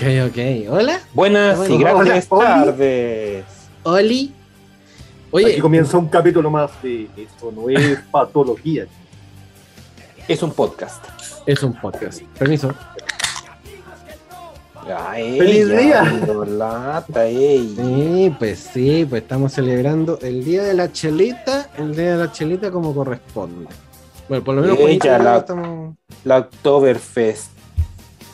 [0.00, 0.38] Ok, ok.
[0.72, 1.00] Hola.
[1.12, 2.64] Buenas Bueno, y grandes hola, Oli.
[2.64, 3.44] tardes.
[3.82, 4.24] Oli.
[4.24, 4.34] Aquí
[5.32, 8.86] Oye, comienza un capítulo más de Esto no es patología.
[10.26, 11.04] Es un podcast.
[11.46, 12.22] es un podcast.
[12.38, 12.72] Permiso.
[14.96, 16.02] Ay, ¡Feliz día!
[16.48, 17.74] lata, ey.
[17.76, 22.32] Sí, pues sí, pues estamos celebrando el día de la chelita, el día de la
[22.32, 23.68] chelita como corresponde.
[24.28, 25.94] Bueno, por lo menos Ella, la- estamos.
[26.24, 27.50] La Oktoberfest.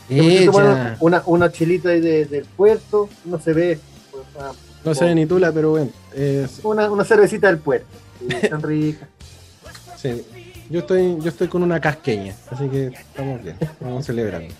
[0.09, 0.97] Ella.
[1.01, 3.79] Una, una chelita ahí de- del puerto, no se ve.
[4.11, 4.53] pues, ah,
[4.85, 5.91] No sé ni tula, pero bueno.
[6.15, 7.87] es- Una, una cervecita del puerto.
[8.21, 9.09] Sí, tan rica.
[9.97, 10.23] sí.
[10.71, 14.53] Yo estoy, yo estoy con una casqueña, así que estamos bien, estamos celebrando.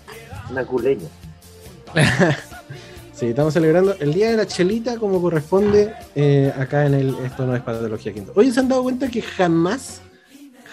[0.49, 1.07] Una culeña.
[3.13, 7.47] Sí, estamos celebrando el día de la chelita como corresponde eh, acá en el Esto
[7.47, 8.31] no es patología quinto.
[8.35, 10.01] Oye, ¿se han dado cuenta que jamás,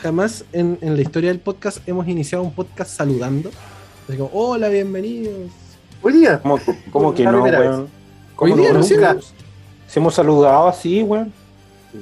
[0.02, 3.50] jamás en, en la historia del podcast hemos iniciado un podcast saludando?
[4.08, 5.50] Así como, hola, bienvenidos.
[6.02, 6.58] Hoy día, ¿Cómo,
[6.92, 7.88] cómo que no, weón?
[8.36, 8.80] ¿Cómo Hoy día no?
[8.80, 9.16] Nunca.
[9.86, 11.32] Si hemos saludado así, weón.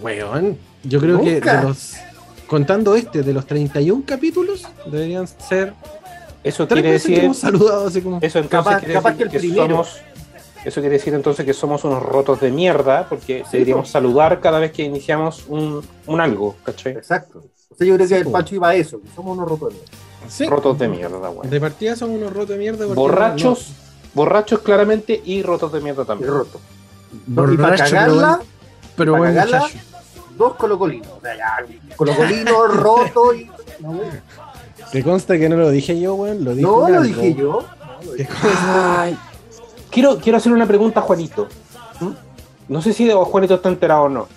[0.00, 1.94] Weón, yo creo que de los,
[2.46, 5.74] contando este, de los 31 capítulos, deberían ser
[6.42, 7.18] Eso quiere que decir.
[7.20, 8.18] hemos saludado así como...
[8.22, 9.68] Eso entonces Capaz- quiere capaz decir que el primero.
[9.84, 10.00] somos.
[10.64, 14.70] Eso quiere decir entonces que somos unos rotos de mierda, porque deberíamos saludar cada vez
[14.72, 16.92] que iniciamos un, un algo, ¿cachai?
[16.92, 17.44] exacto.
[17.68, 18.28] O sea, yo creo Sí, que el.
[18.28, 19.74] Pacho iba a eso, que somos unos rotos.
[20.28, 21.48] Sí, Rotos de mierda, weón.
[21.50, 22.86] de partida somos unos rotos de mierda.
[22.86, 23.72] Borrachos,
[24.14, 26.30] borrachos claramente y rotos de mierda también.
[26.30, 26.60] roto.
[27.26, 28.40] no- y para borracho, pero cagarla,
[28.96, 29.78] pero para cagarla, muchacho.
[30.38, 31.08] dos colocolinos.
[31.96, 33.50] Colocolino roto y.
[33.80, 34.08] No, güey.
[34.90, 37.44] Que consta que no lo dije yo, lo dijo no lo dije yo.
[37.44, 38.30] No, lo Que dije.
[38.40, 39.18] consta- Ay,
[39.90, 41.48] quiero, quiero hacer una pregunta a Juanito.
[42.00, 42.10] ¿Mm?
[42.68, 44.28] No sé si Juanito está enterado o no.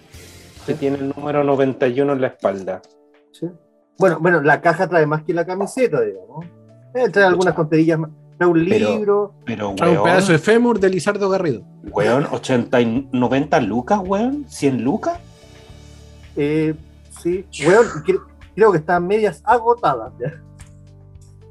[0.65, 2.81] que tiene el número 91 en la espalda?
[3.31, 3.47] Sí.
[3.97, 6.45] Bueno, bueno, la caja trae más que la camiseta, digamos.
[6.95, 8.09] Eh, trae algunas tonterías más.
[8.37, 9.33] Trae un Pero- libro.
[9.45, 11.63] Pero, Ah, un pedazo de fémur de Lizardo Garrido.
[11.91, 15.19] weón, 80 y 90 lucas, weón, 100 lucas.
[16.37, 16.73] Eh,
[17.21, 17.85] sí, weón,
[18.59, 20.11] creo que están medias agotadas.
[20.19, 20.41] ¿ya?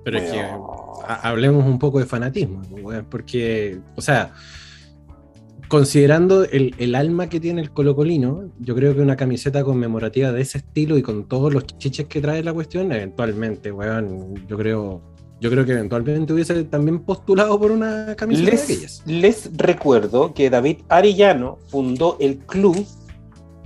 [0.04, 4.32] Pero es que ha- hablemos un poco de fanatismo, weón, porque, o sea,
[5.68, 10.40] considerando el, el alma que tiene el colocolino, yo creo que una camiseta conmemorativa de
[10.42, 15.00] ese estilo y con todos los chiches que trae la cuestión, eventualmente, weón, yo creo,
[15.40, 19.02] yo creo que eventualmente hubiese también postulado por una camiseta de aquellas.
[19.06, 22.86] Les, les recuerdo que David Arellano fundó el club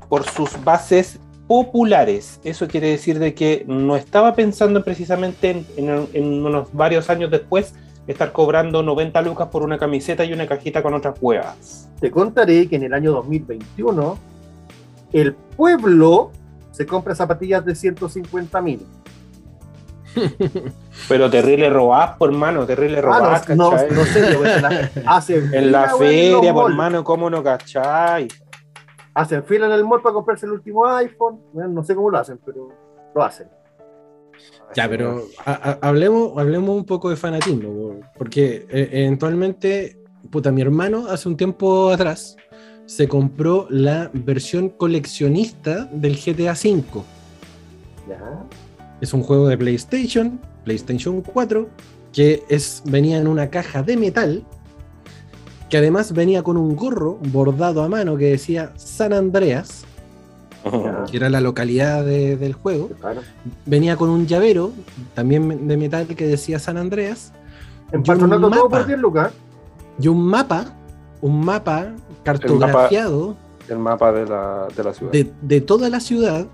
[0.09, 1.19] por sus bases
[1.57, 2.41] populares.
[2.45, 7.31] Eso quiere decir de que no estaba pensando precisamente en, en- en unos varios años
[7.31, 7.75] después
[8.07, 11.91] estar cobrando 90 lucas por una camiseta y una cajita con otras huevas.
[12.01, 14.17] Te contaré que en el año 2021
[15.13, 16.31] el pueblo
[16.71, 18.87] se compra zapatillas de 150 mil.
[21.09, 24.21] Pero terrible robás, por mano, terrible robás, Ah, no, no, no sé,
[24.57, 28.27] en la- hacen En la feria, por mano, ¿cómo no cachai?
[29.15, 31.41] Hacen fila en el mall para comprarse el último iPhone.
[31.53, 32.69] Weón, no sé cómo lo hacen, pero
[33.15, 33.49] lo hacen.
[34.75, 39.99] Ya, pero ha- ha- hablemos, hablemos un poco de fanatismo, po, porque eh, eventualmente,
[40.31, 42.37] puta, mi hermano hace un tiempo atrás
[42.87, 46.85] se compró la versión coleccionista del GTA V.
[48.09, 48.45] Ya.
[49.01, 51.69] Es un juego de PlayStation, PlayStation 4,
[52.13, 54.45] que es, venía en una caja de metal,
[55.73, 59.85] que además venía con un gorro bordado a mano que decía San Andreas,
[61.11, 62.91] que era la localidad de- del juego.
[63.01, 63.23] Claro.
[63.65, 64.73] Venía con un llavero,
[65.15, 67.33] también de metal, que decía San Andreas,
[67.91, 68.69] En Y un patronato todo mapa.
[68.81, 69.33] por 10 lucas.
[69.99, 70.75] y un mapa,
[71.23, 71.93] un mapa
[72.23, 73.35] cartografiado
[73.67, 75.11] El mapa de la, de la ciudad.
[75.13, 76.47] de, de toda la ciudad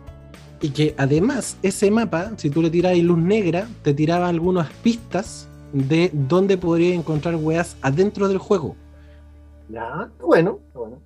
[0.60, 5.48] y que además ese mapa, si tú le tirabas luz negra, te tiraba algunas pistas
[5.72, 8.76] de dónde podrías encontrar weas adentro del juego.
[9.68, 10.98] Ya, qué bueno, qué bueno.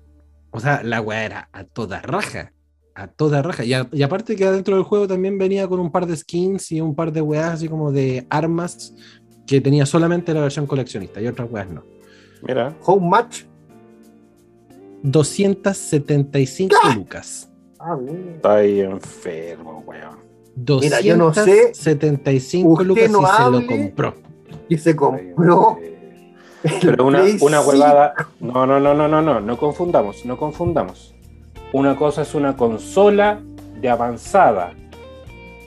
[0.51, 2.53] O sea, la wea era a toda raja.
[2.95, 3.63] A toda raja.
[3.65, 6.71] Y, a- y aparte que adentro del juego también venía con un par de skins
[6.71, 8.93] y un par de weas así como de armas
[9.47, 11.83] que tenía solamente la versión coleccionista y otras weas no.
[12.43, 12.75] Mira.
[12.85, 13.43] Home match.
[15.01, 17.49] 275 lucas.
[17.79, 18.33] Ah, bien.
[18.35, 20.23] Está ahí enfermo, weón.
[20.81, 24.15] Mira, yo no sé, 275 lucas no y se lo compró.
[24.69, 25.79] Y se compró.
[26.81, 27.69] Pero una, una 5.
[27.69, 28.13] huevada.
[28.39, 29.39] No, no, no, no, no, no.
[29.39, 31.13] No confundamos, no confundamos.
[31.71, 33.39] Una cosa es una consola
[33.79, 34.73] de avanzada.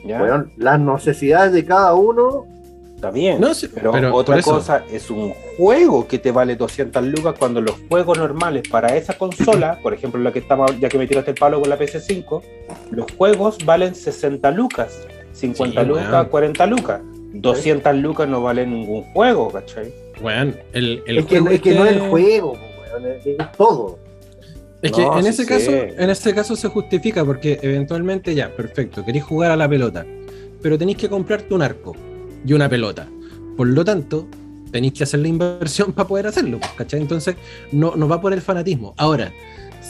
[0.05, 0.21] ¿Ya?
[0.21, 2.45] Weón, las necesidades de cada uno
[2.97, 7.35] Está bien, No, sí, pero, otra cosa es un juego que te vale 200 lucas
[7.37, 11.05] cuando los juegos normales para esa consola, por ejemplo, la que estamos, ya que me
[11.05, 12.41] tiraste el palo con la PS5,
[12.89, 16.25] los juegos valen 60 lucas, 50 Sí, lucas, weón.
[16.25, 17.01] 40 lucas.
[17.33, 19.93] 200 lucas no valen ningún juego, ¿cachai?
[20.21, 22.59] Weón, el, el Es que, juego es que no es este- el juego, po,
[22.93, 23.99] weón, es, todo.
[24.81, 25.49] Es que No, en sí ese sé.
[25.49, 30.05] caso, en ese caso se justifica porque eventualmente ya, perfecto, queréis jugar a la pelota,
[30.61, 31.95] pero tenéis que comprarte un arco
[32.45, 33.07] y una pelota.
[33.55, 34.27] Por lo tanto,
[34.71, 37.01] tenéis que hacer la inversión para poder hacerlo, pues, ¿cachai?
[37.01, 37.35] Entonces,
[37.71, 38.93] no, no va por el fanatismo.
[38.97, 39.31] Ahora,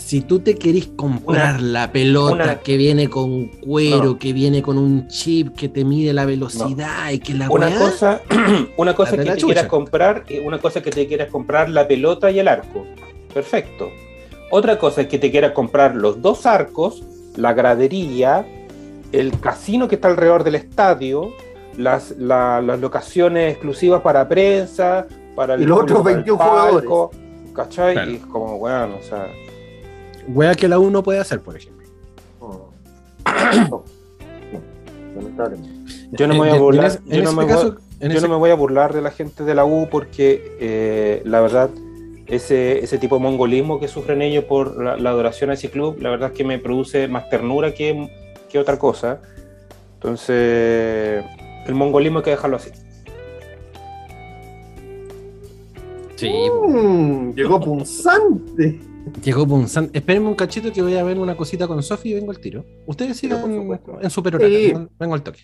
[0.08, 4.18] si tú te querís comprar la pelota una- que viene con cuero, No.
[4.18, 7.78] que viene con un chip que te mide la velocidad y que la Una weá-
[7.78, 8.22] cosa,
[8.78, 9.46] una cosa que te chucha.
[9.48, 12.86] quieras comprar, una cosa es que te quieras comprar la pelota y el arco.
[13.34, 13.90] Perfecto.
[14.50, 17.04] Otra cosa es que te quieras comprar los dos arcos,
[17.36, 18.46] la gradería,
[19.12, 21.34] el casino que está alrededor del estadio,
[21.78, 25.06] las, la- las locaciones exclusivas para prensa,
[25.36, 27.12] para el Y los otros público, para el 21 palco,
[27.54, 27.94] ¿Cachai?
[27.94, 28.12] Claro.
[28.12, 29.28] Y es como, bueno, o sea.
[30.28, 31.88] Weá que la uno puede hacer, por ejemplo.
[32.40, 32.72] No.
[33.70, 33.84] No.
[35.16, 35.94] Lamentablemente.
[36.12, 37.00] Yo no me En- voy a en- en burlar.
[37.06, 39.44] yo no me caso- en yo ese- no me voy a burlar de la gente
[39.44, 41.70] de la U porque eh, la verdad,
[42.28, 45.98] ese, ese tipo de mongolismo que sufren ellos por la, la adoración a ese club,
[46.02, 48.10] la verdad es que me produce más ternura que,
[48.50, 49.22] que otra cosa.
[49.96, 51.24] Entonces,
[51.66, 52.70] el mongolismo hay que dejarlo así.
[56.16, 56.32] Sí,
[56.68, 58.80] Mm, llegó punzante.
[59.24, 59.98] Llegó punzante.
[59.98, 62.64] Espérenme un cachito que voy a ver una cosita con Sofi y vengo al tiro.
[62.86, 64.00] Ustedes sigan supuesto.
[64.02, 64.58] en super horario.
[64.80, 64.88] Sí.
[65.00, 65.42] Vengo, al toque.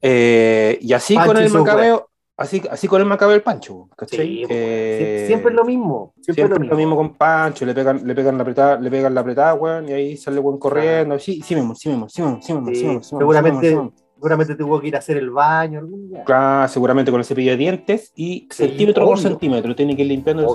[0.00, 4.18] Eh, y así Pancho con el macabeo, así, así con el macabeo el Pancho, ¿cachai?
[4.26, 6.12] Sí, Eh, Sie- siempre es lo mismo.
[6.20, 6.96] Siempre, Siempre es lo mismo.
[6.96, 10.16] con Pancho, le pegan, le pegan la apretada, le pegan la apretada, weón, y ahí
[10.16, 11.18] sale buen corriendo.
[11.18, 13.74] Sí, sí mismo, sí mismo, sí mismo, sí mismo, Sí, sí mismo, sí seguramente- sí
[13.74, 14.04] mismo, sí.
[14.18, 15.78] Seguramente tuvo que ir a hacer el baño.
[15.78, 16.24] algún día.
[16.24, 20.42] Claro, seguramente con el cepillo de dientes y centímetro por centímetro, tiene que ir limpiando
[20.42, 20.48] el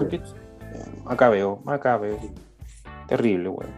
[1.03, 1.09] Obvio.
[1.09, 1.09] cepillo.
[1.09, 2.17] Macabeo, macabeo.
[3.07, 3.71] Terrible, weón.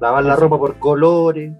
[0.00, 1.52] Lavar la ropa por colores.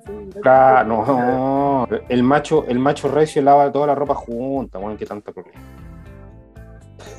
[0.43, 5.33] Claro, no, el macho, el macho recio lava toda la ropa junta, weón, qué tanta
[5.33, 5.59] problema.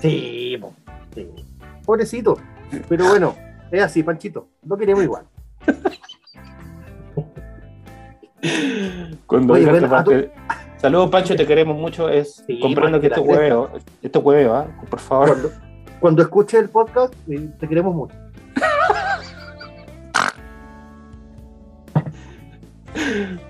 [0.01, 0.57] Sí,
[1.13, 1.29] sí.
[1.85, 2.37] Pobrecito.
[2.87, 3.35] Pero bueno,
[3.71, 4.47] es así, Panchito.
[4.65, 5.25] Lo queremos igual.
[9.25, 10.31] Cuando Oye, bueno, parte-
[10.77, 12.07] Saludos, Pancho, te queremos mucho.
[12.07, 13.69] Es, Sí, comprendo que esto hueveo,
[14.01, 14.67] esto es hueveo, ¿ah?
[14.89, 15.51] por favor.
[15.99, 18.15] Cuando escuches el podcast, eh, te queremos mucho.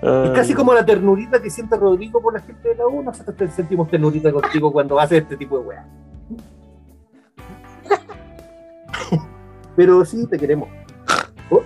[0.02, 3.02] Es casi como la ternurita que siente Rodrigo por la gente de la U.
[3.02, 5.86] Nosotros te sentimos ternurita contigo cuando haces este tipo de weá.
[9.76, 10.68] Pero sí, te queremos.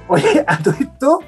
[0.08, 1.20] Oye, a todo esto,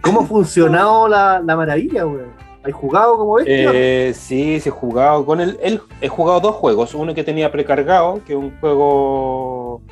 [0.00, 2.51] ¿cómo ha funcionado la, la maravilla, weón?
[2.64, 4.08] ¿Has jugado como este?
[4.08, 5.58] Eh, sí, sí he jugado con él.
[6.00, 6.94] He jugado dos juegos.
[6.94, 9.82] Uno que tenía precargado, que es un juego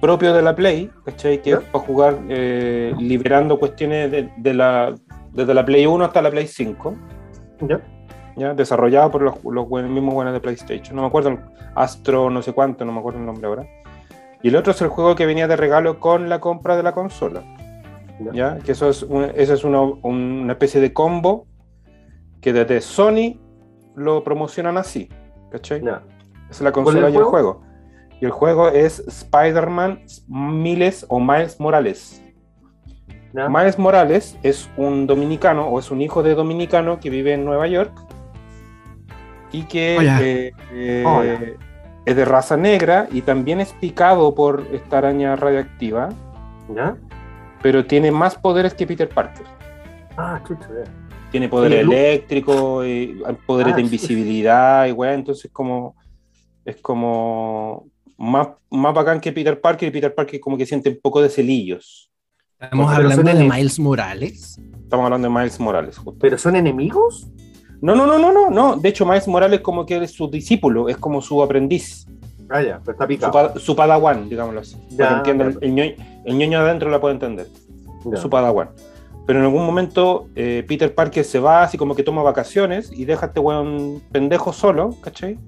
[0.00, 1.40] propio de la Play, ¿cachai?
[1.42, 1.56] Que ¿Ya?
[1.56, 4.94] es para jugar eh, liberando cuestiones de, de la,
[5.32, 6.94] desde la Play 1 hasta la Play 5,
[7.68, 7.80] ¿Ya?
[8.36, 8.54] ¿ya?
[8.54, 10.96] desarrollado por los, los mismos buenos de PlayStation.
[10.96, 11.38] No me acuerdo,
[11.76, 13.66] Astro, no sé cuánto, no me acuerdo el nombre ahora.
[14.42, 16.92] Y el otro es el juego que venía de regalo con la compra de la
[16.92, 17.42] consola.
[18.18, 18.32] Ya.
[18.32, 18.58] ¿ya?
[18.64, 21.46] Que eso es, un- eso es una, una especie de combo
[22.42, 23.38] que desde Sony
[23.94, 25.08] lo promocionan así,
[25.50, 25.82] ¿cachai?
[26.50, 27.62] Es la ¿Cuál consola y el juego.
[28.20, 32.22] Y el juego es Spider-Man Miles o Miles Morales.
[33.32, 37.66] Miles Morales es un dominicano o es un hijo de dominicano que vive en Nueva
[37.66, 37.92] York
[39.52, 40.20] y que Hola.
[40.20, 41.38] eh, eh, Hola.
[42.04, 46.10] es de raza negra y también es picado por esta araña radioactiva,
[46.74, 46.96] ¿Ya?
[47.62, 49.46] pero tiene más poderes que Peter Parker.
[50.16, 50.84] Ah, chucho, ya.
[51.32, 53.86] Tiene poder eléctrico, y poderes Ah, de sí.
[53.86, 55.96] invisibilidad, y weá, entonces como
[56.64, 57.86] es como
[58.16, 61.28] más, más bacán que Peter Parker, y Peter Parker como que siente un poco de
[61.28, 62.10] celillos.
[62.60, 64.60] Estamos hablando de Miles Morales.
[64.84, 66.16] Estamos hablando de Miles Morales, justo.
[66.20, 67.26] ¿Pero son enemigos?
[67.80, 68.76] No, no, no, no, no, no.
[68.76, 72.06] De hecho, Miles Morales como que es su discípulo, es como su aprendiz,
[72.48, 73.32] Ah, ya, pero está su, picado.
[73.32, 74.76] pa- su padawan, digámoslo así.
[74.90, 75.58] Ya, para que entienda, ya.
[75.62, 75.92] el, el ñoño,
[76.26, 77.46] el ñoño adentro la puede entender.
[78.04, 78.16] Ya.
[78.18, 78.68] su padawan.
[79.26, 83.04] Pero en algún momento eh, Peter Parker se va así como que toma vacaciones y
[83.04, 85.38] deja a este weón pendejo solo, ¿cachai?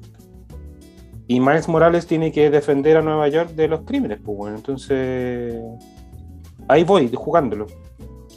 [1.27, 5.55] Y Miles Morales tiene que defender a Nueva York de los crímenes, pues bueno, entonces
[6.69, 7.67] ahí voy jugándolo.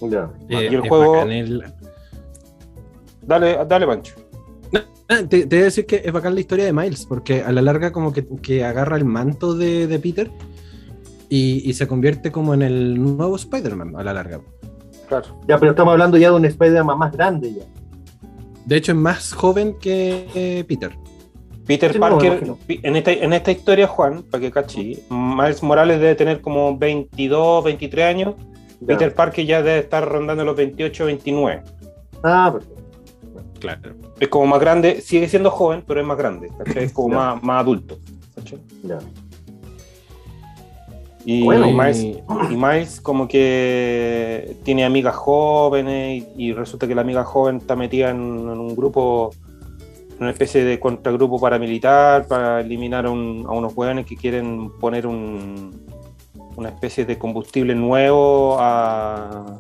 [0.02, 0.32] Ya.
[0.50, 1.64] Eh, y el juego- el-
[3.22, 4.16] Dale, dale, Pancho.
[5.08, 7.62] Te, te voy a decir que es bacán la historia de Miles, porque a la
[7.62, 10.30] larga como que, que agarra el manto de, de Peter
[11.30, 14.42] y, y se convierte como en el nuevo Spider-Man a la larga.
[15.08, 15.26] Claro.
[15.48, 17.64] Ya, pero estamos hablando ya de un Spider-Man más grande ya.
[18.66, 20.92] De hecho, es más joven que eh, Peter.
[21.66, 26.16] Peter Sí, Parker, en esta, en esta historia, Juan, para que cachi, Miles Morales debe
[26.16, 28.36] tener como 22, 23 años.
[28.80, 28.88] Ya.
[28.88, 31.64] Peter Parker ya debe estar rondando los 28, 29.
[32.24, 32.82] Ah, perfecto.
[33.60, 33.96] Claro.
[34.20, 36.86] Es como más grande, sigue siendo joven, pero es más grande, ¿cachai?
[36.86, 38.00] Es como más, más adulto.
[38.36, 38.60] ¿cachai?
[38.84, 39.00] Ya.
[41.30, 42.04] Y, Bueno, y Miles,
[42.50, 47.76] y Miles como que tiene amigas jóvenes y, y resulta que la amiga joven está
[47.76, 49.32] metida en, en un grupo,
[50.10, 54.72] en una especie de contragrupo paramilitar para eliminar a, un- a unos hueones que quieren
[54.80, 55.86] poner un-
[56.56, 59.60] una especie de combustible nuevo a-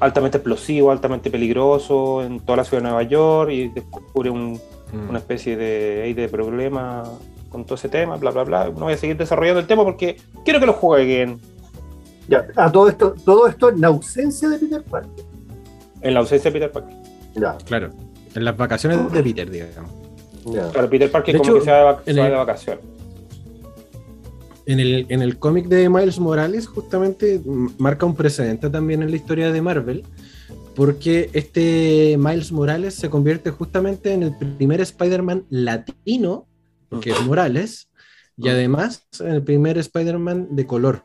[0.00, 4.58] altamente explosivo, altamente peligroso en toda la ciudad de Nueva York y descubre un,
[4.90, 5.10] Mm.
[5.10, 7.02] una especie de, de problema
[7.48, 8.64] con todo ese tema, bla, bla, bla.
[8.66, 11.40] No voy a seguir desarrollando el tema porque quiero que lo jueguen
[12.28, 12.46] Ya.
[12.56, 15.24] A todo esto, todo esto en ausencia de Peter Parker.
[16.02, 16.96] en la ausencia de Peter Parker.
[17.34, 17.56] Ya.
[17.64, 17.90] Claro.
[18.34, 19.90] En las vacaciones de Peter, digamos.
[20.46, 20.70] Ya.
[20.70, 22.84] Claro, Peter Parker De como hecho, que se va de, vacaciones.
[24.66, 27.40] En el, en el cómic de Miles Morales, justamente
[27.78, 30.04] marca un precedente también en la historia de Marvel,
[30.74, 36.46] porque este Miles Morales se convierte justamente en el primer Spider-Man latino,
[37.00, 37.88] que es Morales,
[38.36, 41.04] y además el primer Spider-Man de color.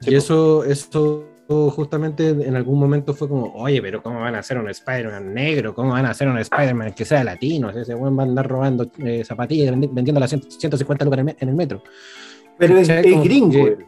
[0.00, 1.26] Sí, y eso, eso
[1.70, 5.74] justamente en algún momento fue como, oye, pero ¿cómo van a hacer un Spider-Man negro?
[5.74, 7.70] ¿Cómo van a hacer un Spider-Man que sea latino?
[7.70, 11.54] Ese weón va a andar robando eh, zapatillas, vendi- vendiendo las 150 lucas en el
[11.54, 11.82] metro.
[12.56, 13.78] Pero es, es gringo, que-.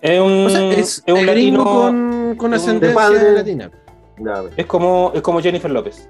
[0.00, 1.64] Es un, O sea, es, es un gringo latino.
[1.64, 3.70] con, con ascendencia de latina.
[4.56, 6.08] Es como, es como Jennifer López.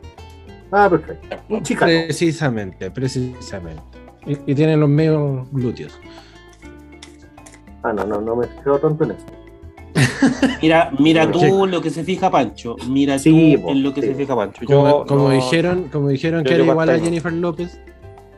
[0.73, 1.37] Ah, perfecto.
[1.49, 1.93] Un chicano.
[2.07, 3.83] Precisamente, precisamente.
[4.27, 5.99] Y, y tiene los medios glúteos.
[7.83, 9.27] Ah, no, no, no me creo tanto en eso.
[10.63, 12.77] Mira, mira tú lo que se fija Pancho.
[12.89, 14.07] Mira Sí, tú po, en lo que sí.
[14.09, 14.65] se fija Pancho.
[14.65, 16.99] Como, Yo como no- dijeron, como dijeron yo que era igual a.
[16.99, 17.81] Jennifer López.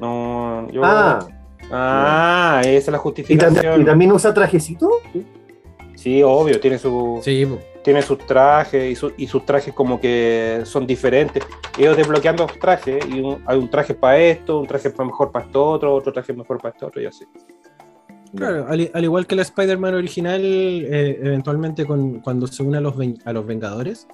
[0.01, 1.27] No, yo- Ah,
[1.71, 3.81] Ah, esa es la ¿y, tam- justificación.
[3.81, 4.91] y también usa trajecito?
[5.13, 5.27] Sí.
[5.95, 7.59] Sí, obvio, tiene su, Sí, po.
[7.85, 11.45] Tiene sus trajes y, su- y sus trajes como que son diferentes.
[11.79, 15.45] Ellos desbloqueando los trajes y un- hay un traje para esto, un traje mejor para
[15.45, 17.25] esto otro, otro traje mejor para esto otro y así.
[18.35, 22.81] Claro, al, al igual que la Spider-Man original, eh, eventualmente con- cuando se une a
[22.81, 24.09] los, ven- a los Vengadores,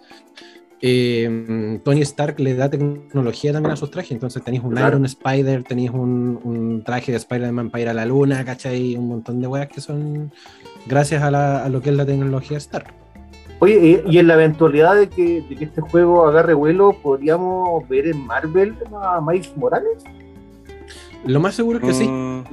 [0.83, 4.11] eh, Tony Stark le da tecnología también a sus trajes.
[4.13, 4.89] Entonces tenéis un Claro.
[4.89, 8.97] Iron Spider, tenéis un, un traje de Spider-Man para ir a la luna, ¿cachai?
[8.97, 10.31] Un montón de weas que son
[10.87, 12.93] gracias a, la- a lo que es la tecnología Stark.
[13.61, 17.87] Oye, y, y en la eventualidad de que, de que este juego agarre vuelo, ¿podríamos
[17.89, 20.03] ver en Marvel a Miles Morales?
[21.27, 22.09] Lo más seguro es que sí.
[22.09, 22.45] Mm,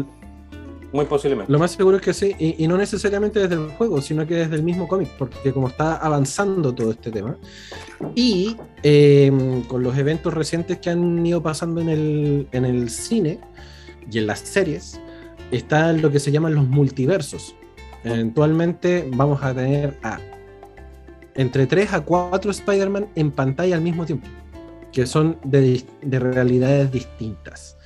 [0.92, 1.52] Muy posiblemente.
[1.52, 4.36] Lo más seguro es que sí, y, y no necesariamente desde el juego, sino que
[4.36, 7.38] desde el mismo cómic, porque como está avanzando todo este tema,
[8.14, 9.32] y eh,
[9.70, 13.40] con los eventos recientes que han ido pasando en el, en el cine
[14.12, 15.00] y en las series,
[15.52, 17.56] está lo que se llaman los multiversos.
[18.04, 20.20] Eventualmente vamos a tener a
[21.38, 24.28] entre 3 a 4 Spider-Man en pantalla al mismo tiempo,
[24.92, 27.78] que son de, realidades distintas.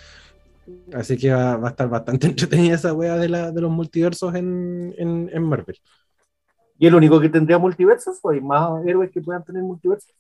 [0.94, 4.34] Así que va, va a estar bastante entretenida esa wea de, la, de los multiversos
[4.36, 5.78] en, en, en Marvel.
[6.80, 8.18] ¿Y el único que tendría multiversos?
[8.24, 10.16] ¿O hay más héroes que puedan tener multiversos?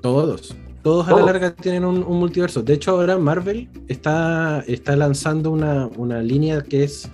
[0.00, 0.56] Todos.
[0.82, 2.62] Todos a la larga tienen un, un multiverso.
[2.62, 7.10] De hecho, ahora Marvel está, está lanzando una, una línea que es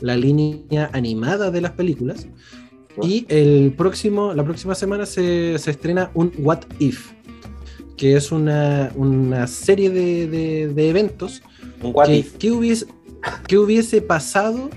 [0.00, 2.26] la línea animada de las películas.
[3.02, 7.12] Y el próximo, la próxima semana se, se estrena un What If,
[7.96, 11.42] que es una, una serie de, de- de eventos
[11.82, 12.36] Un what que, if.
[12.36, 12.86] que hubiese,
[13.46, 14.70] que hubiese pasado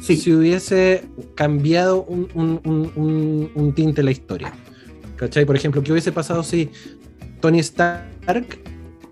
[0.00, 0.16] Sí.
[0.16, 1.02] si hubiese
[1.34, 4.50] cambiado un, un- un- un- un tinte la historia.
[5.16, 5.44] ¿Cachai?
[5.44, 6.70] Por ejemplo, ¿qué hubiese pasado si
[7.40, 8.58] Tony Stark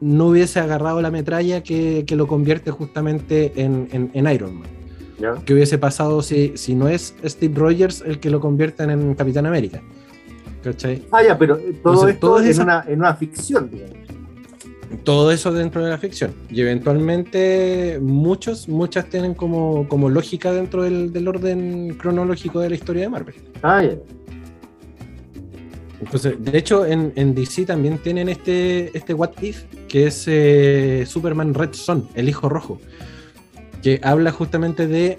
[0.00, 4.68] no hubiese agarrado la metralla que, que lo convierte justamente en, en- en Iron Man?
[5.18, 5.34] ¿Ya?
[5.44, 9.46] ¿Qué hubiese pasado si, si no es Steve Rogers el que lo convierte en Capitán
[9.46, 9.82] América?
[10.62, 11.02] ¿Cachai?
[11.10, 13.96] Ah, ya, pero eh, todo Entonces, esto todas en, esas- una, en una ficción, digamos.
[15.04, 16.32] todo eso dentro de la ficción.
[16.50, 22.74] Y eventualmente muchos, muchas tienen como, como lógica dentro del, del orden cronológico de la
[22.76, 23.34] historia de Marvel.
[23.62, 23.96] Ah, ya.
[26.00, 31.04] Entonces, de hecho, en, en DC también tienen este, este What If, que es eh,
[31.06, 32.80] Superman Red Son, el hijo rojo,
[33.82, 35.18] que habla justamente de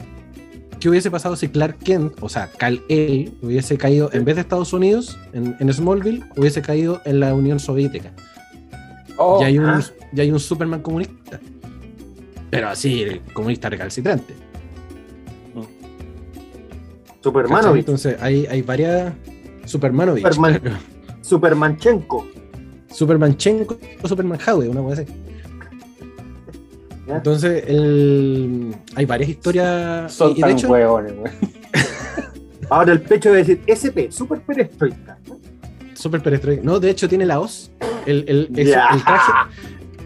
[0.79, 4.73] qué hubiese pasado si Clark Kent, o sea, Kal-El, hubiese caído, en vez de Estados
[4.73, 8.11] Unidos, en, en Smallville, hubiese caído en la Unión Soviética.
[9.17, 9.81] Oh, y, hay un, ah.
[10.13, 11.39] y hay un Superman comunista.
[12.49, 14.33] Pero así, el comunista recalcitrante.
[14.33, 15.69] ¿cachai?
[17.21, 19.13] Supermanovich, Entonces hay, hay varias
[19.65, 20.23] Supermanovich.
[20.23, 20.59] Superman.
[20.59, 20.77] claro.
[21.21, 22.27] Supermanchenko.
[22.91, 25.13] Superman Chenko o Superman Howe, una cosa así.
[27.09, 27.15] ¿Ya?
[27.17, 30.13] Entonces, el- hay varias historias.
[30.13, 31.31] Son y- y de tan hecho, hueones, weón.
[32.69, 35.17] Ahora el pecho debe decir SP, super perestroika.
[35.95, 36.61] Super perestroika.
[36.63, 37.71] No, de hecho tiene la hoz.
[38.05, 38.71] El, el, el
[39.03, 39.31] traje.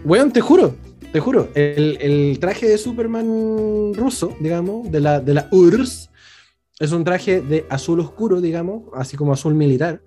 [0.06, 0.76] Weón, te juro,
[1.12, 1.50] te juro.
[1.56, 6.10] El, el traje de Superman ruso, digamos, de la, de la URSS,
[6.80, 10.02] es un traje de azul oscuro, digamos, así como azul militar,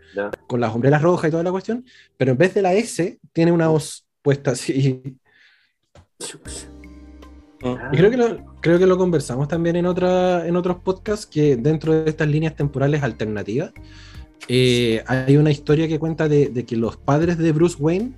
[0.46, 1.84] con las hombreras rojas y toda la cuestión.
[2.16, 5.02] Pero en vez de la S, tiene una hoz puesta así.
[7.62, 11.56] Y creo que lo, creo que lo conversamos también en, otra, en otros podcasts, que
[11.56, 13.72] dentro de estas líneas temporales alternativas,
[14.48, 18.12] eh, hay una historia que cuenta de, de que los padres de Bruce Wayne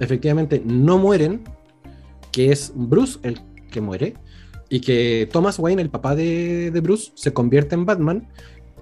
[0.00, 1.44] efectivamente no mueren,
[2.30, 4.14] que es Bruce el que muere,
[4.70, 8.28] y que Thomas Wayne, el papá de, de Bruce, se convierte en Batman,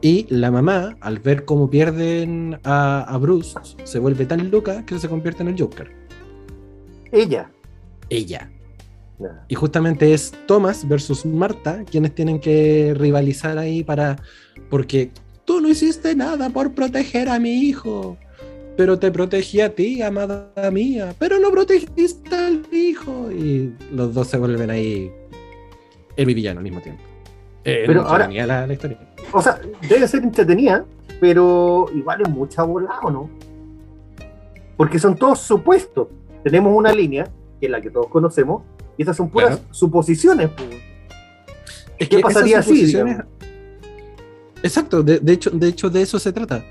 [0.00, 4.98] y la mamá, al ver cómo pierden a, a Bruce, se vuelve tan loca que
[4.98, 5.90] se convierte en el Joker.
[7.12, 7.50] Ella.
[8.08, 8.50] Ella.
[9.48, 14.16] Y justamente es Thomas versus Marta quienes tienen que rivalizar ahí para.
[14.68, 15.10] Porque
[15.44, 18.16] tú no hiciste nada por proteger a mi hijo.
[18.76, 21.14] Pero te protegí a ti, amada mía.
[21.18, 23.30] Pero no protegiste al hijo.
[23.30, 25.10] Y los dos se vuelven ahí
[26.16, 27.02] el villano al mismo tiempo.
[27.64, 28.98] Eh, Pero ahora- la, la historia.
[29.32, 30.84] O sea, debe ser entretenida,
[31.20, 33.30] pero igual es mucha bola, ¿o no?
[34.76, 36.08] Porque son todos supuestos.
[36.42, 37.24] Tenemos una línea,
[37.60, 38.62] que es la que todos conocemos,
[39.00, 39.62] y esas son puras Claro.
[39.70, 40.50] suposiciones.
[40.54, 40.68] pues.
[41.98, 42.94] Es ¿Qué que pasaría así?
[44.62, 46.64] Exacto, de, de hecho, de hecho de eso se trata.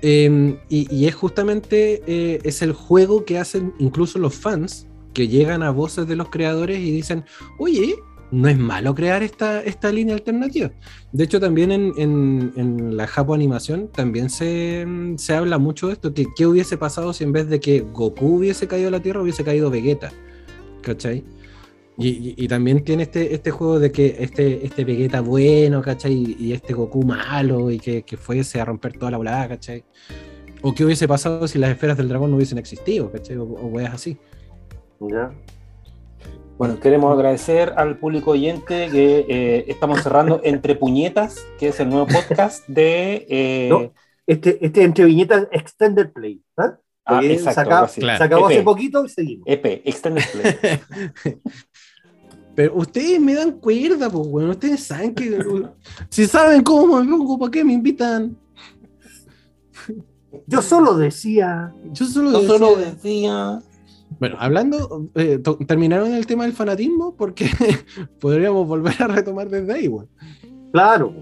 [0.00, 5.28] Eh, y, y es justamente eh, es el juego que hacen incluso los fans que
[5.28, 7.24] llegan a voces de los creadores y dicen,
[7.58, 7.94] oye,
[8.30, 10.70] no es malo crear esta, esta línea alternativa.
[11.12, 14.86] De hecho, también en, en- en la Japo Animación también se,
[15.18, 18.36] se habla mucho de esto, que qué hubiese pasado si en vez de que Goku
[18.38, 20.10] hubiese caído a la Tierra, hubiese caído Vegeta.
[20.82, 21.24] ¿Cachai?
[21.96, 26.12] Y, y- y también tiene este, este juego de que este, este Vegeta bueno, ¿cachai?
[26.12, 29.84] Y, y este Goku malo y que, que fuese a romper toda la volada, ¿cachai?
[30.62, 33.36] O qué hubiese pasado si las esferas del dragón no hubiesen existido, ¿cachai?
[33.36, 34.16] O, o weas así.
[35.00, 35.32] ¿Ya?
[36.56, 41.88] Bueno, queremos agradecer al público oyente que eh, estamos cerrando Entre Puñetas, que es el
[41.90, 43.26] nuevo podcast de.
[43.28, 43.92] eh, No.
[44.26, 46.40] Este, este entre viñetas Extended Play.
[46.56, 46.78] ¿ah?
[47.04, 48.00] ah, Porque exacto, se así.
[48.00, 48.18] Claro.
[48.18, 48.54] Se acabó EP.
[48.54, 49.44] hace poquito y seguimos.
[49.46, 51.34] EP, Extended Play.
[52.54, 55.38] Pero ustedes me dan cuerda, pues, bueno, ustedes saben que.
[56.08, 58.36] si saben cómo me pongo, ¿para qué me invitan?
[60.46, 61.72] Yo solo decía.
[61.92, 63.58] Yo solo Yo decía- solo decía.
[64.20, 67.46] Bueno, hablando, eh, to- terminaron el tema del fanatismo porque
[68.20, 70.08] podríamos volver a retomar desde ahí, weón.
[70.72, 71.12] Claro.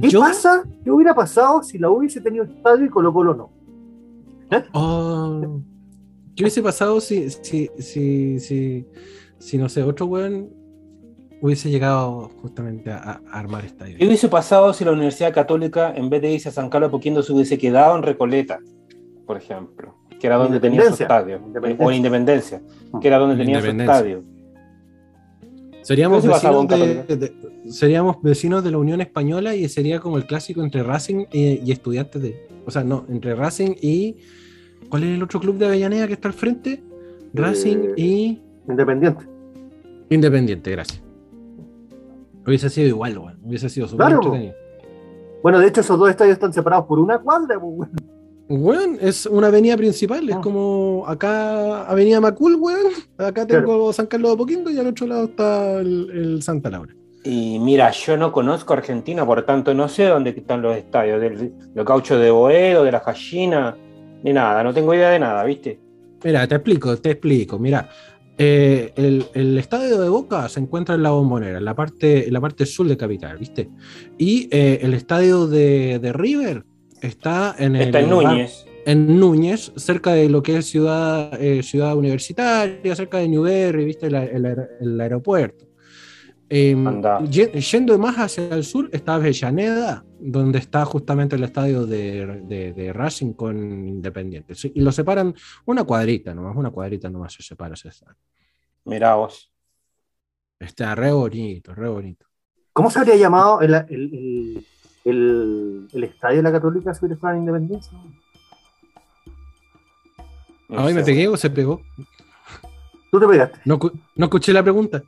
[0.00, 0.64] ¿Qué Yo, pasa?
[0.84, 3.50] ¿Qué hubiera pasado si la U hubiese tenido estadio y Colo Colo no?
[4.72, 5.60] Oh,
[6.34, 8.86] ¿Qué hubiese pasado si, si, si, si,
[9.38, 10.50] si, no sé, otro weón
[11.40, 13.96] hubiese llegado justamente a, a armar estadio?
[13.98, 16.96] ¿Qué hubiese pasado si la Universidad Católica, en vez de irse a San Carlos de
[16.96, 18.58] Apoquindo, se hubiese quedado en Recoleta,
[19.26, 19.94] por ejemplo?
[20.18, 21.36] Que era donde tenía su estadio.
[21.46, 21.86] Independencia.
[21.86, 22.62] O en Independencia,
[23.00, 24.24] que era donde tenía su estadio.
[25.82, 27.32] Seríamos ¿Qué hubiese pasado vecinos, de, de-
[27.70, 31.72] seríamos vecinos de la Unión Española y sería como el clásico entre Racing y, y
[31.72, 32.48] estudiantes de.
[32.66, 34.16] O sea, no, entre Racing y.
[34.90, 36.82] ¿Cuál es el otro club de Avellaneda que está al frente?
[37.32, 38.42] Racing Eh, y.
[38.68, 39.24] Independiente.
[40.10, 41.02] Independiente, gracias.
[42.46, 43.38] Hubiese sido igual, weón.
[43.44, 44.22] Hubiese sido súper Claro.
[44.22, 44.54] entretenido.
[45.42, 47.58] Bueno, de hecho, esos dos estadios están separados por una cuadra.
[47.60, 47.90] pues, weón.
[48.50, 50.40] Weón, es una avenida principal, es Ah.
[50.40, 52.92] como acá Avenida Macul, weón.
[53.18, 56.94] Acá tengo San Carlos de Apoquindo y al otro lado está el, el Santa Laura.
[57.24, 61.52] Y mira, yo no conozco Argentina, por tanto no sé dónde están los estadios, del,
[61.74, 63.76] los cauchos de Boedo, de la Gallina,
[64.22, 65.78] ni nada, no tengo idea de nada, ¿viste?
[66.24, 67.58] Mira, te explico, te explico.
[67.58, 67.88] Mira,
[68.38, 72.32] eh, el, el estadio de Boca se encuentra en la bombonera, en la parte, en
[72.32, 73.68] la parte sur de Capital, ¿viste?
[74.16, 76.64] Y eh, el estadio de, de River
[77.02, 78.64] está en el Está en Núñez.
[78.86, 84.10] en Núñez, cerca de lo que es ciudad, eh, ciudad universitaria, cerca de Newberry, ¿viste?
[84.10, 84.46] La- el,
[84.80, 85.67] el aeropuerto.
[86.50, 86.74] Eh,
[87.28, 92.72] ye- yendo más hacia el sur está Avellaneda, donde está justamente el estadio de, de-
[92.72, 93.56] de Racing con
[93.86, 94.54] Independiente.
[94.54, 95.34] Sí, Y lo separan
[95.66, 98.16] una cuadrita nomás, una cuadrita nomás se separa ese estadio.
[98.84, 99.52] Mirá vos.
[100.58, 102.26] Está re bonito, re bonito.
[102.72, 104.66] ¿Cómo se habría llamado el, el, el,
[105.04, 107.92] el- el estadio de la Católica si hubiera estado en Independencia?
[110.68, 111.80] No Ay, me pegué o se pegó.
[113.10, 113.58] Tú te pegaste.
[113.64, 113.78] No,
[114.16, 115.02] no escuché la pregunta.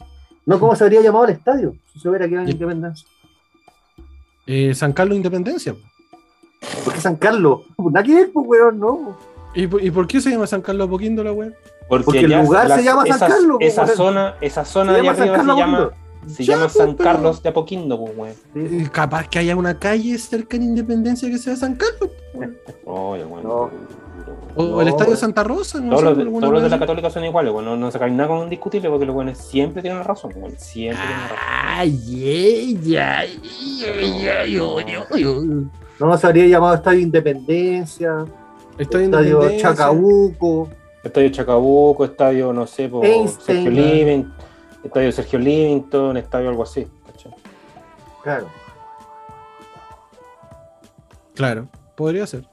[0.46, 2.50] No, ¿cómo se habría llamado el estadio si se hubiera quedado en.
[2.52, 3.06] Independencia?
[4.46, 5.74] Eh, San Carlos Independencia.
[6.84, 7.60] ¿Por qué San Carlos?
[7.78, 9.16] Nada que ver, pues, weón, no.
[9.54, 11.50] ¿Y, por- y por qué se llama San Carlos Apoquindo la wea?
[11.88, 13.96] Porque el lugar se llama San Carlos, Esa weón.
[13.96, 15.90] zona, esa zona Se de arriba Carlos se llama,
[16.28, 18.34] se Ya, llama pues, San pero- Carlos de Apoquindo, pues, weón.
[18.82, 22.10] Y Capaz que haya una calle cerca en Independencia que sea San Carlos.
[22.34, 22.56] weón.
[22.84, 23.42] Weón.
[23.42, 23.70] No.
[24.56, 25.20] O No, el Estadio weón.
[25.20, 25.80] Santa Rosa.
[25.80, 26.78] No Todos sé, los, de, alguna todos los de la.
[26.78, 27.64] Católica son iguales, weón.
[27.64, 30.32] No, no sacáis nada con discutirle porque los buenos siempre tienen razón.
[30.56, 31.38] Siempre tienen razón.
[31.62, 35.70] Ay, ay, ay, ay, ay, ay, ay, ay.
[35.98, 38.24] No, se habría llamado Estadio Independencia,
[38.78, 39.70] Estadio Estadio Independencia.
[39.70, 40.68] Chacabuco.
[41.02, 43.06] Estadio Chacabuco, estadio, no sé, por.
[43.06, 44.34] Sergio Livington,
[44.84, 46.86] estadio Sergio Livington, estadio algo así.
[47.06, 47.32] ¿cachai?
[48.22, 48.48] Claro.
[51.34, 52.44] Claro, podría ser.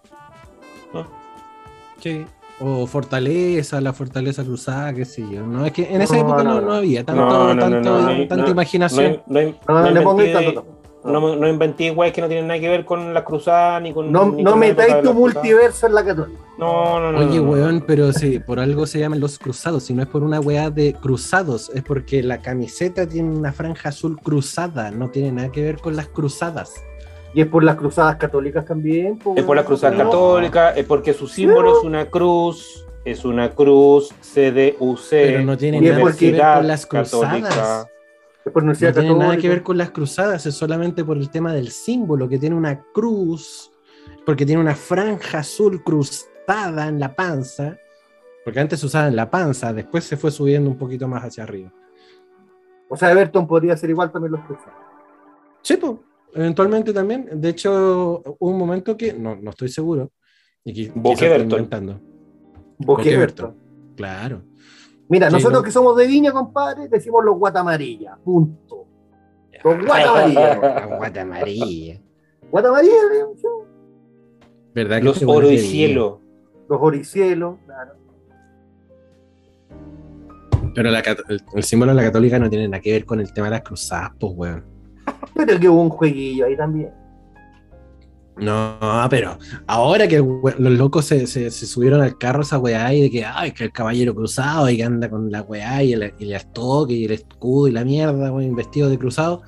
[2.07, 2.25] Sí.
[2.59, 5.45] O Fortaleza, la Fortaleza Cruzada, qué sé yo.
[5.45, 9.21] No, es que en esa No, época no, no, había tanto, tanto- tanta no- imaginación.
[9.27, 10.65] No, no, tanto.
[11.03, 14.11] no, no inventé weas que no tienen nada que ver con las cruzadas ni con.
[14.11, 16.39] No, ni no con metáis tu multiverso en la católica.
[16.57, 17.19] No, no, no.
[17.19, 17.51] Oye, no, no.
[17.51, 19.83] weón, pero sí, por algo se llaman los cruzados.
[19.83, 23.89] Si no es por una weá de cruzados, es porque la camiseta tiene una franja
[23.89, 24.89] azul cruzada.
[24.89, 26.73] No tiene nada que ver con las cruzadas.
[27.33, 29.19] Y es por las cruzadas católicas también.
[29.35, 30.05] Es por la cruzada No.
[30.05, 35.09] católica, es porque su símbolo es una cruz, es una cruz, CDUC.
[35.09, 37.41] Pero no tiene nada que ver con las cruzadas.
[37.41, 37.89] Católica.
[38.45, 41.53] Es por No tiene nada que ver con las cruzadas, es solamente por el tema
[41.53, 43.71] del símbolo, que tiene una cruz,
[44.25, 47.77] porque tiene una franja azul cruzada en la panza,
[48.45, 51.43] porque antes se usaba en la panza, después se fue subiendo un poquito más hacia
[51.43, 51.73] arriba.
[52.87, 54.73] O sea, Everton podría ser igual también los cruzados.
[55.61, 55.93] Sí, pues,
[56.38, 57.30] eventualmente también.
[57.34, 60.12] De hecho, hubo un momento que, no, no estoy seguro,
[60.63, 62.00] y inventando.
[62.78, 63.45] Boque Everton.
[63.47, 63.95] Everton.
[63.95, 64.43] Claro.
[65.10, 65.63] Mira, Sí, nosotros no.
[65.63, 68.17] que somos de Viña, compadre, decimos los guatamarillas.
[68.23, 68.86] Punto.
[69.63, 70.60] Los guatamarillas.
[70.62, 72.02] La guata amarilla.
[72.52, 72.95] guatamarillas,
[73.38, 73.47] ¿sí?
[74.76, 76.21] ¿Verdad que Los oro y cielo.
[76.69, 77.58] los oricielos.
[77.65, 77.93] Claro.
[80.76, 83.34] Pero la el, el símbolo de la católica no tiene nada que ver con el
[83.34, 84.76] tema de las cruzadas, pues, weón.
[85.45, 86.89] Pero que hubo un jueguillo ahí también.
[88.39, 88.78] No,
[89.10, 93.10] pero ahora que los locos se, se- se subieron al carro esa weá y de
[93.10, 96.26] que, ay, que el caballero cruzado y que anda con la weá y el, y
[96.26, 99.41] el estoque y el escudo y la mierda, weón, vestido de cruzado,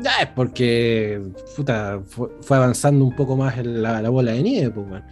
[0.00, 1.20] ya es porque
[1.54, 5.04] puta, fue, fue avanzando un poco más la, la bola de nieve, pues, weón.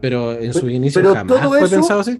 [0.00, 2.18] Pero en su Pero- inicio pero jamás fue eso- pensado así.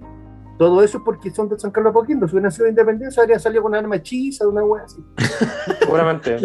[0.59, 2.29] Todo eso es porque son de San Carlos Apoquindo.
[2.29, 5.03] Si hubieran sido de independencia, habría salido con una arma hechiza, una wea así.
[5.81, 6.37] Seguramente.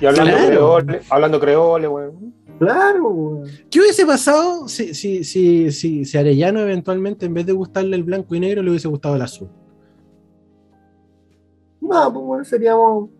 [0.00, 0.46] Y hablando Claro.
[0.48, 2.34] creole, hablando creole, weón.
[2.58, 3.48] Claro, weón.
[3.70, 8.02] ¿Qué hubiese pasado si, si, si, si, si Arellano eventualmente, en vez de gustarle el
[8.04, 9.48] blanco y negro, le hubiese gustado el azul?
[11.80, 13.10] No, pues bueno, seríamos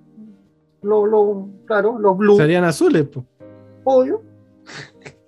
[0.82, 3.24] los, los, claro, los blues, Serían azules, pues.
[3.84, 4.22] obvio.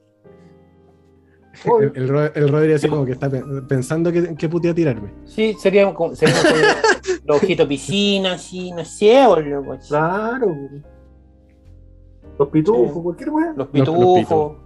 [1.64, 5.12] El, el, Ro- el Rodri así como que está pe- pensando que, que putea tirarme.
[5.25, 6.12] Sí, seríamos como,
[7.25, 9.62] los ojitos piscina, así, no sé, boludo.
[9.64, 9.87] pues.
[9.88, 10.55] Claro.
[12.38, 13.01] Los pitujos, Sí.
[13.03, 13.46] cualquier wea.
[13.48, 14.57] Los los pitujos.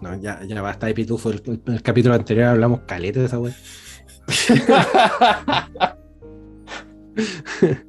[0.00, 1.30] No, ya, ya basta de pitufo.
[1.30, 3.54] El, el- el capítulo anterior hablamos caleta de esa wea.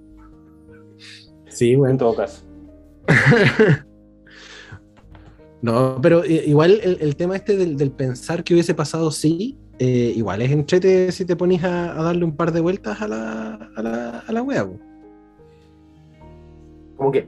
[1.47, 1.97] Sí, en bueno.
[1.97, 2.43] todo caso.
[5.65, 9.57] No, pero i- igual el, el tema este del, del pensar que hubiese pasado sí,
[9.79, 13.07] eh, igual es entrete si te pones a, a darle un par de vueltas a
[13.07, 14.69] la, a la, a la wea.
[16.95, 17.27] ¿Cómo que?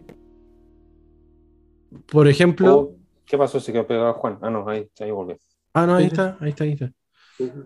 [2.11, 2.75] Por ejemplo.
[2.77, 2.91] Oh,
[3.25, 3.59] ¿Qué pasó?
[3.59, 4.37] Se quedó pegado Juan.
[4.41, 5.37] Ah, no, ahí, ahí volvió.
[5.73, 6.11] Ah, no, ahí sí.
[6.11, 6.91] está, ahí está, ahí está.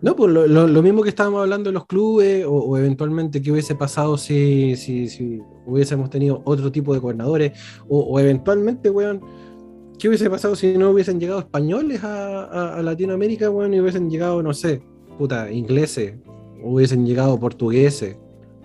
[0.00, 3.40] No, pues lo, lo- lo mismo que estábamos hablando de los clubes, o, o eventualmente
[3.42, 7.52] qué hubiese pasado si, si, si hubiésemos tenido otro tipo de gobernadores,
[7.88, 9.20] o, o eventualmente, weón,
[10.02, 14.10] qué hubiese pasado si no hubiesen llegado españoles a, a- a Latinoamérica, weón, y hubiesen
[14.10, 14.82] llegado, no sé,
[15.16, 16.14] puta, ingleses,
[16.60, 18.16] hubiesen llegado portugueses,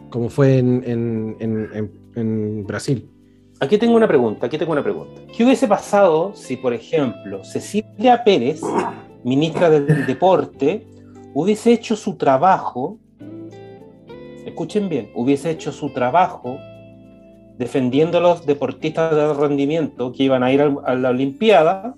[0.09, 3.07] como fue en- en- en Brasil.
[3.59, 5.21] Aquí tengo una pregunta, aquí tengo una pregunta.
[5.35, 8.61] ¿Qué hubiese pasado si, por ejemplo, Cecilia Pérez,
[9.23, 10.87] ministra del Deporte,
[11.35, 12.97] hubiese hecho su trabajo,
[14.43, 16.57] escuchen bien, hubiese hecho su trabajo
[17.57, 21.95] defendiendo a los deportistas de rendimiento que iban a ir a la Olimpiada,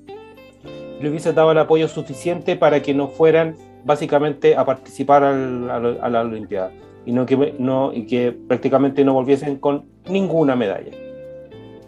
[1.01, 5.79] le hubiese dado el apoyo suficiente para que no fueran básicamente a participar al- a,
[5.79, 6.71] la- a la Olimpiada
[7.05, 10.91] y, no que, no, y que prácticamente no volviesen con ninguna medalla.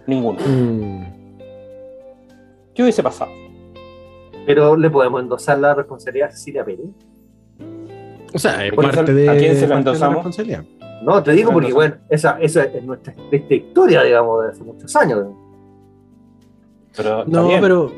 [0.07, 0.39] Ninguna.
[0.45, 1.05] Mm.
[2.73, 3.31] ¿Qué hubiese pasado?
[4.45, 6.87] Pero le podemos endosar la responsabilidad a Cecilia Pérez.
[8.33, 10.05] O sea, es ¿A quién se- parte de, a quién se la parte de la
[10.07, 10.15] endosamos?
[10.15, 10.63] responsabilidad.
[11.03, 14.95] No, te digo porque, bueno, esa, esa es nuestra triste historia, digamos, de hace muchos
[14.95, 15.27] años.
[16.95, 17.91] Pero No, pero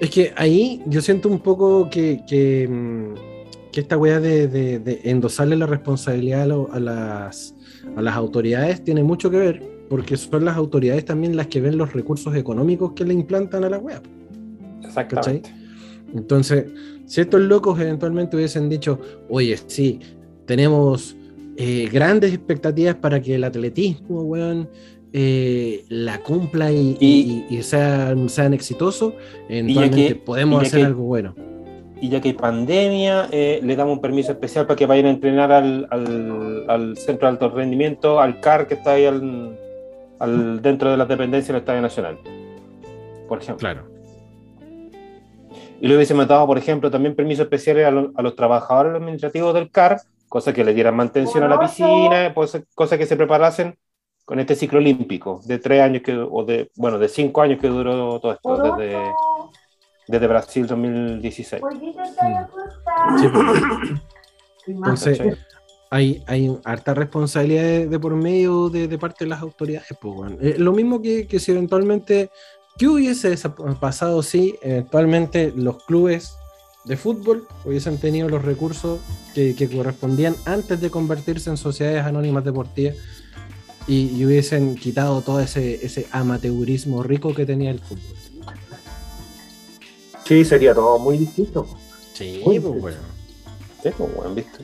[0.00, 4.78] es que ahí yo siento un poco que, que, mm, que esta weá de, de-
[4.78, 7.54] de endosarle la responsabilidad a, lo- a las,
[7.96, 11.76] a las autoridades tiene mucho que ver, porque son las autoridades también las que ven
[11.78, 14.00] los recursos económicos que le implantan a la weá.
[14.84, 15.50] Exactamente.
[16.14, 16.66] Entonces,
[17.06, 20.00] si estos locos eventualmente hubiesen dicho, oye, sí,
[20.46, 21.16] tenemos
[21.56, 24.68] eh, grandes expectativas para que el atletismo, weón,
[25.12, 29.14] eh, la cumpla y, Y- y- y sean, sean exitosos,
[29.48, 31.34] eventualmente que- podemos hacer que- algo bueno.
[31.98, 35.10] Y ya que hay pandemia, eh, le damos un permiso especial para que vayan a
[35.10, 39.58] entrenar al, al, al centro de alto rendimiento, al CAR que está ahí al,
[40.18, 42.18] al- dentro de las dependencias del Estadio Nacional.
[43.26, 43.60] Por ejemplo.
[43.60, 43.84] Claro.
[45.80, 49.54] Y le hubiésemos dado, por ejemplo, también permisos especiales a, lo- a los trabajadores administrativos
[49.54, 53.76] del CAR, cosa que le dieran mantención a la piscina, pues, cosa que se preparasen
[54.24, 57.68] con este ciclo olímpico de tres años, que, o de, bueno, de cinco años que
[57.68, 58.98] duró todo esto, desde,
[60.08, 61.62] desde Brasil 2016.
[63.18, 63.46] Sí, pues.
[64.66, 65.36] Entonces, ¿Cachai?
[65.90, 69.88] hay, hay harta responsabilidad de, de por medio de, de parte de las autoridades.
[70.00, 70.38] Pues, weón.
[70.40, 72.30] Eh, lo mismo que, que si eventualmente,
[72.76, 73.36] ¿qué hubiese
[73.80, 76.36] pasado si eventualmente los clubes
[76.86, 79.00] de fútbol hubiesen tenido los recursos
[79.34, 82.94] que, que correspondían antes de convertirse en sociedades anónimas deportivas
[83.88, 88.14] y, y hubiesen quitado todo ese, ese amateurismo rico que tenía el fútbol?
[90.24, 91.66] Sí, sería todo muy distinto.
[92.12, 92.94] Sí, Muy pues, weón.
[93.82, 94.58] Sí, pues, bueno, ¿viste?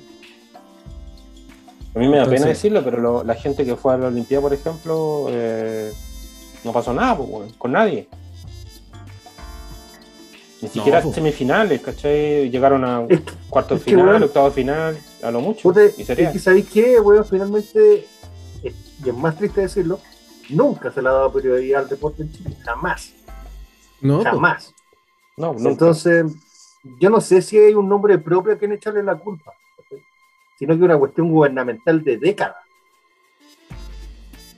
[1.94, 4.42] A mí me da pena decirlo, pero lo- la gente que fue a la Olimpiada,
[4.42, 5.92] por ejemplo, eh,
[6.64, 8.08] no pasó nada, pues, bueno, con nadie.
[10.62, 12.48] Ni siquiera semifinales, ¿cachai?
[12.48, 13.20] Llegaron a Es
[13.50, 15.62] cuarto es final, weón, octavo final, a lo mucho.
[15.62, 16.28] puta, y sería.
[16.28, 17.24] es que ¿sabéis qué, weón?
[17.24, 18.06] Finalmente,
[18.62, 18.68] y
[19.08, 19.98] es más triste decirlo,
[20.50, 22.56] nunca se le ha dado prioridad al deporte en Chile.
[22.64, 23.12] Jamás.
[24.00, 24.72] No, Jamás.
[25.36, 25.68] No, nunca.
[25.70, 26.26] Entonces,
[27.00, 30.02] yo no sé si hay un nombre propio a quien echarle la culpa, ¿cachai?
[30.58, 32.56] sino que una cuestión gubernamental de décadas.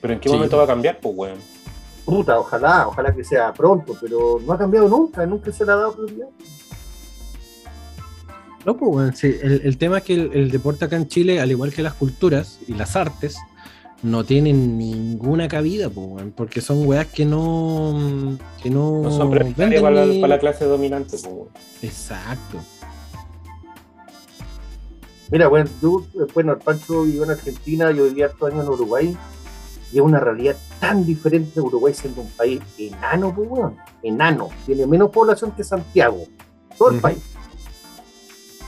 [0.01, 0.35] pero ¿en qué Sí.
[0.35, 1.39] momento va a cambiar, pues, weón?
[2.05, 5.75] Puta, ojalá, ojalá que sea pronto, pero no ha cambiado nunca, nunca se le ha
[5.75, 6.27] dado prioridad.
[8.65, 11.39] No, pues, weón, sí, el, el tema es que el, el deporte acá en Chile,
[11.39, 13.37] al igual que las culturas y las artes,
[14.03, 18.37] no tienen ninguna cabida, pues, porque son weas que no.
[18.61, 19.01] que no.
[19.03, 21.49] No son prioritarias para, la- ni- para la clase dominante, pues.
[21.83, 22.59] Exacto.
[25.31, 28.71] Mira, bueno, tú, eh, bueno, el Pancho vivió en Argentina, yo vivía hartos años en
[28.71, 29.17] Uruguay,
[29.91, 33.49] y es una realidad tan diferente de Uruguay siendo un país enano, pues,
[34.03, 36.25] enano, tiene menos población que Santiago,
[36.77, 37.23] todo el país.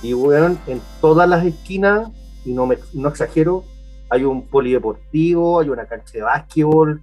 [0.01, 2.11] Y, weón, en todas las esquinas,
[2.45, 3.63] y no, me, no exagero,
[4.09, 7.01] hay un polideportivo, hay una cancha de básquetbol,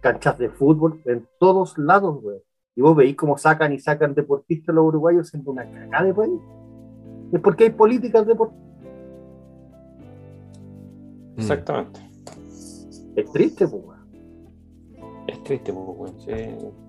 [0.00, 2.40] canchas de fútbol, en todos lados, weón.
[2.76, 6.40] Y vos veis cómo sacan y sacan deportistas los uruguayos siendo una cagada de país.
[7.32, 8.62] Es porque hay políticas deportivas.
[11.36, 11.40] Mm.
[11.40, 12.05] Exactamente.
[13.16, 14.06] Es triste, pues, weón.
[15.26, 16.20] Es triste, pues, weón.
[16.20, 16.32] Sí.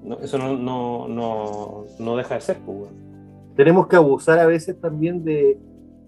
[0.03, 3.07] No, eso no, no, no, no deja de ser, pues, weón.
[3.55, 5.57] Tenemos que abusar a veces también de,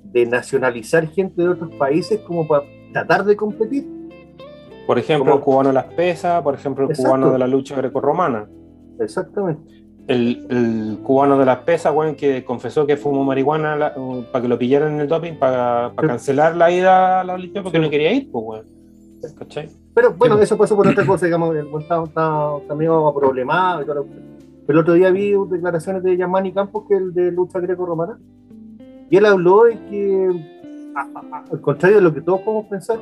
[0.03, 3.87] de nacionalizar gente de otros países como para tratar de competir.
[4.85, 7.09] Por ejemplo, el cubano de las pesas, por ejemplo, el Exacto.
[7.09, 8.47] cubano de la lucha grecorromana.
[8.99, 9.61] Exactamente.
[10.07, 13.93] El, el cubano de las pesas, weón, que confesó que fumó marihuana
[14.31, 15.95] para que lo pillaran en el doping, para, Sí.
[16.07, 17.83] cancelar la ida a la Olimpiada porque Sí.
[17.83, 18.78] no quería ir, pues, weón.
[19.37, 19.69] ¿Cachai?
[19.93, 20.43] Pero bueno, Sí.
[20.43, 24.23] eso pasó por otra cosa, digamos, el estaba, estaba también problemado y la cuestión.
[24.65, 28.19] Pero el otro día vi declaraciones de Yamani Campos, que es el de lucha greco-romana,
[29.09, 30.29] y él habló de que,
[30.95, 32.99] a- a- a- al contrario de lo que todos podemos pensar,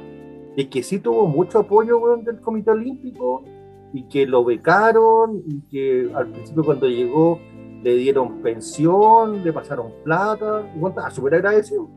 [0.56, 3.44] es que sí tuvo mucho apoyo weón, del Comité Olímpico
[3.94, 7.40] y que lo becaron y que al principio cuando llegó
[7.84, 11.88] le dieron pensión, le pasaron plata, y weón, estaba súper agradecido.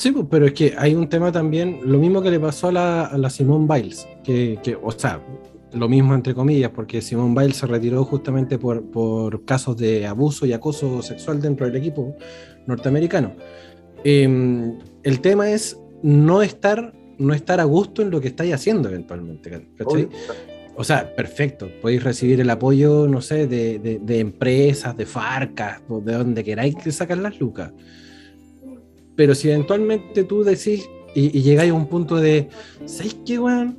[0.00, 2.72] Sí, pues, pero es que hay un tema también, lo mismo que le pasó a
[2.72, 5.20] la, a la Simone Biles, que, que, o sea,
[5.74, 10.46] lo mismo entre comillas, porque Simone Biles se retiró justamente por, por casos de abuso
[10.46, 12.16] y acoso sexual dentro del equipo
[12.66, 13.34] norteamericano.
[14.02, 18.88] Eh, el tema es no estar, no estar a gusto en lo que estáis haciendo
[18.88, 20.08] eventualmente, ¿cachai?
[20.76, 25.82] O sea, perfecto, podéis recibir el apoyo, no sé, de, de- de empresas, de farcas,
[25.90, 27.72] de donde queráis que sacan las lucas.
[29.20, 32.48] Pero si eventualmente tú decís y, y llegáis a un punto de,
[32.86, 33.76] ¿sabéis qué, weón?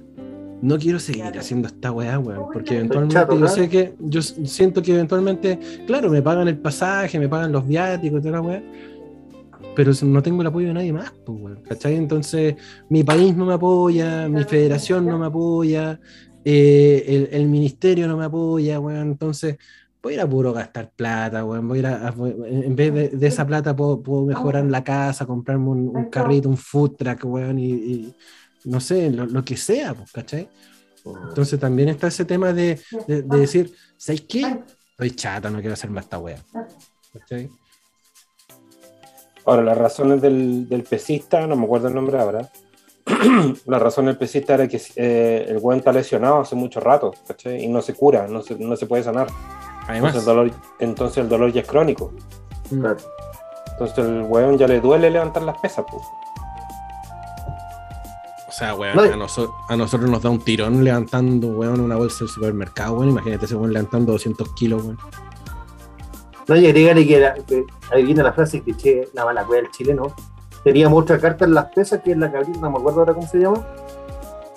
[0.62, 4.84] No quiero seguir haciendo esta weá, weón, porque eventualmente chato, yo sé que, yo siento
[4.84, 8.64] que eventualmente, claro, me pagan el pasaje, me pagan los viáticos toda la weá,
[9.76, 11.96] pero no tengo el apoyo de nadie más, pues, weón, ¿cachai?
[11.96, 12.54] Entonces,
[12.90, 16.00] mi país no me apoya, mi federación no me apoya,
[16.46, 19.58] eh, el, el ministerio no me apoya, weón, entonces,
[20.02, 21.68] voy a ir a puro gastar plata, weón.
[21.68, 24.84] Voy a ir a, a- en vez de, de esa plata puedo, puedo mejorar la
[24.84, 28.16] casa, comprarme un, un carrito, un food truck, weón, y, y
[28.66, 30.50] no sé, lo, lo que sea, pues, ¿cachai?
[31.04, 34.60] Entonces también está ese tema de, de- de decir, ¿sabes qué?
[34.92, 36.38] Estoy chata, no quiero hacer más esta wea.
[37.14, 37.50] ¿Cachai?
[39.46, 42.48] Ahora, las razones del, del pesista, no me acuerdo el nombre ahora.
[43.66, 47.64] la razón del pesista era que eh, el weón está lesionado hace mucho rato, ¿cachai?
[47.64, 49.28] Y no se cura, no se, no se puede sanar.
[49.92, 52.12] Además, Entonces el, dolor, entonces el dolor ya es crónico.
[52.72, 52.98] mm, Claro.
[53.74, 56.04] Entonces el weón ya le duele levantar las pesas, pues.
[58.48, 61.96] o sea, weón, No, a, noso- a nosotros nos da un tirón levantando, weón, una
[61.96, 63.10] bolsa del supermercado, weón.
[63.10, 64.98] Imagínate ese weón levantando 200 kilos, weón.
[66.48, 69.72] No, y agregarle que, que ahí viene la frase que che, la mala wea del
[69.72, 70.14] chileno.
[70.64, 73.28] Teníamos otra carta en las pesas que es la cabrita, no me acuerdo ahora cómo
[73.28, 73.66] se llama.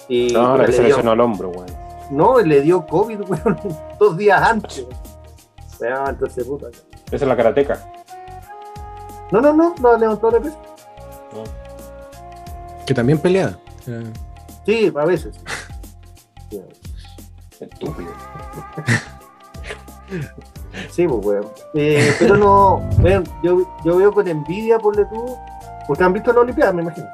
[0.09, 1.67] Y No, la que le se dio- lesionó al hombro, weón.
[2.11, 3.59] No, le dio COVID, weón,
[3.99, 4.85] dos días antes.
[6.09, 6.69] Entonces, puta.
[6.69, 7.93] Esa es la karateca.
[9.31, 10.57] No, no, no, no levantó la pesa.
[11.33, 11.43] ¿no?
[12.87, 13.59] Que también pelea.
[13.87, 14.13] Eh,
[14.67, 15.39] Sí, a veces.
[17.61, 18.11] Estúpido.
[20.91, 21.47] Sí, pues, weón.
[21.75, 25.37] Eh, pero no, weón, yo, yo veo con envidia, ponle tú,
[25.87, 27.07] porque han visto la Olimpiada, me imagino.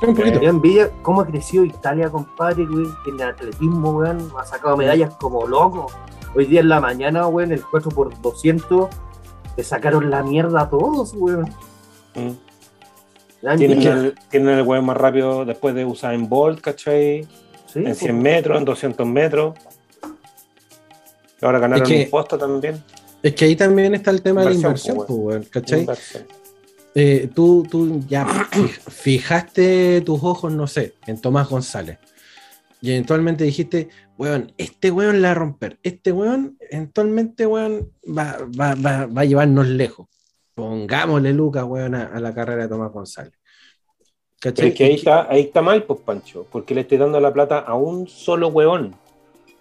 [0.00, 0.40] sí, un poquito.
[0.40, 5.14] Da envidia cómo ha crecido Italia, compadre, weón, en el atletismo, weón, ha sacado medallas
[5.20, 5.86] como loco.
[6.34, 8.88] Hoy día en la mañana, weón, el 4x200,
[9.56, 11.50] le sacaron la mierda a todos, weón.
[12.14, 13.56] Mm.
[13.58, 17.26] Tienen el, tienen el weón más rápido después de usar en Bolt, ¿cachai?
[17.66, 17.98] Sí, En pues.
[17.98, 19.54] 100 metros, en 200 metros.
[21.40, 22.82] Y ahora ganaron Es que- un puesto también.
[23.22, 25.80] Es que ahí también está el tema de la Inversión, pues, pues, weón, ¿cachai?
[25.80, 26.24] Inversión.
[26.94, 31.98] Eh, tú, tú ya fij- fijaste tus ojos, no sé, en Tomás González.
[32.82, 35.78] Y eventualmente dijiste, weón, este weón la va a romper.
[35.84, 40.08] Este weón, eventualmente, weón, va, va, va, va a llevarnos lejos.
[40.54, 43.34] Pongámosle Lucas, weón, a, a la carrera de Tomás González.
[44.40, 44.70] ¿Cachai?
[44.70, 47.60] es que ahí está, ahí está mal, pues, Pancho, porque le estoy dando la plata
[47.60, 48.96] a un solo huevón.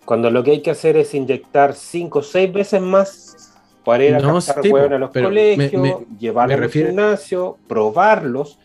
[0.03, 3.53] Cuando lo que hay que hacer es inyectar cinco o seis veces más
[3.85, 8.57] para ir a No, captar sí, a los colegios, llevarlos al gimnasio, probarlos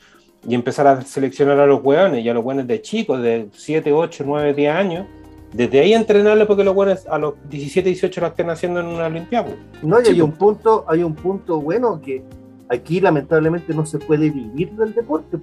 [0.48, 3.92] y empezar a seleccionar a los huevones y a los huevones de chicos, de 7,
[3.92, 5.06] 8, 9, 10 años.
[5.52, 9.06] Desde ahí entrenarlos porque los huevones a los 17, 18 lo estén haciendo en una
[9.06, 9.46] Olimpiada.
[9.46, 9.54] po.
[9.82, 10.24] No, y hay po.
[10.26, 12.22] un punto, hay un punto bueno que
[12.68, 15.38] aquí lamentablemente no se puede vivir del deporte,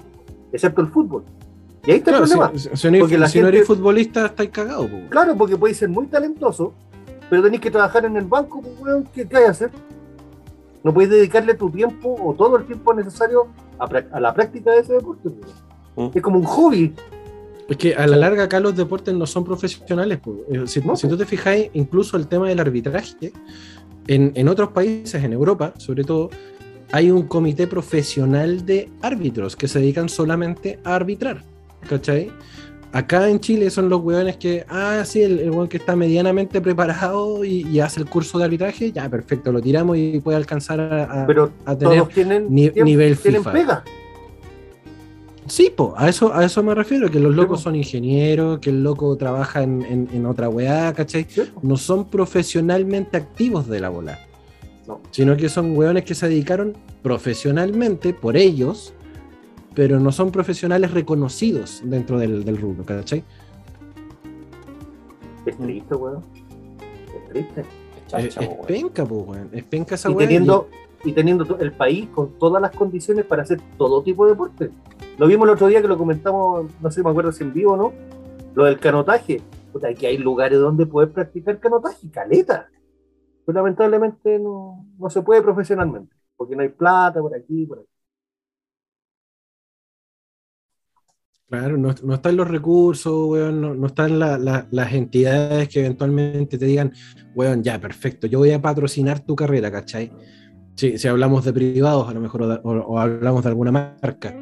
[0.52, 1.24] excepto el fútbol.
[1.86, 2.60] Y ahí está Claro, el problema.
[2.60, 5.04] si- si no, Porque la no gente- eres futbolista, estáis cagado, pues.
[5.10, 6.74] Claro, porque podéis ser muy talentoso,
[7.30, 9.72] pero tenéis que trabajar en el banco, pues, weón, ¿qué, qué hay que hacer?
[10.84, 13.48] No podéis dedicarle tu tiempo o todo el tiempo necesario
[13.80, 15.30] a, la práctica de ese deporte.
[15.96, 16.08] Mm.
[16.14, 16.94] Es como un hobby.
[17.70, 20.20] Es que a la larga acá los deportes no son profesionales.
[20.50, 21.14] Eh, Si, No, si po.
[21.14, 23.32] tú te fijáis, incluso el tema del arbitraje,
[24.08, 26.30] en, en otros países, en Europa sobre todo,
[26.92, 31.44] hay un comité profesional de árbitros que se dedican solamente a arbitrar.
[31.90, 32.32] ¿Cachai?
[32.94, 36.62] Acá en Chile son los weones que, ah, sí, el, el weón que está medianamente
[36.62, 40.80] preparado y, y hace el curso de arbitraje, ya, perfecto, lo tiramos y puede alcanzar
[40.80, 43.52] a, a- Pero a tener todos tienen, ni- tienen- nivel tienen FIFA.
[43.52, 43.84] pega.
[45.48, 48.82] Sí, po, a eso, a eso me refiero, que los locos son ingenieros, que el
[48.84, 51.26] loco trabaja en, en- en otra weá, ¿cachai?
[51.64, 54.20] No son profesionalmente activos de la bola,
[54.88, 55.02] No.
[55.12, 58.94] sino que son weones que se dedicaron profesionalmente por ellos,
[59.76, 63.24] pero no son profesionales reconocidos dentro del, del rubro, ¿cachai?
[65.46, 66.24] Es triste, weón.
[67.16, 67.62] Es triste.
[67.62, 68.68] Es, Chacha, es po, weón.
[68.68, 69.50] penca, pues, weón.
[69.52, 70.70] Es penca esa y teniendo,
[71.04, 74.70] y teniendo el país con todas las condiciones para hacer todo tipo de deporte.
[75.18, 77.74] Lo vimos el otro día que lo comentamos, no sé, me acuerdo si en vivo
[77.74, 77.94] o no,
[78.56, 79.42] lo del canotaje.
[79.72, 82.70] Puta, aquí hay lugares donde poder practicar canotaje, caleta.
[83.46, 87.88] Pero lamentablemente no, no se puede profesionalmente, porque no hay plata por aquí, por aquí.
[91.54, 95.82] Claro, no, no están los recursos, weón, no, no están la- la- las entidades que
[95.82, 96.92] eventualmente te digan,
[97.36, 100.12] weón, ya, perfecto, yo voy a patrocinar tu carrera, ¿cachai?
[100.74, 104.36] Si, si hablamos de privados, a lo mejor, o hablamos de alguna marca.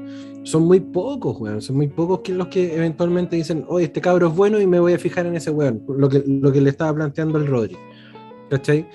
[0.44, 4.28] Son muy pocos, weón, son muy pocos que los que eventualmente dicen, oye, este cabro
[4.30, 6.70] es bueno y me voy a fijar en ese weón, lo que, lo que le
[6.70, 7.76] estaba planteando el Rodri,
[8.50, 8.88] ¿cachai?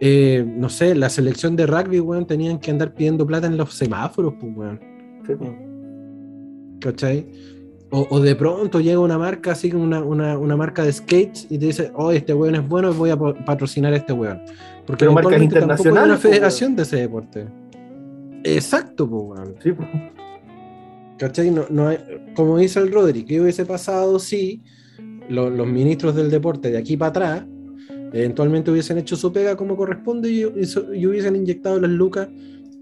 [0.00, 3.72] Eh, no sé, la selección de rugby, weón, tenían que andar pidiendo plata en los
[3.74, 4.80] semáforos, pues, weón.
[5.24, 5.34] ¿sí?
[6.80, 7.26] ¿cachai?
[7.92, 11.46] O, o de pronto llega una marca, así como una, una, una marca de skates
[11.50, 14.40] y te dice, oh, este weón es bueno, voy a pa- patrocinar a este weón.
[14.86, 17.46] Porque Pero marcas una internacionales, po, federación de ese deporte.
[18.44, 19.54] Exacto, pues, weón.
[19.62, 19.88] Sí, pues.
[21.18, 21.50] ¿Cachai?
[21.50, 21.98] No, no hay-
[22.34, 24.62] como dice el Rodri, que hubiese pasado si
[25.28, 27.44] lo- los ministros del deporte de aquí para atrás
[28.12, 32.28] eventualmente hubiesen hecho su pega como corresponde y, y hubiesen inyectado las lucas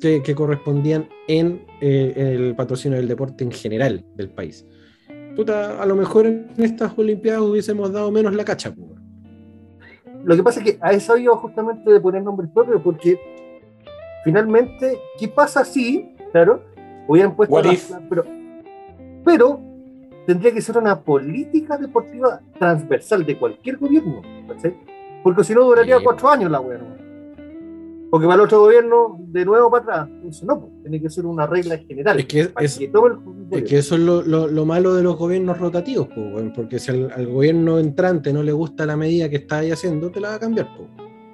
[0.00, 4.64] que, que correspondían en eh, el patrocinio del deporte en general del país.
[5.38, 8.74] Puta, a lo mejor en estas Olimpiadas hubiésemos dado menos la cacha.
[10.24, 13.20] Lo que pasa es que a eso iba justamente de poner nombres propios, porque
[14.24, 16.64] finalmente, ¿qué pasa si, claro,
[17.06, 17.88] hubieran puesto if?
[18.08, 18.24] pero,
[19.24, 19.60] pero
[20.26, 24.74] tendría que ser una política deportiva transversal de cualquier gobierno, ¿cachai?
[25.22, 26.04] Porque si no duraría Sí.
[26.04, 26.80] cuatro años la wea.
[28.10, 31.26] Porque para el otro gobierno, de nuevo para atrás, entonces no, pues, tiene que ser
[31.26, 32.18] una regla general.
[32.20, 33.18] Es que es- para es- que todo el
[33.50, 36.08] Es que eso es lo, lo- lo malo de los gobiernos rotativos,
[36.54, 40.10] porque si al, al gobierno entrante no le gusta la medida que está ahí haciendo,
[40.10, 40.68] te la va a cambiar.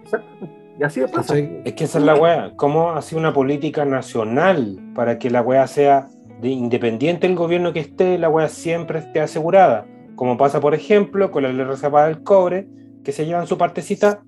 [0.02, 0.54] Exactamente.
[0.78, 1.16] Y así pasa.
[1.34, 1.62] ¿Cachai?
[1.64, 2.52] Es que esa es la weá.
[2.56, 6.08] ¿Cómo hacer una política nacional para que la weá sea
[6.40, 9.86] de independiente del gobierno que esté, la weá siempre esté asegurada?
[10.16, 12.66] Como pasa, por ejemplo, con la ley reservada del cobre,
[13.04, 14.22] que se llevan su partecita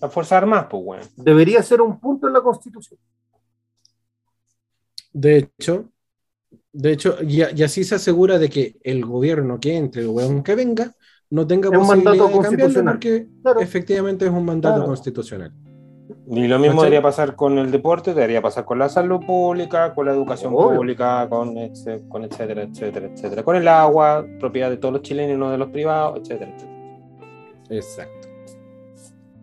[0.00, 1.02] a Fuerzas Armadas, pues weón.
[1.16, 2.98] Debería ser un punto en la Constitución.
[5.12, 5.86] De hecho,
[6.72, 10.54] de hecho y, así se asegura de que el gobierno que entre, el weón que
[10.54, 10.92] venga,
[11.30, 12.94] no tenga Es un posibilidad mandato de cambiarlo constitucional.
[12.94, 13.60] porque Claro.
[13.60, 14.88] efectivamente es un mandato Claro.
[14.88, 15.52] constitucional.
[16.32, 16.90] Y lo mismo ¿Cachai?
[16.90, 20.76] debería pasar con el deporte, debería pasar con la salud pública, con la educación Obvio.
[20.78, 23.42] pública, con etcétera, etcétera, etcétera.
[23.44, 26.80] Con el agua, propiedad de todos los chilenos y no de los privados, etcétera, etcétera.
[27.70, 28.19] Exacto.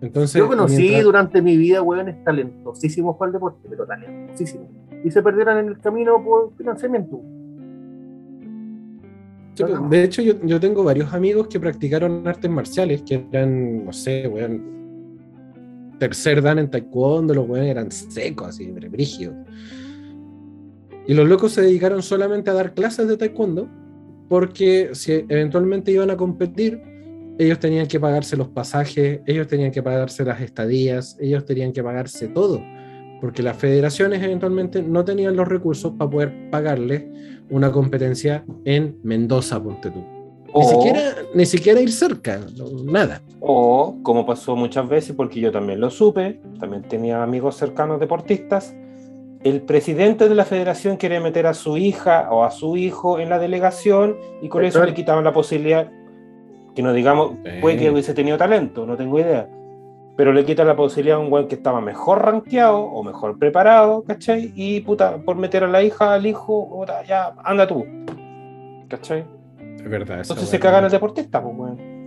[0.02, 4.68] Entonces, Yo conocí mientras- durante mi vida hueones talentosísimos para el deporte, pero talentosísimos.
[5.04, 7.22] Y se perdieron en el camino por financiamiento.
[9.56, 13.86] Sí, pues, de hecho, yo, yo tengo varios amigos que practicaron artes marciales, que eran,
[13.86, 14.78] no sé, weón,
[15.98, 19.36] tercer dan en taekwondo, los weones eran secos, así, brígidos.
[21.08, 23.68] Y los locos se dedicaron solamente a dar clases de taekwondo,
[24.30, 26.82] porque si eventualmente iban a competir,
[27.40, 31.84] ellos tenían que pagarse los pasajes, ellos tenían que pagarse las estadías, ellos tenían que
[31.84, 32.62] pagarse todo,
[33.22, 37.06] porque las federaciones eventualmente no tenían los recursos para poder pagarles
[37.50, 40.04] una competencia en Mendoza, ponte tú.
[40.56, 41.02] Ni, siquiera,
[41.36, 42.40] ni siquiera ir cerca,
[42.86, 43.22] nada.
[43.40, 48.74] O, como pasó muchas veces, porque yo también lo supe, también tenía amigos cercanos deportistas,
[49.44, 53.30] el presidente de la federación quería meter a su hija o a su hijo en
[53.30, 55.92] la delegación y con eso le quitaban la posibilidad,
[56.78, 57.50] que no digamos, Sí.
[57.60, 59.50] puede que hubiese tenido talento, no tengo idea,
[60.16, 64.04] pero le quita la posibilidad a un güey que estaba mejor rankeado o mejor preparado,
[64.04, 64.54] ¿cachai?
[64.56, 67.84] Y puta, por meter a la hija, al hijo, puta, ya, anda tú,
[68.90, 69.26] ¿cachai?
[69.78, 70.20] Es verdad.
[70.22, 70.98] Entonces se cagan al también.
[71.02, 71.98] deportista, pues, weón.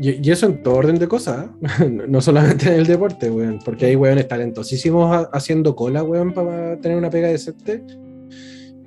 [0.00, 1.46] Y, y eso en todo orden de cosas,
[1.80, 1.88] ¿eh?
[2.08, 6.76] no solamente en el deporte, weón, porque hay weones talentosísimos ha- haciendo cola, weón, para
[6.80, 7.82] tener una pega decente.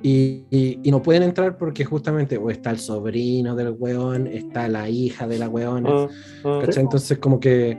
[0.08, 4.68] Y, y- y no pueden entrar porque justamente o está el sobrino del weón, está
[4.68, 5.89] la hija de la weona,
[6.43, 6.62] Mm, mm.
[6.62, 6.84] ¿cachai?
[6.84, 7.76] Entonces como que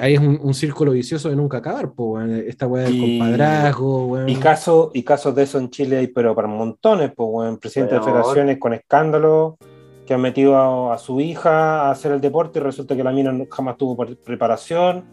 [0.00, 2.42] ahí- es un, un círculo vicioso de nunca acabar, pues, weón.
[2.44, 4.28] Esta weá del compadrazgo, weón.
[4.28, 7.98] Y, caso, y casos de eso en Chile hay, pero para montones, pues, weón, presidentes
[8.00, 9.58] de federaciones con escándalo
[10.04, 13.12] que han metido a, a su hija a hacer el deporte y resulta que la
[13.12, 15.04] mina no- jamás tuvo pre- preparación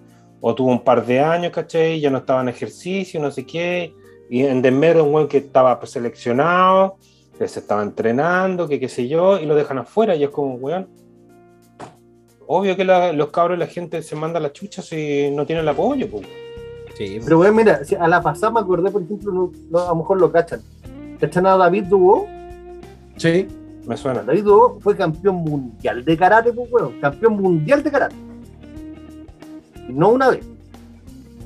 [0.42, 2.00] o tuvo un par de años, ¿cachai?
[2.00, 3.94] Ya no estaba en ejercicio, no sé qué.
[4.30, 6.98] Y en desmero un weón que estaba seleccionado,
[7.38, 10.56] que se estaba entrenando, que qué sé yo, y lo dejan afuera y es como,
[10.56, 10.88] weón.
[12.52, 15.64] Obvio que la- los cabros y la gente se manda la chucha si no tienen
[15.64, 16.28] el apoyo, pues.
[16.98, 19.96] Sí, Pero bueno, mira, a la pasada me acordé, por ejemplo, lo- lo- a lo
[19.96, 20.62] mejor lo cachan.
[21.20, 22.28] ¿Cachan a David Dubo?
[23.18, 23.48] sí,
[23.86, 24.22] Me suena.
[24.22, 27.00] David Dubo fue campeón mundial de karate, pues, weón.
[27.00, 28.16] Campeón mundial de karate.
[29.88, 30.46] Y no una vez.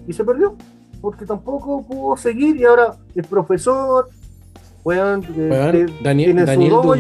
[0.08, 0.56] Y se perdió.
[1.04, 4.08] Porque tampoco pudo seguir y ahora es profesor.
[4.86, 7.00] Weón, eh, eh, Daniel, Daniel Dubó, eh.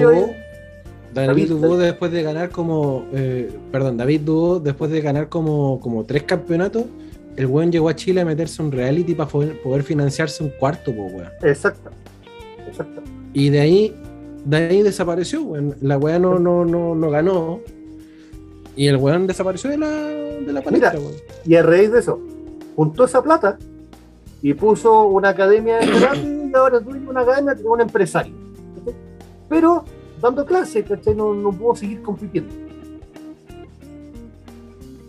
[1.13, 5.79] Daniel David- Dubó después de ganar como, eh, perdón, David Dubó después de ganar como,
[5.79, 6.83] como tres campeonatos,
[7.37, 10.93] el weón llegó a Chile a meterse un reality para poder, poder financiarse un cuarto,
[10.93, 11.29] po, weón.
[11.41, 11.89] Exacto.
[12.67, 13.01] Exacto.
[13.31, 13.95] Y de ahí,
[14.43, 15.75] de ahí desapareció, weón.
[15.79, 17.61] La weá no, no, no, no ganó.
[18.75, 21.01] Y el weón desapareció de la, de la palestra, Mira.
[21.01, 21.15] weón.
[21.45, 22.19] Y a raíz de eso,
[22.75, 23.57] juntó esa plata
[24.43, 28.33] y puso una academia de karate y ahora tuvo una academia de un empresario.
[28.77, 28.93] ¿cachai?
[29.49, 29.85] Pero
[30.21, 31.15] dando clases, ¿cachai?
[31.15, 32.53] No, no pudo seguir compitiendo.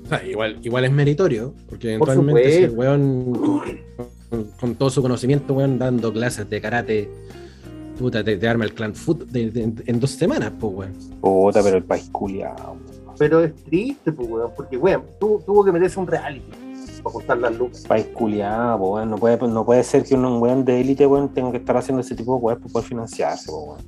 [0.05, 3.33] O sea, igual, igual es meritorio, porque Por eventualmente si el weón
[4.31, 7.11] con, con todo su conocimiento, weón, dando clases de karate,
[7.99, 10.93] puta, te, te arma el clan foot de- de- en dos semanas, pues, weón.
[11.21, 12.77] Puta, pero el país culiado.
[13.19, 16.47] Pero es triste, pues, weón, porque, weón, tuvo, tuvo que meterse un reality
[17.05, 17.85] para contar las lucas.
[17.87, 19.11] País culiado, weón.
[19.11, 21.77] No puede, no puede ser que un, un weón de élite, weón, tenga que estar
[21.77, 23.81] haciendo ese tipo de weón para poder financiarse, po, weón.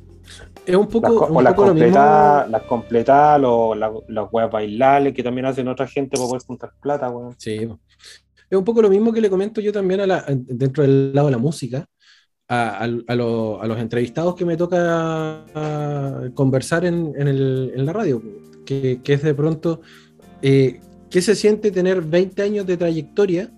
[0.66, 5.46] Es un Las, poco, co- un o las completadas, las las weas bailables que también
[5.46, 7.34] hacen otra gente para poder juntar plata, weón.
[7.38, 7.68] Sí.
[8.50, 11.28] Es un poco lo mismo que le comento yo también a la- dentro del lado
[11.28, 11.86] de la música,
[12.48, 15.44] a, a- a lo- a los entrevistados que me toca
[16.34, 18.22] conversar en, en el- en la radio,
[18.64, 19.80] que, que es de pronto,
[20.42, 23.50] eh, ¿qué se siente tener 20 años de trayectoria,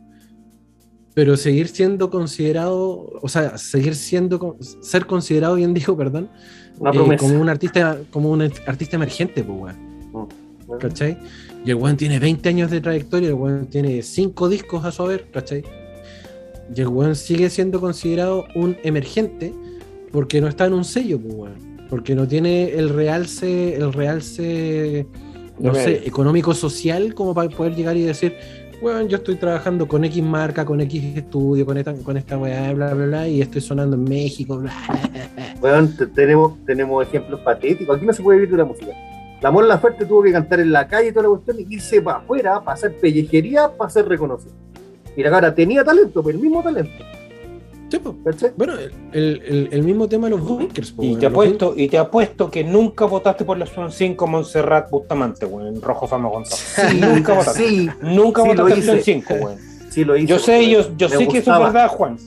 [1.14, 6.30] pero seguir siendo considerado, o sea, seguir siendo, ser considerado, bien dijo, perdón,
[6.76, 9.76] eh, como un artista, como un artista emergente, pues,
[10.12, 10.28] weón.
[10.78, 11.18] ¿cachai?
[11.64, 15.03] Y el weón tiene 20 años de trayectoria, el weón tiene 5 discos a su
[15.03, 15.64] haber, ¿cachai?
[16.74, 19.55] Y el weón sigue siendo considerado un emergente
[20.12, 21.78] porque no está en un sello, pues, weón.
[21.88, 25.07] Porque no tiene el realce, el realce,
[25.61, 28.35] no sé, económico-social como para poder llegar y decir,
[28.81, 32.73] weón, yo estoy trabajando con X marca, con X estudio, con esta, con esta weá,
[32.73, 34.73] bla, bla, bla, y estoy sonando en México, bla,
[35.61, 37.97] bla, te- tenemos, tenemos ejemplos patéticos.
[37.97, 38.93] Aquí no se puede vivir de la música.
[39.41, 42.01] La Mon Laferte tuvo que cantar en la calle y toda la cuestión y irse
[42.03, 44.53] para afuera para hacer pellejería, para ser reconocido.
[45.17, 47.05] Y la cara tenía talento, pero el mismo talento.
[47.91, 48.53] Sí, pues.
[48.57, 48.74] Bueno,
[49.12, 51.97] el, el- el mismo tema de los bunkers, pues, Y te Los apuesto, y te
[51.99, 56.74] apuesto que nunca votaste por la opción 5 Montserrat Bustamante, weón, en Rojo Fama González.
[56.91, 57.66] Sí, nunca votaste.
[57.66, 59.05] sí, Nunca sí, votaste opción hice.
[59.05, 59.59] 5, weón.
[59.91, 60.26] sí lo hice.
[60.26, 62.18] Yo sé, yo, yo sé que eso es verdad, Juan.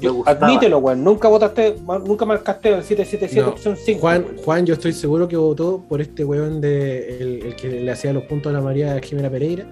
[0.00, 1.02] Yo- admítelo, weón.
[1.04, 4.00] Nunca votaste, nunca marcaste el 777 No, opción 5.
[4.00, 7.90] Juan, Juan, yo estoy seguro que votó por este weón de el, el que le
[7.92, 9.64] hacía los puntos a la María Jimena Pereira.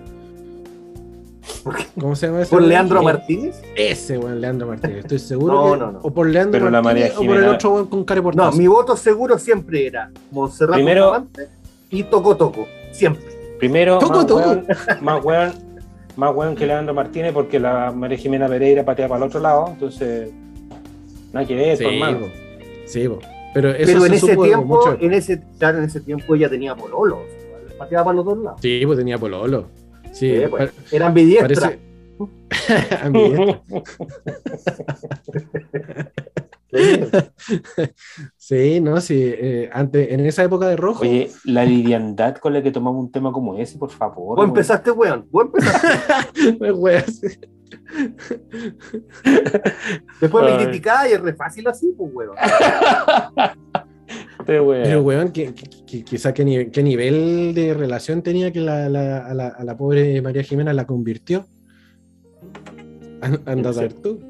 [1.99, 2.51] ¿Cómo se llama ese?
[2.51, 2.63] ¿Por?
[2.63, 3.63] Leandro Eh, Martínez?
[3.75, 4.99] Ese weón, Leandro Martínez.
[4.99, 5.79] Estoy seguro No, que.
[5.79, 5.99] no, no.
[6.03, 8.53] O por Leandro Pero la Martínez María o por el otro weón con cara No,
[8.53, 11.49] mi voto seguro siempre era Montserrat Primero- Bustamante
[11.91, 12.67] y Toco Toco.
[12.93, 13.25] Siempre.
[13.59, 14.41] Primero, Toco, más, toco.
[14.41, 14.67] Weón,
[15.01, 15.53] más weón,
[16.17, 19.69] más weón que Leandro Martínez porque la María Jimena Pereira patea para el otro lado,
[19.69, 20.31] entonces
[21.33, 22.27] nada que ver, Sí, pues, hermano.
[22.87, 23.19] Sí, po.
[23.55, 26.49] Pero eso Pero en ese supo tiempo, mucho- en ese, claro, en ese tiempo ella
[26.51, 27.19] tenía pololos.
[27.79, 28.61] Pateaba para los dos lados.
[28.61, 29.67] Sí, pues tenía pololo.
[30.17, 31.61] Sí, Sí, pues, Era ambidiestra.
[31.61, 32.97] parece.
[33.03, 33.63] Ambidiestra.
[38.39, 39.23] sí, no, sí.
[39.23, 41.03] eh, antes, en esa época de rojo.
[41.03, 44.37] Oye, la liviandad con la que tomamos un tema como ese, por favor.
[44.37, 45.27] Vos empezaste, weón.
[45.31, 46.55] Vos empezaste.
[46.59, 47.39] pues, weón, sí.
[50.21, 52.37] Después me criticaba y es re fácil así, pues, weón.
[54.47, 54.83] Weón.
[54.85, 59.27] Pero, weón, que- que- quizá qué, nivel, qué nivel de relación tenía que la, la-
[59.27, 61.47] a, la, a la pobre María Jimena la convirtió.
[63.21, 64.21] An- Anda a saber tú.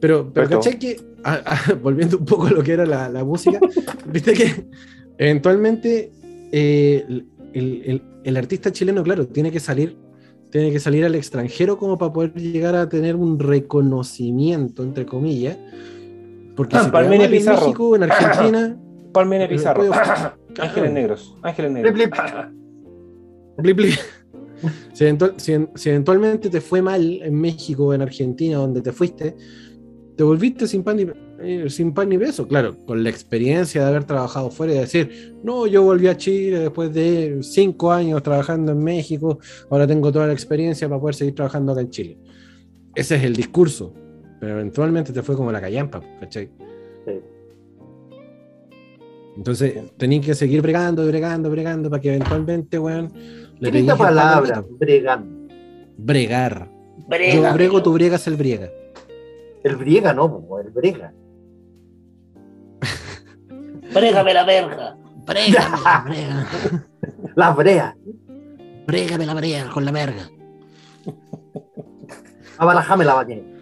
[0.00, 0.48] Pero, pero.
[0.48, 3.58] ¿cachai que, ah, ah, volviendo un poco a lo que era la, la música,
[4.12, 4.66] viste que
[5.18, 6.12] eventualmente
[6.52, 9.96] eh, el, el- el artista chileno, claro, tiene que salir,
[10.50, 15.58] tiene que salir al extranjero como para poder llegar a tener un reconocimiento, entre comillas.
[16.56, 17.44] Porque Ah, si Palmera mal en.
[17.44, 18.78] México, en Argentina,
[19.12, 19.84] Palmera Pizarro.
[20.58, 21.36] Ángeles negros.
[21.42, 21.92] Ángeles negros.
[21.94, 22.14] blip.
[23.58, 23.94] Blip, blip.
[24.94, 28.80] Si, eventual- si en- si eventualmente te fue mal en México o en Argentina, donde
[28.80, 29.36] te fuiste,
[30.16, 31.06] te volviste sin pan, ni,
[31.42, 32.48] eh, sin pan ni beso.
[32.48, 36.60] Claro, con la experiencia de haber trabajado fuera y decir, no, yo volví a Chile
[36.60, 39.38] después de cinco años trabajando en México,
[39.68, 42.18] ahora tengo toda la experiencia para poder seguir trabajando acá en Chile.
[42.94, 43.92] Ese es el discurso.
[44.40, 46.50] Pero eventualmente te fue como la callampa, ¿cachai?
[47.06, 47.20] Sí.
[49.36, 53.12] Entonces, tenías que seguir bregando, bregando, bregando para que eventualmente, weón,
[53.58, 54.64] le ¿Qué es esta palabra?
[54.78, 55.48] Bregando.
[55.96, 56.68] Bregar.
[57.08, 58.70] Brega, Yo brego, tú briegas, el briega.
[59.62, 61.12] El briega, no, el brega.
[63.92, 64.96] Brégame la verga.
[65.26, 66.46] Brégame la brega.
[67.36, 67.96] La brea.
[68.86, 70.28] Brégame la brega con la verga.
[72.58, 73.53] Abalajame la bañera.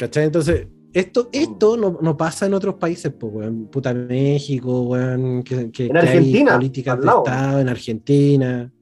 [0.00, 0.24] ¿Cachai?
[0.24, 3.66] Entonces, esto, esto no, no pasa en otros países, pues, weón.
[3.66, 5.42] Puta México, weón.
[5.42, 7.06] Que, que- En que hay Argentina, políticas al de.
[7.08, 8.72] Estado, en Argentina.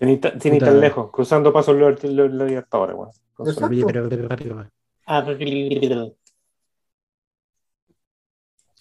[0.00, 3.10] Sin ir sin tan lejos, cruzando pasos los libertadores, weón.
[3.38, 3.70] Exacto.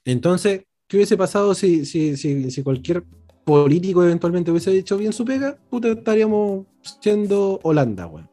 [0.03, 3.03] Entonces, ¿qué hubiese pasado si, si, si, si cualquier
[3.45, 5.59] político eventualmente hubiese hecho bien su pega?
[5.69, 6.65] Puta, estaríamos
[6.99, 8.32] siendo Holanda, weón.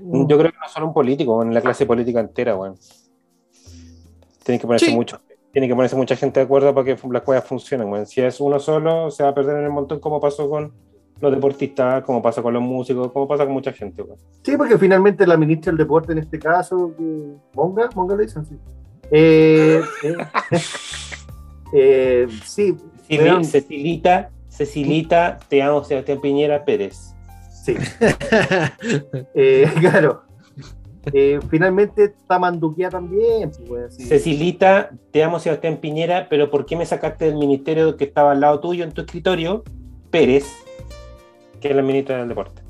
[0.00, 2.76] Yo creo que no solo un político, en la clase política entera, weón.
[4.44, 4.94] Tiene que ponerse Sí.
[4.94, 5.20] mucho.
[5.52, 8.06] Tiene que ponerse mucha gente de acuerdo para que las cosas funcionen, weón.
[8.06, 10.72] Si es uno solo, se va a perder en el montón, como pasó con
[11.20, 14.18] los deportistas, como pasa con los músicos, como pasa con mucha gente, weón.
[14.42, 16.92] Sí, porque finalmente la ministra del deporte en este caso,
[17.54, 18.56] Monga, Monga le dicen, sí.
[19.10, 20.16] Eh, eh,
[21.72, 22.76] eh, sí,
[23.44, 27.15] Cecilita, Cecilita, te amo, Sebastián Piñera Pérez.
[27.66, 27.74] Sí.
[29.34, 30.22] Eh, claro.
[31.12, 33.50] eh, finalmente está manduquea también.
[33.68, 34.04] pues, sí.
[34.04, 38.40] Cecilita, te amo Sebastián Piñera, pero ¿por qué me sacaste del ministerio que estaba al
[38.40, 39.62] lado tuyo en tu escritorio?
[40.10, 40.46] Pérez,
[41.60, 42.62] que es la ministra del deporte.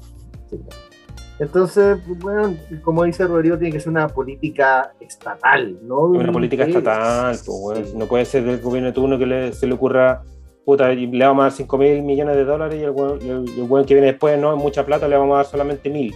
[1.38, 6.00] Entonces, bueno, como dice Rodrigo, tiene que ser una política estatal, ¿no?
[6.04, 7.96] Una política estatal, pues, sí.
[7.96, 10.22] no puede ser del gobierno de turno que le- se le ocurra,
[10.66, 13.48] puta, y le vamos a dar 5 mil millones de dólares y el weón, el-
[13.58, 16.14] el weón que viene después, no, mucha plata, le vamos a dar solamente mil.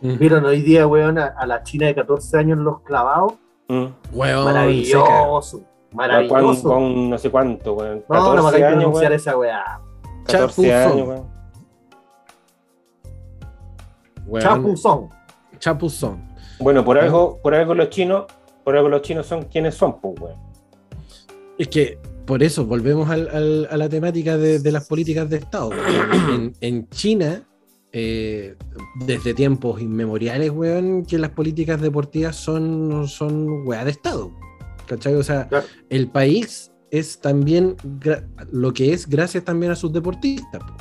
[0.00, 3.34] Vieron hoy día, weón, a, a la China de 14 años los clavados.
[3.68, 3.84] Mm.
[4.12, 4.44] Weón, seca.
[4.44, 5.58] Maravilloso.
[5.58, 5.64] Con,
[5.96, 6.68] Maravilloso.
[6.68, 8.04] con no sé cuánto, weón.
[8.08, 9.12] no, no me 14 años, weón.
[9.12, 9.80] esa weá.
[10.26, 10.92] 14 Chapuzón.
[10.92, 11.26] años, weón.
[14.26, 15.08] Weón, Chapuzón.
[15.58, 16.28] Chapuzón.
[16.60, 18.26] Bueno, por algo, por algo los chinos,
[18.62, 20.36] por algo los chinos son quienes son, pues, weón.
[21.58, 25.36] Es que por eso volvemos al- al- a la temática de, de las políticas de
[25.38, 25.70] Estado.
[26.34, 27.42] En, en China,
[27.92, 28.56] eh,
[29.06, 34.32] desde tiempos inmemoriales, weón, que las políticas deportivas son, son weá de Estado.
[34.86, 35.14] ¿Cachai?
[35.14, 35.66] O sea, Claro.
[35.90, 37.76] el país es también
[38.52, 40.62] lo que es gracias también a sus deportistas.
[40.62, 40.74] po.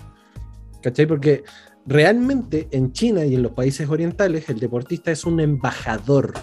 [0.82, 1.06] ¿Cachai?
[1.06, 1.44] Porque
[1.86, 6.34] realmente en China y en los países orientales el deportista es un embajador.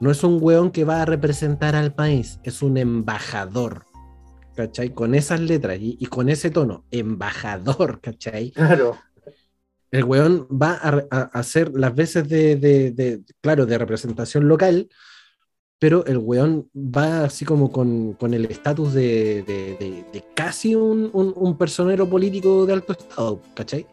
[0.00, 3.84] No es un weón que va a representar al país, es un embajador.
[4.54, 4.90] ¿Cachai?
[4.90, 8.52] Con esas letras y, y con ese tono, embajador, ¿cachai?
[8.52, 8.96] Claro.
[9.90, 14.88] el weón va a, a- hacer las veces de, de- de- claro, de representación local,
[15.80, 21.32] pero el weón va así como con, con el estatus de, de- casi un, un-
[21.36, 23.86] un personero político de alto estado, ¿cachai?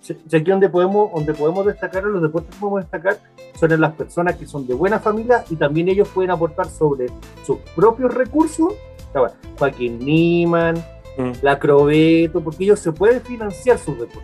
[0.00, 3.18] Si aquí donde podemos, donde podemos destacar, los deportes podemos destacar,
[3.58, 7.06] son en las personas que son de buena familia y también ellos pueden aportar sobre
[7.46, 8.74] sus propios recursos.
[9.20, 10.82] Va, Joaquín Niman,
[11.16, 11.30] Mm.
[11.42, 14.20] la Crobeto, porque ellos se pueden financiar sus po.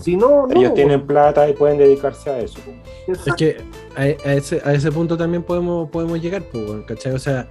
[0.00, 0.60] Si no, no.
[0.60, 2.58] Ellos tienen plata y pueden dedicarse a eso.
[3.06, 3.56] Es que
[3.96, 7.12] a, a ese, a ese punto también podemos, podemos llegar, pues, ¿cachai?
[7.12, 7.48] O sea,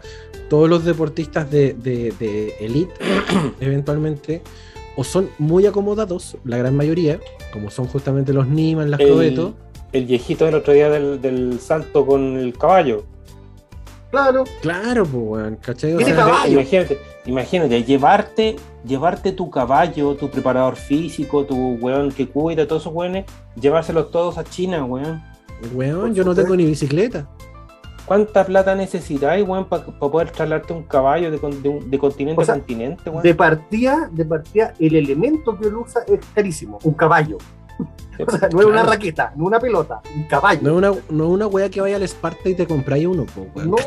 [0.49, 2.93] todos los deportistas de, de, de elite,
[3.59, 4.41] eventualmente,
[4.97, 7.19] o son muy acomodados, la gran mayoría,
[7.53, 9.53] como son justamente los Niman, las El, Crobeto,
[9.93, 13.05] el viejito del otro día del, del salto con el caballo.
[14.11, 15.93] Claro, claro, pues, weón, ¿cachai?
[15.93, 16.53] O Tiene sea, caballo.
[16.53, 18.55] Imagínate, imagínate, llevarte,
[18.85, 23.25] llevarte tu caballo, tu preparador físico, tu weón que cuida, todos esos weones,
[23.59, 25.21] llevárselos todos a China, weón.
[25.73, 27.27] weón, yo no tengo ni bicicleta.
[28.05, 32.41] ¿Cuánta plata necesitáis, weón, para poder trasladarte un caballo de, con- de un- de continente
[32.41, 33.21] O sea, a continente, weón?
[33.21, 37.37] de partida, de partida, el elemento que él usa es carísimo, un caballo.
[38.27, 40.61] O sea, no es una raqueta, no una pelota, un caballo.
[40.61, 43.25] No es una, no es una wea que vaya al Esparta y te compráis uno,
[43.25, 43.71] pues, weón.
[43.71, 43.77] No.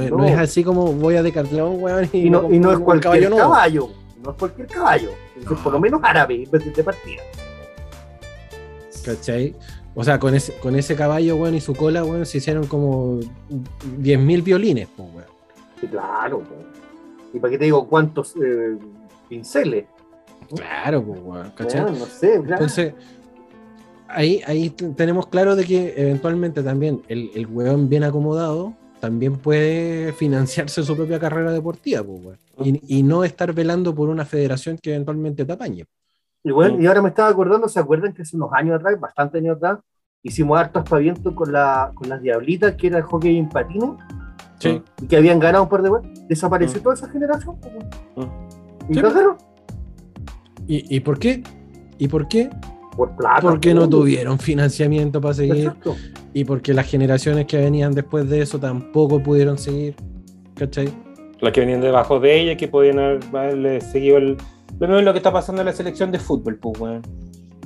[0.00, 3.30] es, no es así como voy a Decathlon, weón, y, y no, y es cualquier
[3.30, 3.50] nuevo.
[3.50, 3.88] caballo,
[4.22, 7.22] no es cualquier caballo, es por lo menos árabe de partida.
[9.04, 9.54] ¿Cachai?
[9.94, 13.18] O sea, con ese, con ese caballo, weón, y su cola, weón, se hicieron como
[14.00, 15.28] 10.000 violines, pues, weón.
[15.80, 16.40] Sí, claro.
[16.40, 16.54] po.
[17.32, 18.76] ¿Y para qué te digo cuántos eh,
[19.28, 19.86] pinceles?
[20.54, 21.80] Claro, pues, weón, ¿cachai?
[21.80, 22.52] Ah, no sé, claro.
[22.52, 22.94] Entonces,
[24.12, 30.12] ahí, ahí tenemos claro de que eventualmente también el, el weón bien acomodado también puede
[30.12, 32.38] financiarse su propia carrera deportiva, pues, weón.
[32.62, 35.86] Y, y no estar velando por una federación que eventualmente te apañe.
[36.44, 39.38] Y, bueno, y ahora me estaba acordando, ¿se acuerdan que hace unos años atrás, bastante
[39.38, 39.78] años atrás,
[40.22, 43.90] hicimos harto aspaviento con, la, con las Diablitas, que era el hockey en patines,
[44.58, 44.82] Sí.
[45.00, 46.28] y que habían ganado un par de veces?
[46.28, 46.82] Desapareció Mm.
[46.82, 47.56] toda esa generación.
[47.58, 47.68] po,
[48.14, 48.22] po.
[48.22, 48.90] Mm.
[48.90, 49.00] Y Sí.
[50.66, 51.42] ¿Y, y por qué?
[51.98, 52.50] ¿Y por qué?
[52.96, 53.40] Por plata.
[53.42, 53.80] Porque po.
[53.80, 55.96] no tuvieron financiamiento para seguir Exacto.
[56.34, 59.94] y porque las generaciones que venían después de eso tampoco pudieron seguir.
[60.54, 60.88] ¿Cachai?
[61.40, 64.36] Las que venían debajo de ella, que podían haber- haberle seguido el.
[64.78, 67.02] Lo mismo es lo que está pasando en la selección de fútbol, pues, weón.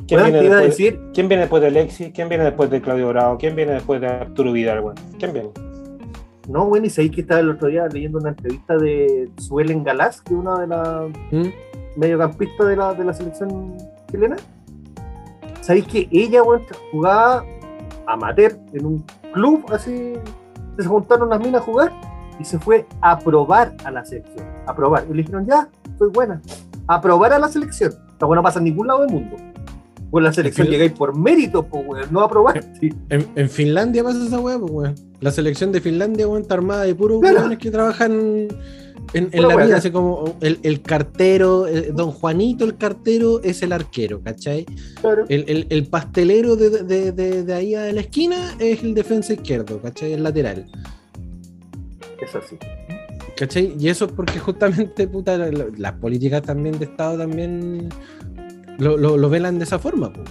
[0.07, 2.11] ¿Quién, Bueno, viene después, decir, ¿Quién viene después de Alexis?
[2.15, 3.39] ¿Quién viene después de Claudio Bravo?
[3.39, 4.97] ¿Quién viene después de Arturo Vidal, weón?
[5.19, 5.49] ¿Quién viene?
[6.47, 10.21] no, bueno, y sabéis que estaba el otro día leyendo una entrevista de Suelen Galás,
[10.21, 11.49] que es una de las ¿Mm?
[11.97, 13.77] mediocampistas de la, de la selección
[14.11, 14.37] chilena.
[15.65, 17.45] ¿Sabéis que ella, bueno, jugaba
[18.07, 20.13] amateur en un club así?
[20.79, 21.91] Se juntaron las minas a jugar
[22.39, 24.47] y se fue a probar a la selección.
[24.67, 25.05] A probar.
[25.09, 26.43] Y le dijeron, ya, soy buena.
[26.87, 27.95] A probar a la selección.
[28.11, 29.37] Esta buena pasa en ningún lado del mundo.
[30.11, 32.63] Pues la selección llegáis por mérito, pues, weón, no a probar.
[32.81, 32.93] Sí.
[33.09, 34.95] En, en Finlandia pasa esa weá, pues, weón.
[35.21, 37.39] La selección de Finlandia, weón, está armada de puros Claro.
[37.41, 38.49] weones que trabajan
[39.13, 39.77] en, la vida.
[39.77, 44.65] Así como el, el cartero, eh, don Juanito, el cartero, es el arquero, ¿cachai?
[45.01, 45.25] Claro.
[45.29, 49.33] El, el- el pastelero de, de- de- de ahí a la esquina es el defensa
[49.35, 50.13] izquierdo, ¿cachai?
[50.15, 50.67] El lateral.
[52.21, 52.57] Es así.
[53.37, 53.75] ¿Cachai?
[53.79, 57.89] Y eso es porque justamente, puta, la- las políticas también de Estado también
[58.79, 60.29] lo, lo- lo velan de esa forma, pues,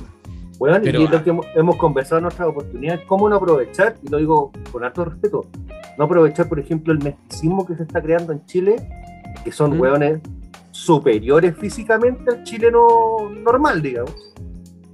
[0.64, 3.97] Weón, Pero, y es lo que hemos, hemos conversado en otras oportunidades, cómo no aprovechar,
[4.01, 5.45] y lo digo con alto respeto,
[5.97, 8.76] no aprovechar, por ejemplo, el mesticismo que se está creando en Chile,
[9.43, 9.82] que son Mm.
[9.82, 10.20] hueones
[10.72, 14.16] superiores físicamente al chileno normal, digamos,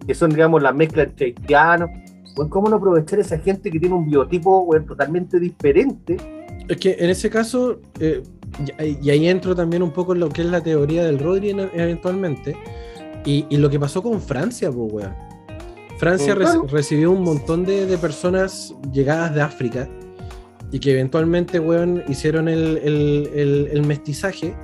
[0.07, 1.91] que son, digamos, la mezcla entre haitianos.
[2.35, 6.17] Weón, ¿Cómo no aprovechar esa gente que tiene un biotipo weón, totalmente diferente?
[6.67, 8.23] Es que en ese caso, eh,
[9.03, 11.69] y, ahí entro también un poco en lo que es la teoría del Rodri en-
[11.75, 12.55] eventualmente,
[13.23, 15.28] y, y lo que pasó con Francia, pues, weón.
[15.99, 16.33] Francia
[16.67, 19.89] recibió un montón de, de personas llegadas de África
[20.71, 24.55] y que eventualmente, weón, hicieron el, el- el- el mestizaje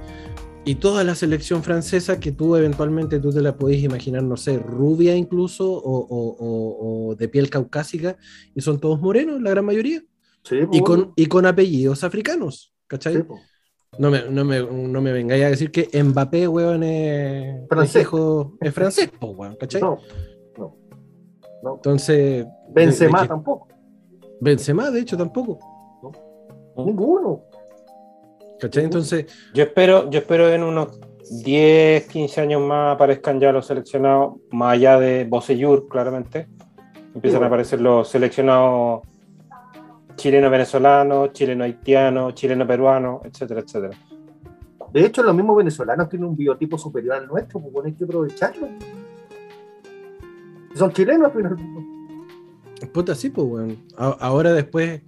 [0.64, 4.58] y toda la selección francesa que tú eventualmente tú te la podés imaginar, no sé,
[4.60, 8.18] rubia incluso o, o- o- o de piel caucásica
[8.56, 10.02] y son todos morenos, la gran mayoría.
[10.44, 13.16] Sí, Y con, y con apellidos africanos, ¿cachai?
[13.16, 13.24] sí.
[13.98, 18.06] No me, no, me, no me vengáis a decir que Mbappé, weón, es, Francés.
[18.60, 19.82] es francés, po, weón, ¿cachai?
[19.82, 20.00] No,
[21.66, 21.76] no.
[21.76, 23.68] Entonces, Benzema de- de que- tampoco.
[24.40, 25.60] Benzema, de hecho, tampoco,
[26.78, 27.42] Ninguno.
[28.60, 28.84] ¿cachai?
[28.86, 31.00] Entonces, Yo espero, yo espero en unos
[31.44, 36.48] 10, 15 años más aparezcan ya los seleccionados, más allá de Bocellur, claramente.
[37.14, 37.46] Empiezan bueno.
[37.46, 39.02] a aparecer los seleccionados
[40.16, 43.98] chileno-venezolano, chileno-haitiano, chileno-peruano, etcétera, etcétera.
[44.92, 48.04] De hecho, los mismos venezolanos tienen un biotipo superior al nuestro, pues bueno, hay que
[48.06, 48.68] aprovecharlo.
[50.76, 51.56] Son chilenos, pero
[52.94, 53.78] puta, sí, pues, weón.
[53.98, 55.02] Ahora después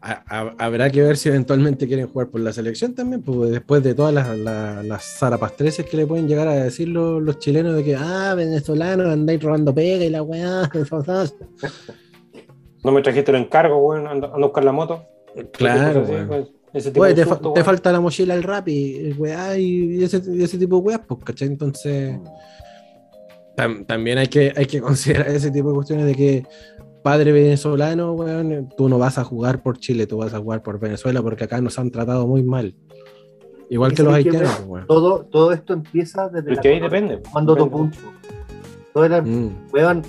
[0.00, 3.82] a- a- habrá que ver si eventualmente quieren jugar por la selección también, pues después
[3.82, 7.74] de todas las, las, las zarapastreces que le pueden llegar a decir los, los chilenos
[7.74, 10.70] de que, ah, venezolanos, andáis robando pega y la weá.
[12.84, 15.04] No me trajiste el encargo, weón, ando, ando a buscar la moto.
[15.54, 16.28] Claro, así, weón.
[16.28, 19.96] pues, Ese tipo Oye, de te, fa- falta la mochila al rap y, weá, y,
[20.00, 21.48] y ese, y ese tipo de weas, pues, ¿cachai?
[21.48, 22.18] Entonces,
[23.56, 26.46] tam- también hay que, hay que considerar ese tipo de cuestiones de que
[27.02, 30.78] padre venezolano, weón, tú no vas a jugar por Chile, tú vas a jugar por
[30.80, 32.74] Venezuela porque acá nos han tratado muy mal.
[33.70, 37.00] Igual que los haitianos, weón, todo, todo esto empieza desde Es la que ahí colonia,
[37.06, 37.30] depende.
[37.30, 37.76] Cuando depende.
[37.76, 37.98] punto.
[38.92, 39.50] Todo era, Mm.
[39.72, 40.02] weón,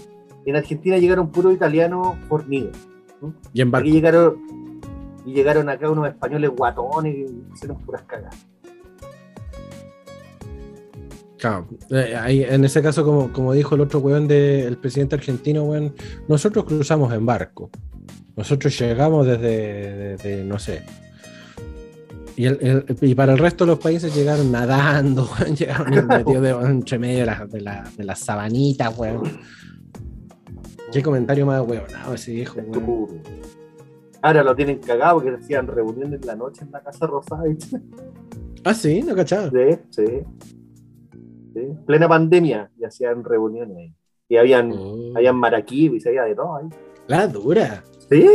[0.45, 2.77] en Argentina llegaron puros italianos fornidos.
[3.53, 3.83] Y en barco.
[3.87, 4.35] Aquí llegaron,
[5.25, 8.47] y llegaron acá unos españoles guatones y hicieron puras cagas.
[11.37, 15.63] Claro, eh, ahí, en ese caso, como, como dijo el otro weón del presidente argentino,
[15.63, 15.93] weón,
[16.27, 17.69] nosotros cruzamos en barco.
[18.37, 20.81] Nosotros llegamos desde, desde, no sé.
[22.37, 26.07] Y, el- el- y para el resto de los países llegaron nadando, weón, llegaron en
[26.25, 29.23] medio de, entre medio de las de la, de las sabanitas, weón.
[30.91, 33.21] Qué comentario más weonado ese viejo, weón.
[34.21, 37.43] Ahora lo tienen cagado porque hacían reuniones en la noche en la Casa Rosada.
[38.63, 39.49] Ah, sí, no cachaba.
[39.51, 40.03] Sí, sí.
[41.55, 41.61] Sí.
[41.87, 43.93] Plena pandemia y hacían reuniones ahí.
[44.29, 46.65] Y habían, Oh, habían maraquí y se había de todo ahí.
[47.07, 47.83] La dura.
[48.09, 48.27] Sí,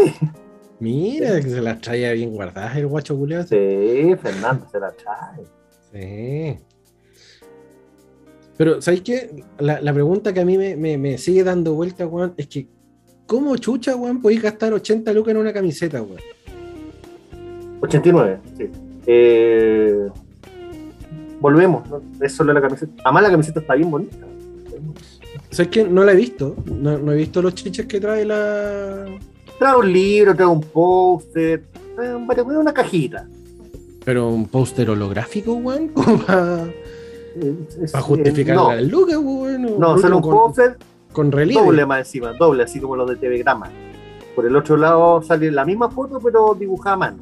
[0.81, 3.43] Mira, que se las traía bien guardadas el guacho culiao.
[3.43, 5.45] sí, Fernando se la trae.
[5.93, 6.59] Sí.
[8.57, 9.45] Pero, ¿sabes qué?
[9.59, 12.67] La, la pregunta que a mí me, me- me sigue dando vuelta, weón, es que,
[13.27, 16.21] ¿cómo chucha, weón, podéis gastar 80 lucas en una camiseta, weón?
[17.83, 18.71] 89, sí.
[19.07, 20.09] Eh,
[21.41, 22.01] volvemos, ¿no?
[22.21, 22.93] es solo la camiseta.
[23.05, 24.17] Además la camiseta está bien bonita.
[25.51, 25.85] ¿Sabes qué?
[25.85, 26.55] No la he visto.
[26.67, 29.07] No, no he visto los chiches que trae la.
[29.59, 31.65] Trae un libro, trae un póster,
[31.97, 33.27] trae un- trae una cajita.
[34.05, 36.67] Pero un póster holográfico, weón, como para
[38.01, 39.79] justificar eh, no, las lucas, weón.
[39.79, 40.77] no, solo un póster
[41.13, 41.61] con relieve.
[41.65, 43.71] doble más encima, doble, así como los de TV Grama.
[44.35, 47.19] Por el otro lado sale la misma foto, pero dibujada a mano.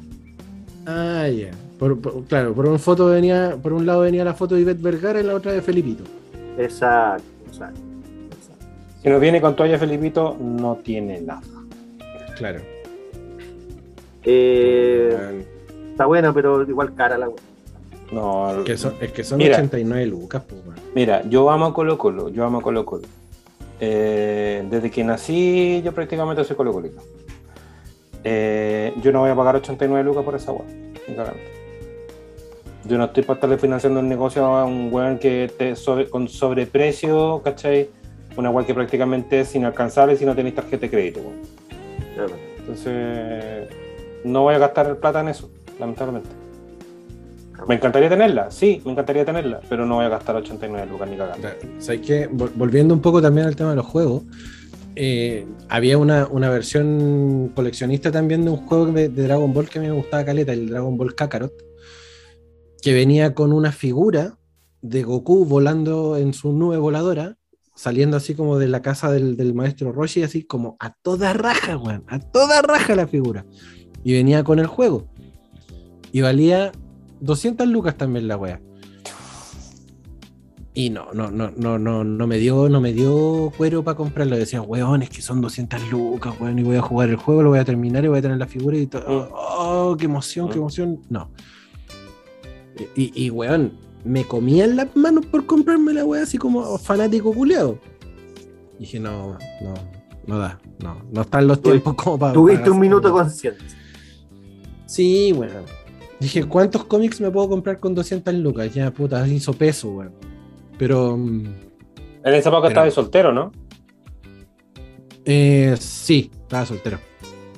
[0.85, 1.51] Ah, ya.
[1.79, 4.81] Por- por- claro, por un foto venía, por un lado venía la foto de Ivette
[4.81, 6.03] Vergara y la otra de Felipito.
[6.57, 7.79] Exacto, exacto.
[8.37, 8.65] exacto.
[9.01, 11.41] Si no viene con toalla Felipito, no tiene nada.
[12.35, 12.59] Claro.
[14.23, 15.45] Eh,
[15.91, 17.29] está buena, pero igual cara la.
[18.11, 19.55] No, Es que son, es que son Mira.
[19.55, 20.61] 89 lucas, pues.
[20.95, 23.03] Mira, yo amo a Colo Colo, yo amo a Colo Colo.
[23.79, 27.01] Eh, desde que nací, yo prácticamente soy Colo Colito.
[28.23, 30.51] Eh, yo no voy a pagar 89 lucas por esa
[31.15, 31.39] cagando.
[32.89, 36.27] Yo no estoy para estarle financiando un negocio a un weón que te sobre- con
[36.27, 37.89] sobreprecio, ¿cachai?
[38.35, 41.35] Una weá que prácticamente es inalcanzable si no tenéis tarjeta de crédito, weón.
[42.15, 42.33] Claro.
[42.59, 43.67] Entonces,
[44.23, 46.29] no voy a gastar plata en eso, lamentablemente.
[47.67, 51.17] Me encantaría tenerla, sí, me encantaría tenerla, pero no voy a gastar 89 lucas ni
[51.17, 51.47] cagando.
[51.79, 52.29] ¿Sabes qué?
[52.29, 54.23] Vol- Volviendo un poco también al tema de los juegos,
[54.95, 59.79] eh, había una, una versión coleccionista también de un juego de, de Dragon Ball que
[59.79, 61.53] a mí me gustaba caleta, el Dragon Ball Kakarot,
[62.81, 64.37] que venía con una figura
[64.81, 67.37] de Goku volando en su nube voladora,
[67.75, 71.77] saliendo así como de la casa del, del maestro Roshi, así como a toda raja,
[71.77, 73.45] weón, a toda raja la figura.
[74.03, 75.07] Y venía con el juego.
[76.11, 76.71] Y valía
[77.21, 78.61] 200 lucas también la wea.
[80.73, 84.37] Y no, no, no, no, no, no me dio, no me dio cuero para comprarlo.
[84.37, 87.49] Decía, weón, es que son 200 lucas, weón, y voy a jugar el juego, lo
[87.49, 89.29] voy a terminar y voy a tener la figura y todo.
[89.33, 91.01] Oh, qué emoción, qué emoción.
[91.09, 91.31] No.
[92.95, 93.73] Y, y, weón,
[94.03, 97.79] me comían las manos por comprarme la weá así como fanático culeado.
[98.79, 99.73] Dije, no, no,
[100.25, 102.33] no da, no, no están los tiempos como para.
[102.33, 103.67] Tuviste un minuto de conciencia.
[104.85, 105.65] Sí, weón.
[106.19, 108.73] Dije, ¿cuántos cómics me puedo comprar con 200 lucas?
[108.73, 110.13] Ya, puta, hizo peso, weón.
[110.77, 111.17] Pero.
[111.17, 111.45] mm,
[112.23, 113.51] En esa época Pero- estaba de soltero, ¿no?
[115.25, 116.99] Eh, sí, estaba soltero.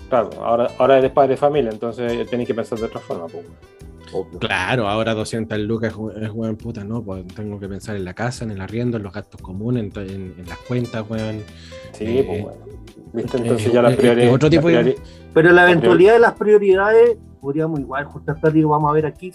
[0.10, 3.28] Claro, ahora, ahora eres padre de familia, entonces tenéis que pensar de otra forma.
[3.28, 3.46] pues.
[4.14, 4.40] Obvio.
[4.40, 8.04] Claro, ahora 200 lucas es, we- es weón, puta, no, pues tengo que pensar en
[8.06, 11.06] la casa, en el arriendo, en los gastos comunes, en, to- en- en las cuentas,
[11.10, 11.40] weón.
[11.94, 12.58] Sí, Eh, pues bueno.
[13.14, 13.38] ¿Viste?
[13.38, 14.34] eh, Entonces ya las eh, prioridades.
[14.34, 15.02] otro tipo de- las priori-
[15.34, 19.32] Pero la eventualidad de las prioridades, podríamos igual juntar plata y vamos a ver aquí.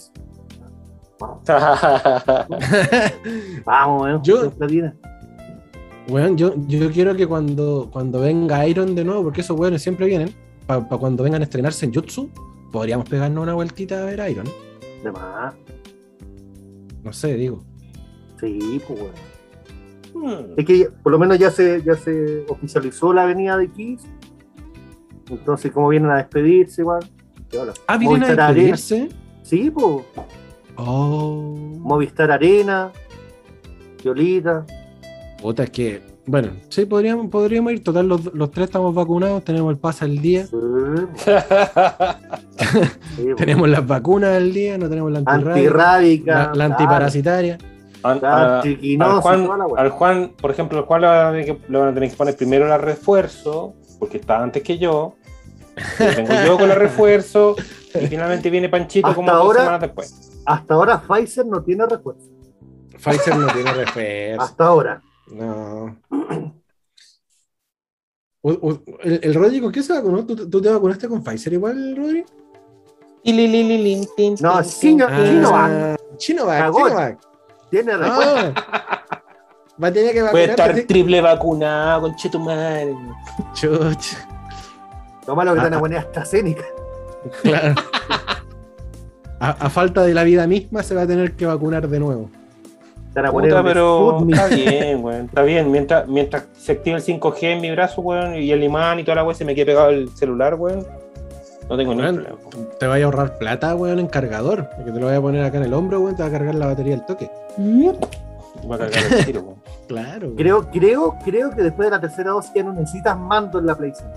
[3.65, 4.19] Vamos, eh.
[4.23, 4.95] Yo- juntar platita.
[6.09, 10.07] Weón, yo, yo quiero que cuando, cuando venga Iron de nuevo, porque esos weones siempre
[10.07, 10.33] vienen,
[10.67, 12.31] para cuando vengan a estrenarse en Jutsu,
[12.71, 14.47] podríamos pegarnos una vueltita a ver Iron.
[15.03, 15.55] De más.
[17.03, 17.63] No sé, digo.
[18.41, 19.15] Sí, pues bueno.
[20.15, 20.53] Hmm.
[20.57, 24.03] Es que por lo menos ya se, ya se oficializó la avenida de Kiss.
[25.31, 27.09] Entonces, como vienen a despedirse, igual.
[27.87, 28.53] Ah, vienen a Arena.
[28.53, 29.09] despedirse.
[29.43, 30.05] Sí, pues.
[30.77, 31.55] Oh.
[31.79, 32.91] Movistar Arena,
[34.03, 34.67] Violita.
[35.41, 37.83] Puta, es que, bueno, sí, podríamos, podríamos ir.
[37.85, 40.57] Total, los, los tres estamos vacunados, tenemos el pase al día, Sí,
[43.17, 47.59] sí, tenemos las vacunas al día, no tenemos la antirrábica, la, la antiparasitaria.
[48.03, 51.79] An- a- al, Juan, al por ejemplo, al Juan le van, a tener que, le
[51.79, 55.17] van a tener que poner primero la refuerzo, porque está antes que yo.
[55.77, 57.55] Después Vengo yo con la refuerzo
[57.95, 60.41] y finalmente viene Panchito Hasta como dos semanas después.
[60.47, 62.23] Hasta ahora Pfizer no tiene refuerzo.
[62.97, 64.43] Pfizer no tiene refuerzo.
[64.43, 65.03] Hasta ahora.
[65.33, 65.97] No.
[69.03, 70.25] El, el Rodri, ¿con qué se vacunó?
[70.25, 72.25] ¿Tú, tú te vacunaste con Pfizer igual, Rodri?
[74.41, 76.01] No, Sino- Ah, Sinovac.
[76.17, 76.73] Sinovac.
[76.73, 77.19] Sinovac.
[77.71, 77.93] Tiene.
[77.95, 78.53] Ah.
[79.83, 80.51] Va a tener que Puede vacunarte.
[80.53, 80.85] estar así.
[80.85, 82.95] triple vacunado, con madre.
[83.53, 84.29] Chucha.
[85.27, 85.81] Lo malo que Ah, te van a ah.
[85.81, 86.65] poner AstraZeneca.
[87.43, 87.75] Claro.
[89.39, 92.31] A, a falta de la vida misma se va a tener que vacunar de nuevo.
[93.25, 95.25] A poner Puta, pero está bien, weón.
[95.27, 95.71] Está bien.
[95.71, 99.17] Mientras, mientras se active el 5G en mi brazo, weón, y el imán y toda
[99.17, 100.87] la weón se me quede pegado el celular, weón.
[101.69, 102.37] No tengo ningún problema.
[102.79, 104.69] te vaya a ahorrar plata, weón, en cargador.
[104.77, 106.55] Porque te lo voy a poner acá en el hombro, weón, te va a cargar
[106.55, 107.31] la batería al toque.
[107.57, 107.89] Voy
[108.75, 109.57] a cargar el tiro, weón.
[109.89, 110.27] Claro.
[110.27, 110.37] weón.
[110.37, 113.75] Creo, creo, creo que después de la tercera dosis ya no necesitas mando en la
[113.77, 114.11] Play 5.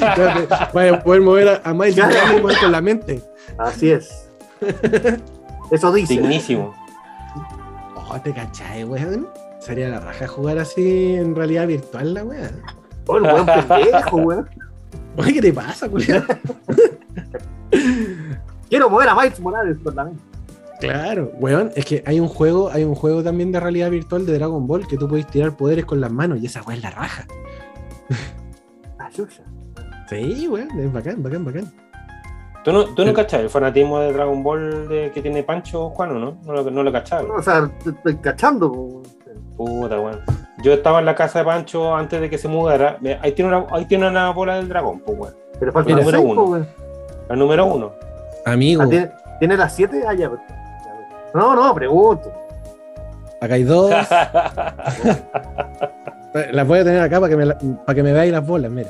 [0.00, 2.04] Ya te- Vaya a poder mover a, a Miles
[2.60, 3.20] con la mente.
[3.58, 4.28] Así es.
[5.70, 6.14] Eso dice.
[6.14, 6.74] Dignísimo.
[8.12, 9.28] Oh, te cachai, weón.
[9.60, 12.60] Sería la raja jugar así en realidad virtual, la weón.
[13.06, 14.50] Oh, el buen pendejo, weón.
[15.16, 16.24] Oye, ¿qué te pasa, culiao?
[18.68, 20.20] Quiero mover a Miles Morales con la mente.
[20.80, 24.32] Claro, weón, es que hay un juego, hay un juego también de realidad virtual de
[24.32, 26.90] Dragon Ball que tú puedes tirar poderes con las manos y esa weón es la
[26.90, 27.26] raja.
[30.08, 31.72] Sí, weón, es bacán, bacán, bacán.
[32.64, 33.14] ¿Tú no, tú no Sí.
[33.14, 36.36] cachas el fanatismo de Dragon Ball de, que tiene Pancho, Juan, o no?
[36.44, 37.24] No lo, no lo cachas.
[37.24, 39.02] O sea, te estoy cachando.
[39.56, 40.20] Puta, weón.
[40.62, 42.98] Yo estaba en la casa de Pancho antes de que se mudara.
[43.22, 45.34] Ahí tiene una, ahí tiene una bola del dragón, pues, weón.
[45.58, 46.66] Pero falta la número 6, uno.
[47.28, 47.92] La número uno.
[48.44, 50.02] Amigo, Ah, ¿tiene, ¿Tiene las 7?
[50.06, 50.28] Ah, ya.
[50.28, 50.40] pues.
[51.34, 52.30] No, no, pregunto.
[53.40, 53.90] acá hay dos.
[56.52, 58.86] Las voy a tener acá para que me, para que me veáis las bolas, mira.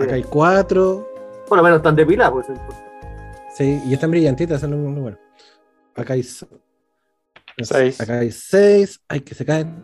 [0.00, 1.06] Acá hay cuatro.
[1.48, 2.46] Por lo menos están depiladas, pues.
[3.54, 5.18] Sí, y están brillantitas, eso es lo lo bueno.
[5.94, 8.00] Acá hay Seis.
[8.00, 9.00] Acá hay seis.
[9.08, 9.82] Ay, que se caen.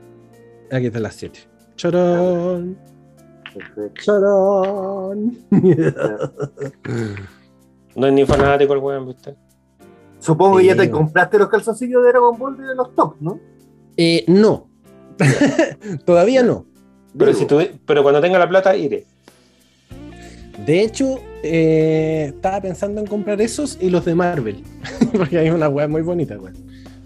[0.70, 1.40] Aquí están las siete.
[1.76, 2.78] Chorón.
[3.54, 4.02] Perfecto.
[4.02, 5.38] Chorón.
[7.94, 9.36] No es ni fanático el weón, ¿viste?
[10.18, 13.38] Supongo que ya te compraste los calzoncillos de Dragon Ball de los top, ¿no?
[13.96, 14.70] Eh, no.
[16.06, 16.64] Todavía no.
[17.18, 19.06] Pero, si tú, pero cuando tenga la plata, iré.
[20.64, 24.62] De hecho, eh, estaba pensando en comprar esos y los de Marvel.
[25.12, 26.56] Porque hay una weá muy bonita, weón.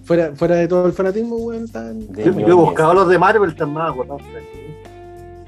[0.04, 3.72] Fuera, fuera de todo el fanatismo, weón, Yo, yo he buscado los de Marvel, están
[3.72, 4.22] más agotados.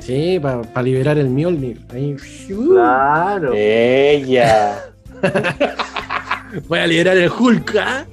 [0.01, 1.85] Sí, para liberar el Mjolnir.
[1.93, 2.17] Ahí.
[2.47, 3.53] Claro.
[3.55, 4.85] Ella.
[6.69, 8.07] Voy a liberar el Hulk, ¿ah?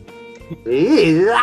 [0.65, 1.39] Ella.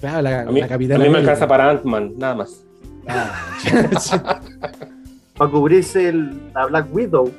[0.00, 2.62] Claro, la, A mí, la a Capitana mí me alcanza para Ant-Man, nada más.
[3.08, 3.34] Ah,
[5.36, 7.30] Para cubrirse el, la Black Widow.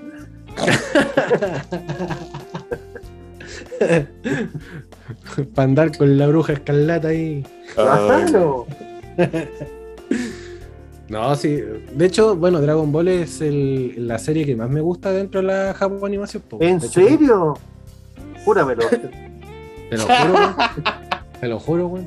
[5.55, 7.45] Para andar con la bruja escarlata ahí.
[7.77, 8.25] Ah.
[11.09, 11.63] No, sí.
[11.93, 15.47] De hecho, bueno, Dragon Ball es el- la serie que más me gusta dentro de
[15.47, 16.43] la Japón Animación.
[16.59, 17.53] ¿En hecho, serio?
[18.43, 18.83] Júramelo.
[18.89, 20.55] Te lo juro.
[21.39, 21.99] Te lo juro.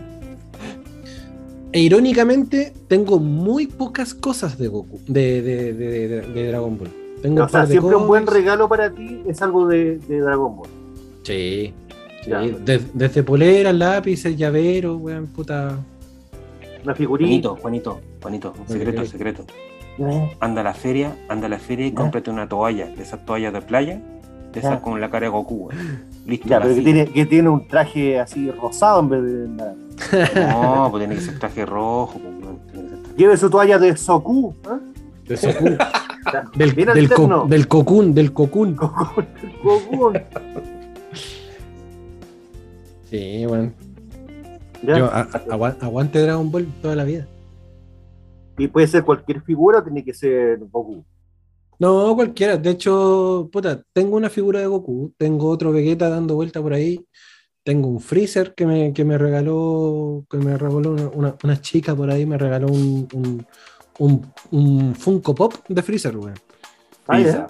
[1.72, 6.90] E irónicamente, tengo muy pocas cosas de Goku, de, de, de, de- de Dragon Ball.
[7.22, 10.68] Tengo O sea, siempre un buen regalo para ti es algo de, de Dragon Ball.
[11.22, 11.72] Sí.
[12.24, 12.30] sí.
[12.30, 12.40] Ya.
[12.40, 15.78] Des- desde poleras, lápices, llaveros, weón, puta.
[16.82, 17.26] Una figurita.
[17.28, 19.44] Juanito, Juanito, Juanito, un secreto, secreto.
[20.40, 23.52] Anda a la feria, anda a la feria y cómprate una toalla, de esas toallas
[23.52, 24.00] de playa,
[24.52, 25.76] de esas con la cara de Goku, güey.
[26.31, 29.49] Listo, Ya, la pero que tiene, que tiene un traje así rosado en vez de
[29.49, 29.74] nada.
[30.53, 34.55] No, pues tiene que ser traje rojo, pues, Lleve su toalla de Soku.
[34.64, 34.78] ¿eh?
[35.28, 35.64] De Soku.
[36.55, 38.76] Del, bien del, co- del Cocoon, del Cocoon.
[38.76, 40.12] Goku.
[43.11, 43.74] Sí, weón.
[44.83, 44.99] Ya.
[44.99, 47.26] Yo a- a- agua- aguante Dragon Ball toda la vida.
[48.59, 51.05] Y puede ser cualquier figura o tiene que ser Goku.
[51.81, 52.57] No, cualquiera.
[52.59, 57.05] De hecho, puta, tengo una figura de Goku, tengo otro Vegeta dando vuelta por ahí,
[57.64, 61.95] tengo un Freezer que me, que me regaló, que me regaló una, una- una chica
[61.97, 63.47] por ahí, me regaló un, un,
[63.99, 66.35] un- un Funko Pop de Freezer, weón.
[67.09, 67.24] Ah, ya.
[67.24, 67.47] Pizza.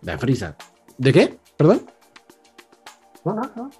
[0.00, 0.54] De Freezer.
[0.96, 1.38] ¿De qué?
[1.56, 1.86] ¿Perdón?
[3.24, 3.70] No, no, no.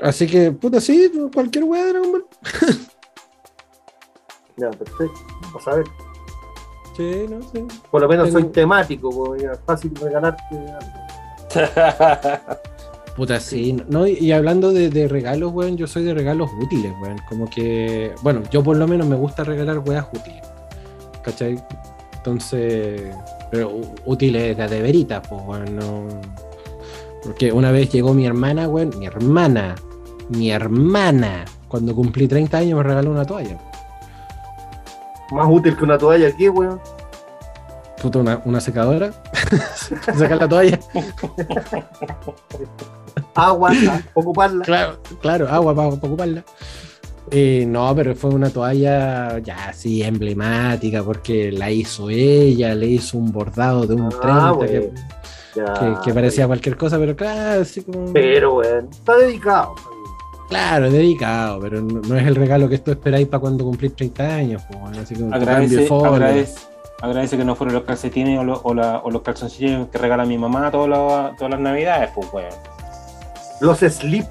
[0.00, 2.26] Así que, puta, sí, cualquier weá de Dragon Ball.
[4.56, 5.20] Ya, perfecto.
[5.42, 5.84] Vamos a ver.
[6.96, 7.64] Sí, no sé.
[7.90, 10.44] Por lo menos Tengo- soy temático, es fácil regalarte.
[11.54, 12.58] algo.
[13.16, 17.18] Puta, sí, no, y, hablando de, de regalos, weón, yo soy de regalos útiles, weón.
[17.28, 20.42] Como que, bueno, yo por lo menos me gusta regalar weas útiles.
[21.22, 21.62] ¿Cachai?
[22.16, 23.14] Entonces,
[23.50, 26.06] pero útiles de veritas, pues, weón, no.
[27.22, 29.76] Porque una vez llegó mi hermana, weón, mi hermana,
[30.30, 33.58] mi hermana, cuando cumplí 30 años me regaló una toalla.
[35.30, 36.80] Más útil que una toalla aquí, weón.
[38.00, 39.10] Puta, una, una secadora.
[40.16, 40.78] Sacar la toalla.
[43.34, 44.64] Agua, para ocuparla.
[44.64, 46.44] Claro, claro, agua para, ocuparla.
[47.30, 53.16] Eh, no, pero fue una toalla ya así emblemática porque la hizo ella, le hizo
[53.16, 55.00] un bordado de un Ah, 30 que, bueno.
[55.56, 58.12] Ya, que- que parecía cualquier cosa, pero claro, así como.
[58.12, 59.74] Pero, weón, está dedicado.
[60.48, 64.22] Claro, dedicado, pero no, no es el regalo que tú esperáis para cuando cumplís 30
[64.34, 66.58] años, pues, bueno, así de Agradece, agradece,
[67.00, 70.24] agradece que no fueron los calcetines o, lo- o la- o los calzoncillos que regala
[70.26, 72.50] mi mamá todas las- todas las navidades, pues, weón.
[73.60, 74.26] Los slip.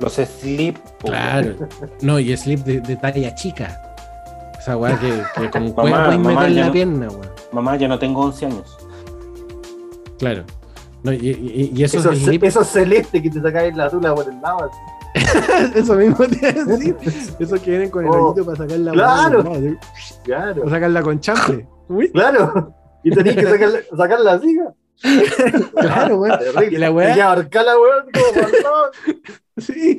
[0.00, 1.54] Los slip, pues, Claro,
[2.02, 3.80] no, y slip de, de talla chica.
[4.58, 7.30] Esa weá que, que con Mamá, mamá, meter en la no- pierna, weón.
[7.52, 8.76] Mamá, ya no tengo 11 años.
[10.18, 10.44] Claro.
[11.02, 14.28] No, y, y- y esos Esos, slip- esos celestes que te sacáis la tula por
[14.28, 14.64] el lado.
[14.64, 14.78] así.
[15.74, 16.96] Eso mismo te iba a decir.
[17.38, 19.42] Esos que vienen con el Oh, hoyito para sacar la claro.
[19.42, 19.52] ¿no?
[20.24, 21.66] Claro, Para sacarla con chample.
[21.88, 22.74] Uy, claro.
[23.02, 24.58] Y tenéis que sacarla, sacarla así.
[25.80, 26.38] claro, weón.
[26.38, 26.76] Terrible.
[26.76, 29.16] Y la weá- Y ya ahorcarla, weón, como.
[29.56, 29.98] Sí.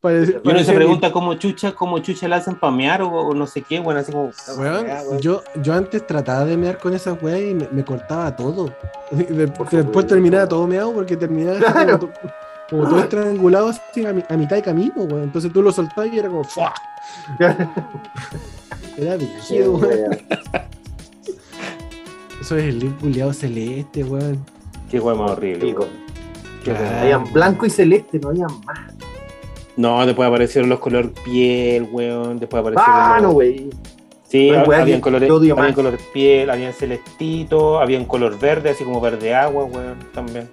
[0.00, 3.08] Parece- Y uno parece se que- pregunta cómo chucha, cómo chucha la hacen pamear o,
[3.10, 4.30] o no sé qué, bueno, así como.
[4.58, 8.34] Weón, weá, yo, yo antes trataba de mear con esa weá y me, me cortaba
[8.34, 8.72] todo.
[9.12, 11.98] Y de- después terminaba todo meado porque terminaba así Claro.
[12.00, 12.18] como, to-
[12.70, 15.22] como todo estrangulado así a, mi- a mitad de camino, weón.
[15.24, 16.72] Entonces tú lo soltabas y era como ¡fua!
[18.98, 20.18] Era brígido, weón.
[22.40, 24.44] Eso es el lip culiado celeste, weón.
[24.90, 25.74] Qué weón más horrible.
[25.74, 25.88] Weón.
[26.64, 26.80] Claro.
[26.80, 26.94] weón.
[26.98, 28.78] Habían blanco y celeste, no habían más.
[29.76, 32.38] No, después aparecieron los color piel, weón.
[32.38, 32.94] Después aparecieron.
[32.94, 33.68] Ah, los- no, güey.
[34.28, 38.82] Sí, No hay weá habían colores, habían color piel, habían celestito, habían color verde, así
[38.82, 40.48] como verde agua, weón, también.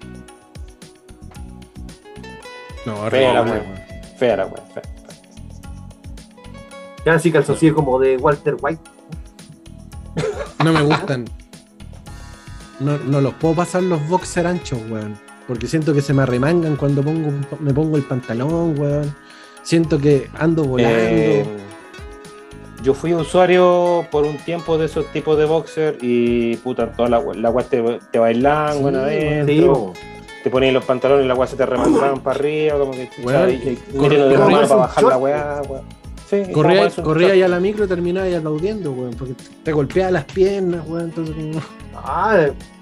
[2.86, 4.18] No, Fea la horrible, weón.
[4.18, 4.68] Fea la weón.
[4.74, 4.84] fea.
[7.06, 8.82] Ya así calzoncillos como de Walter White.
[10.64, 11.26] No me gustan.
[12.80, 15.18] No, no los puedo pasar los boxer anchos, weón.
[15.48, 19.14] Porque siento que se me arremangan cuando pongo, me pongo el pantalón, weón.
[19.64, 20.98] Siento que ando volando.
[20.98, 21.46] Eh,
[22.82, 27.22] yo fui usuario por un tiempo de esos tipos de boxer y puta, toda la,
[27.36, 27.82] la weá te,
[28.12, 29.94] te bailan, Sí, weón, adentro.
[29.96, 30.02] Sí.
[30.44, 33.50] Te ponían los pantalones y la weá se te remangaban para arriba, como que chucha,
[33.50, 35.84] y- y cor- metiendo de arriba un para bajar short, la weá, weón.
[36.30, 37.34] Sí, corría un corría short.
[37.36, 39.14] ahí a la micro y terminaba ahí aplaudiendo, weón.
[39.14, 41.06] Porque te golpeaba las piernas, weón.
[41.06, 41.62] Entonces, como-
[41.96, 42.38] Ah,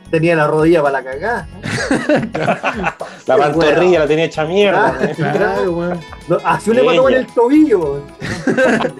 [0.10, 1.48] tenía la rodilla para la cagada.
[3.28, 4.98] La pantorrilla la tenía hecha mierda.
[5.00, 5.14] Weón.
[5.34, 6.00] Claro, weón.
[6.28, 8.04] No, así le mató en el tobillo, weón.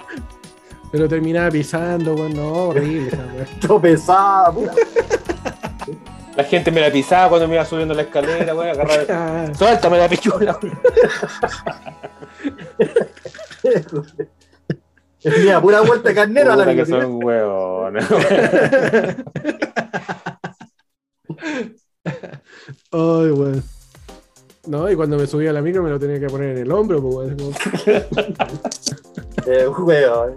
[0.92, 2.34] Pero terminaba pisando, weón.
[2.34, 3.46] No, horrible esa weón.
[3.60, 4.72] Todo pesado, puta.
[6.36, 8.68] La gente me la pisaba cuando me iba subiendo la escalera, weón.
[8.70, 9.02] Agarraba.
[9.10, 10.58] Ah, Suéltame la pichula.
[15.24, 18.04] Mira, pura vuelta de carnero a la que son huevones.
[22.90, 23.62] Ay, weón.
[24.66, 26.72] No, y cuando me subía a la micro me lo tenía que poner en el
[26.72, 27.54] hombro, pues, weón.
[29.46, 30.36] Eh, weón.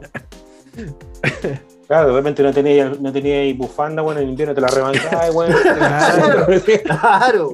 [1.88, 5.32] Claro, de repente no tenía, no tenía ahí bufanda, bueno, en invierno te la rebancaba,
[5.32, 5.54] weón.
[5.62, 6.48] Claro.
[6.84, 7.52] Claro.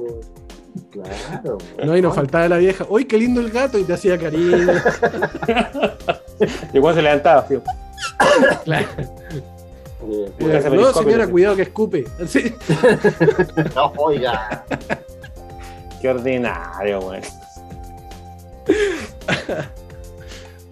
[0.90, 1.58] Claro.
[1.84, 2.86] No, y nos faltaba la vieja.
[2.88, 3.78] ¡Uy, qué lindo el gato!
[3.78, 4.56] Y te hacía cariño.
[6.72, 7.62] Y cuando se levantaba, tío.
[8.64, 8.86] Claro.
[10.40, 12.04] Eh, No, señora, cuidado que escupe.
[13.76, 14.64] No, oiga.
[16.00, 17.22] Qué ordinario, weón.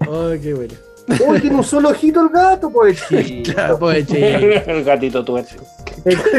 [0.01, 0.75] Ay, qué bueno.
[1.27, 3.01] Uy, tiene un solo ojito el gato, pues.
[3.45, 5.55] Claro, pues, El gatito tuerto.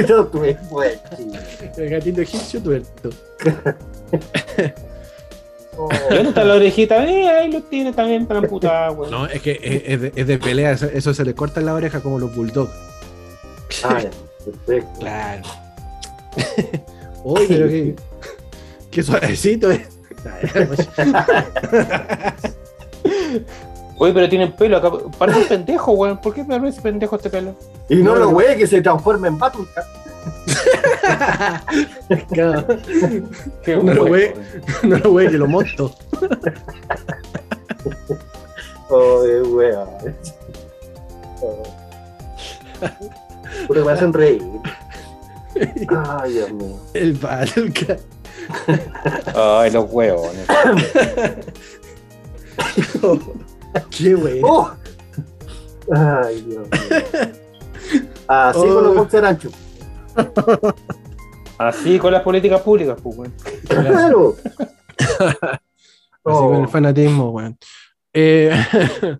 [0.07, 1.33] Yo tuve, pues chico.
[1.77, 3.09] El gatito egipcio tuerto.
[5.77, 5.89] Oh.
[6.09, 7.05] ¿Y dónde está la orejita?
[7.05, 9.09] Eh, ahí lo tiene también para amputar, weón.
[9.09, 10.71] No, es que es, es de, es de pelea.
[10.71, 12.71] Eso, eso se le corta en la oreja como los bulldogs.
[13.83, 14.01] Ah,
[14.43, 14.99] perfecto.
[14.99, 15.43] Claro.
[17.23, 17.95] Uy, pero qué,
[18.89, 19.87] qué suavecito es.
[24.01, 24.89] Oye, pero tienen pelo acá.
[25.15, 26.17] Parece un pendejo, weón.
[26.17, 27.53] ¿Por qué me parece pendejo este pelo?
[27.87, 29.85] Y no No, lo güey que se transforme en Batulca.
[33.63, 34.33] Qué No lo weón, ve.
[34.87, 35.93] No lo voy que lo monto.
[38.89, 39.87] De weón.
[43.67, 44.41] Porque me hacen reír.
[45.89, 46.79] Ay, Dios mío.
[46.95, 47.97] El Valka.
[49.35, 50.47] Ay, los huevones.
[53.89, 54.47] Qué bueno.
[54.47, 54.71] ¡Oh!
[55.93, 56.79] Ay, Dios mío.
[58.27, 58.73] Así Oh.
[58.75, 59.53] con los boxer anchos.
[61.57, 63.33] Así con las políticas públicas, pues, weón.
[63.67, 64.35] Claro.
[64.97, 65.59] Así
[66.23, 66.49] Oh.
[66.49, 67.57] con el fanatismo, weón.
[68.13, 68.51] Eh,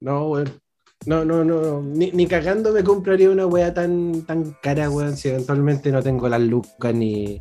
[0.00, 0.60] no, weón.
[1.06, 1.80] No, no, no.
[1.80, 6.28] Ni, ni cagando me compraría una weá tan, tan cara, weón, si eventualmente no tengo
[6.28, 7.40] las lucas ni,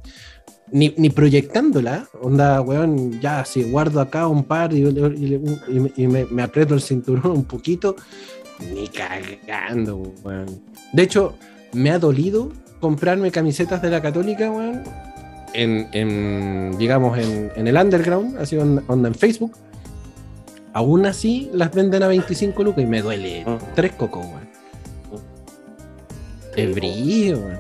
[0.72, 2.08] ni, ni proyectándola.
[2.22, 6.74] Onda, weón, ya, si guardo acá un par y, y- y- y me, me aprieto
[6.76, 7.96] el cinturón un poquito,
[8.74, 10.62] ni cagando, weón.
[10.94, 11.36] De hecho,
[11.74, 14.84] me ha dolido comprarme camisetas de la Católica, weón,
[15.54, 19.54] en, en, digamos, en, en el underground, así onda, onda en Facebook.
[20.74, 23.58] Aún así las venden a 25 lucas y me duele Mm.
[23.76, 24.50] tres cocos, weón.
[26.74, 27.60] Brillo, weón.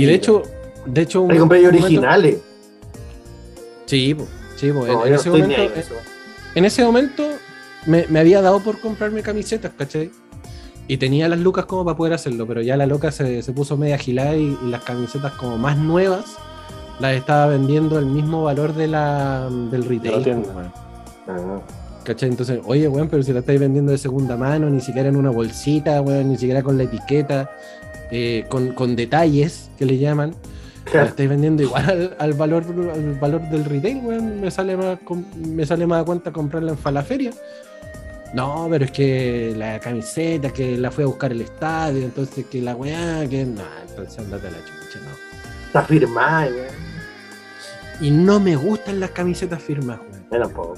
[0.00, 0.42] Y de hecho,
[0.92, 2.38] de hecho, un- Hay que comprar un momento- originales.
[3.86, 4.26] Sí, po,
[4.56, 4.86] sí, po.
[4.86, 5.62] En, No, en yo no ese momento,
[6.54, 6.84] en ese
[7.86, 10.10] me, me había dado por comprarme camisetas, ¿cachai?
[10.86, 13.76] Y tenía las lucas como para poder hacerlo, pero ya la loca se, se puso
[13.76, 16.24] media agilada y, y las camisetas como más nuevas
[17.00, 20.42] las estaba vendiendo al mismo valor de la, del retail.
[21.28, 21.60] Ah.
[22.04, 22.30] ¿Cachai?
[22.30, 25.30] Entonces, oye, weón, pero si la estáis vendiendo de segunda mano, ni siquiera en una
[25.30, 27.50] bolsita, weón, ni siquiera con la etiqueta,
[28.10, 30.34] eh, con, con detalles que le llaman,
[30.96, 34.98] la estáis vendiendo igual al, al valor al valor del retail, weón, me sale más
[35.36, 37.32] me sale más a cuenta comprarla en Falaferia.
[38.34, 42.60] No, pero es que la camiseta, que la fui a buscar el estadio, entonces que
[42.60, 45.10] la weá, que no, entonces andate a la chucha, no.
[45.66, 46.88] Está firmada, weón.
[48.00, 50.24] Y no me gustan las camisetas firmadas, weón.
[50.30, 50.74] Mí tampoco.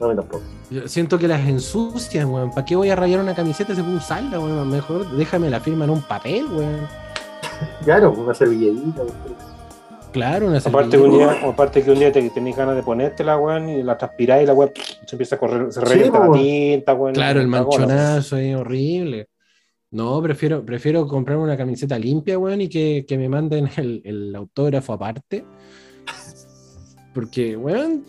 [0.00, 0.42] A mí tampoco.
[0.70, 2.50] Yo siento que las ensucian, weón.
[2.50, 4.68] ¿Para qué voy a rayar una camiseta si puedo usarla, weón?
[4.68, 6.86] Mejor déjame la firma en un papel, weón.
[7.84, 9.02] Claro, una servilletita.
[10.12, 13.38] Claro, una Aparte que, un día, aparte que un día te tenés ganas de ponértela,
[13.38, 16.32] weón, y la transpiráis y la weón se empieza a correr, se Sí, revienta la
[16.32, 17.14] tinta, weón.
[17.14, 19.28] Claro, el manchonazo es horrible.
[19.90, 24.34] No, prefiero, prefiero comprarme una camiseta limpia, weón, y que, que me manden el, el
[24.36, 25.44] autógrafo aparte.
[27.14, 28.04] Porque, weón,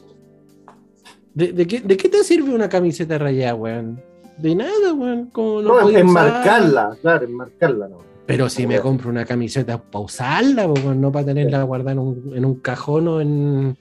[1.34, 4.02] ¿de, de qué, ¿de qué te sirve una camiseta rayada, weón?
[4.38, 5.28] De nada, weón.
[5.28, 6.00] Como No, usar.
[6.00, 7.98] enmarcarla, claro, enmarcarla, no.
[8.26, 12.46] Pero si me compro una camiseta para usarla, no para tenerla guardada en un, en
[12.46, 13.78] un cajón o en,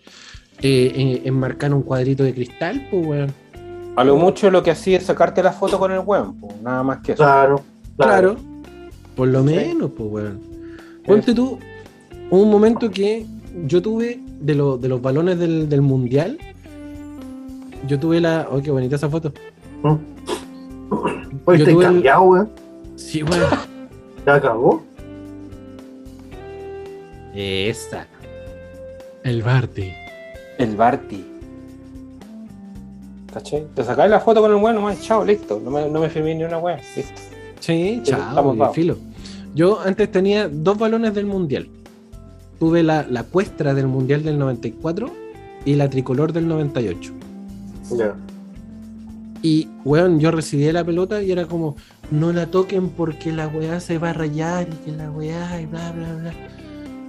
[0.60, 3.32] eh, en- enmarcar en un cuadrito de cristal, pues, weón.
[3.94, 6.82] A lo mucho lo que hacía es sacarte la foto con el weón, po, nada
[6.82, 7.22] más que eso.
[7.22, 7.62] Claro,
[7.96, 8.36] Claro.
[9.14, 10.40] Por lo menos, pues, weón.
[11.06, 11.58] Ponte tú
[12.30, 13.26] un momento que
[13.66, 16.38] yo tuve de, lo- de los balones del, del mundial.
[17.86, 18.48] Yo tuve la.
[18.50, 19.32] Oh, qué bonita esa foto.
[19.84, 19.98] Yo
[21.54, 22.50] estoy tuve el- cambiado, weón.
[22.96, 23.42] Sí, weón.
[24.26, 24.82] Ya acabó.
[27.34, 28.06] Esa.
[29.24, 29.92] El Barty.
[30.58, 31.24] El Barty.
[33.32, 33.66] ¿Cachai?
[33.74, 35.60] Te sacáis la foto con el weón nomás, chao, listo.
[35.64, 36.76] No me, no me firmé ni una weá.
[36.94, 37.20] Listo.
[37.60, 38.96] Sí, chao, estamos filo.
[39.54, 41.68] Yo antes tenía dos balones del mundial.
[42.58, 45.10] Tuve la, la cuestra del mundial del 94
[45.64, 47.12] y la tricolor del 98.
[47.96, 48.14] Ya.
[49.42, 51.76] Y, weón, yo recibí la pelota y era como,
[52.12, 55.66] no la toquen porque la weá se va a rayar y que la weá y
[55.66, 56.32] bla, bla, bla.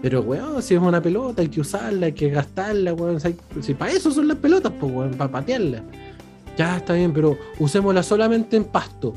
[0.01, 3.19] Pero, weón, si es una pelota hay que usarla, hay que gastarla, weón.
[3.21, 5.81] Si, si para eso son las pelotas, pues, weón, para patearla.
[6.57, 9.13] Ya está bien, pero usémosla solamente en pasto.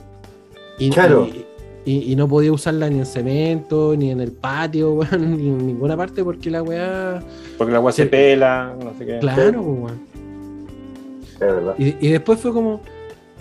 [0.79, 1.27] Y, Claro.
[1.27, 1.45] y-
[1.91, 5.67] y- y no podía usarla ni en cemento, ni en el patio, weón, ni en
[5.67, 7.21] ninguna parte porque la weá.
[7.59, 9.19] Porque la weá se pela, no sé qué.
[9.19, 10.01] Claro, pues, weón.
[11.35, 11.75] Es verdad.
[11.79, 12.81] Y, y después fue como,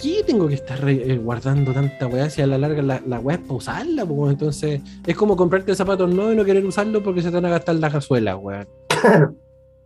[0.01, 3.37] ¿qué tengo que estar eh, guardando tanta weá si a la larga la, la weá
[3.37, 4.05] es para usarla?
[4.05, 7.45] Pues, entonces es como comprarte zapatos nuevos y no querer usarlos porque se te van
[7.45, 8.67] a gastar las gazuelas, weón.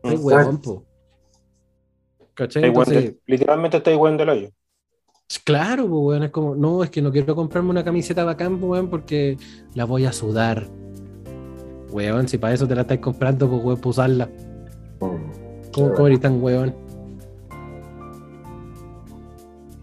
[0.03, 0.83] Ay, weón, po.
[2.33, 2.65] ¿Cachai?
[2.65, 4.49] Entonces, literalmente estáis weón del hoyo.
[5.43, 8.89] claro, pues, weón, es como, no, es que no quiero comprarme una camiseta bacán, weón,
[8.89, 9.37] porque
[9.75, 10.67] la voy a sudar.
[11.91, 14.25] Weón, si para eso te la estáis comprando, pues, weón, para usarla.
[15.01, 15.71] Mm.
[15.71, 16.88] ¿Cómo, cómo eres tan weón?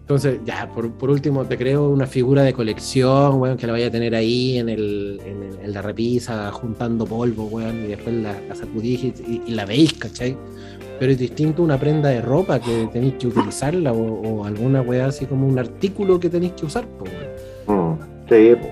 [0.07, 3.87] Entonces, ya, por, por último, te creo una figura de colección, weón, que la vaya
[3.87, 8.15] a tener ahí en, el, en, el- en la repisa, juntando polvo, weón, y después
[8.15, 10.37] la, la sacudís y, la veis, ¿cachai?
[10.97, 15.07] Pero es distinto una prenda de ropa que tenéis que utilizarla o, o alguna weá
[15.07, 17.11] así como un artículo que tenéis que usar, pues,
[17.67, 17.91] weón.
[17.91, 17.99] Mm.
[18.29, 18.67] Sí, po.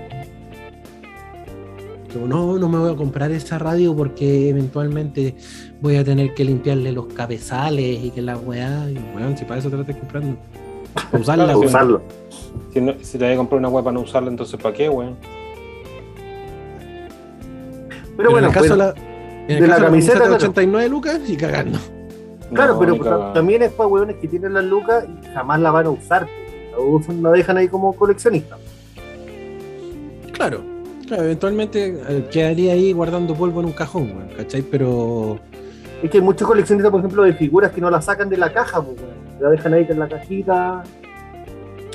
[2.14, 5.34] Como, no, no me voy a comprar esa radio porque eventualmente
[5.82, 9.60] voy a tener que limpiarle los cabezales y que la weá, y weón, si para
[9.60, 10.38] eso te la estás comprando.
[11.10, 11.66] Para usarla, weón.
[11.66, 12.02] usarlo.
[12.72, 14.88] Si, no, si te vas a comprar una weá para no usarla, entonces ¿para qué,
[14.88, 15.16] weón?
[18.16, 19.00] Pero Pero bueno, en el caso pero- de la,
[19.48, 20.34] en el de la caso camiseta, de claro.
[20.36, 21.78] 89 lucas y cagando.
[22.52, 25.86] Claro, No, pero también es para hueones que tienen las lucas y jamás la van
[25.86, 26.28] a usar.
[26.72, 28.56] La usan- La dejan ahí como coleccionista.
[30.32, 30.60] Claro,
[31.06, 34.62] claro, eventualmente eh, quedaría ahí guardando polvo en un cajón, weón, ¿cachai?
[34.62, 35.38] Pero
[36.02, 38.52] Es que hay muchos coleccionistas, por ejemplo, de figuras que no la sacan de la
[38.52, 38.96] caja, pues,
[39.40, 40.82] la dejan ahí en la cajita.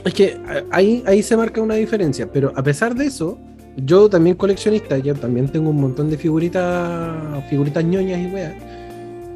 [0.03, 0.38] es que
[0.72, 2.28] ahí, ahí se marca una diferencia.
[2.32, 3.38] Pero a pesar de eso,
[3.78, 8.53] yo también coleccionista, yo también tengo un montón de figuritas, figuritas ñoñas y weas.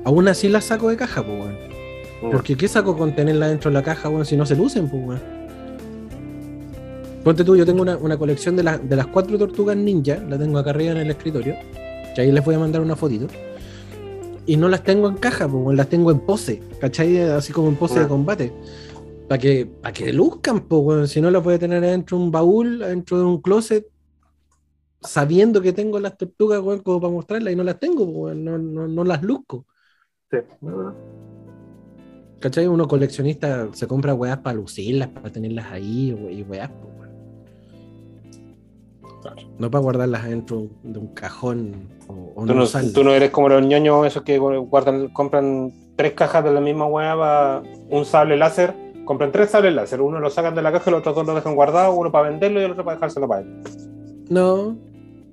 [0.03, 1.55] Aún así las saco de caja, pues, weón.
[2.31, 5.03] Porque ¿qué saco con tenerla dentro de la caja, weón, si no se lucen, pues,
[5.05, 5.21] weón?
[7.23, 10.37] Ponte tú, yo tengo una, una colección de, la- de las cuatro tortugas ninja, la
[10.37, 11.55] tengo acá arriba en el escritorio,
[12.15, 13.27] que ahí les voy a mandar una fotito.
[14.47, 17.19] Y no las tengo en caja, pues, las tengo en pose, ¿cachai?
[17.21, 18.53] Así como en pose de combate.
[19.27, 21.07] Para que, pa' que luzcan, pues, weón.
[21.07, 23.87] Si no las voy a tener adentro de un baúl, adentro de un closet,
[25.01, 28.87] sabiendo que tengo las tortugas, weón, como para mostrarlas y no las tengo, no, no,
[28.87, 29.65] no las luzco.
[30.29, 30.37] Sí.
[32.39, 32.67] ¿Cachai?
[32.67, 36.94] Uno coleccionista se compra weas para lucirlas, para tenerlas ahí we- y weas, pues,
[39.25, 39.55] weón.
[39.57, 43.49] No para guardarlas dentro de un cajón o, o Tú no, tú no eres como
[43.49, 48.37] los ñoños esos que guardan, compran tres cajas de la misma weá, para un sable
[48.37, 48.73] láser.
[49.05, 50.01] Compran tres sables láser.
[50.01, 51.93] Uno lo sacan de la caja y los otros dos lo dejan guardado.
[51.93, 53.63] Uno para venderlo y el otro para dejárselo para él.
[54.29, 54.75] No,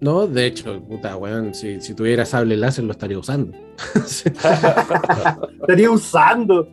[0.01, 3.56] no, de hecho, puta, weón, si, si tuviera sable láser lo estaría usando.
[4.05, 6.69] Estaría usando.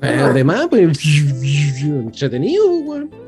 [0.00, 0.98] Además, pues,
[1.82, 3.25] entretenido, weón.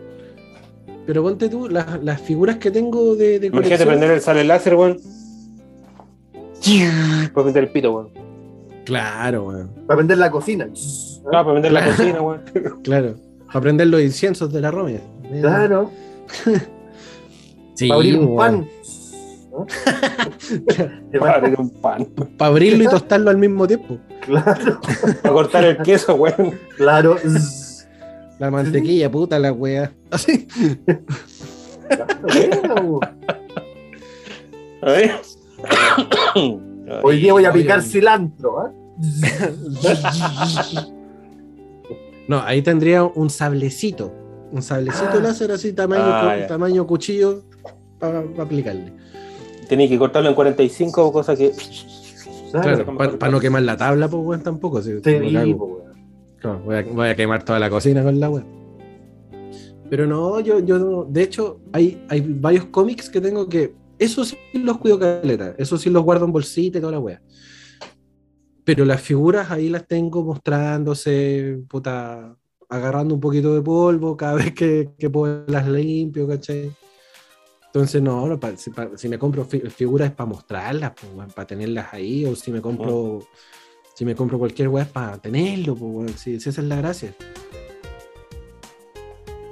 [1.09, 4.45] Pero ponte tú, las, las figuras que tengo de, de Imagínate colección- prender el sable
[4.45, 4.99] láser, weón.
[7.33, 8.11] Para vender el pito, weón.
[8.85, 9.71] Claro, weón.
[9.87, 10.69] Para vender la cocina.
[11.23, 12.43] Claro, para vender la cocina, weón.
[12.85, 13.15] Claro.
[13.47, 15.01] Para prender los inciensos de la Romea.
[15.41, 15.91] Claro.
[17.73, 18.37] Sí, para abrir un weón.
[18.37, 18.69] pan.
[19.51, 19.67] ¿no?
[21.21, 22.05] Para abrir un pan.
[22.37, 23.97] Para abrirlo y tostarlo al mismo tiempo.
[24.27, 24.79] Claro,
[25.23, 26.53] Para cortar el queso, weón.
[26.77, 27.17] claro.
[28.39, 29.93] La mantequilla, puta la wea.
[30.11, 30.47] Así.
[34.83, 35.11] A ver.
[37.03, 37.89] Hoy día voy a picar oye.
[37.89, 38.61] cilantro.
[38.61, 38.73] ¿ah?
[42.29, 44.13] No, ahí tendría un sablecito.
[44.53, 45.21] Un sablecito Ah.
[45.23, 47.43] láser así, tamaño, Ah, tamaño cuchillo,
[47.99, 48.93] para aplicarle.
[49.67, 51.53] Tenía que cortarlo en 45, cosa que.
[52.53, 52.85] Claro,
[53.19, 54.83] para no quemar la tabla, pues weón, tampoco.
[54.83, 55.57] si- Sí, cago.
[55.59, 55.81] po,
[56.43, 58.45] voy, a, voy a quemar toda la cocina con la wea.
[59.91, 63.75] Pero no, yo, yo, de hecho, hay, hay varios cómics que tengo que.
[63.99, 65.55] Eso sí los cuido caleta.
[65.59, 67.21] Eso sí los guardo en bolsita y toda la wea.
[68.65, 72.37] Pero las figuras ahí las tengo mostrándose, puta,
[72.69, 76.71] agarrando un poquito de polvo cada vez que, que puedo las limpio, ¿cachai?
[77.67, 80.93] Entonces, no, no, pa- si, pa- si me compro fi- figuras es para mostrarlas,
[81.35, 83.21] para tenerlas ahí, o si me compro
[83.99, 86.13] Si me compro cualquier weá es para tenerlo, pues.
[86.13, 87.13] Si, si esa es la gracia.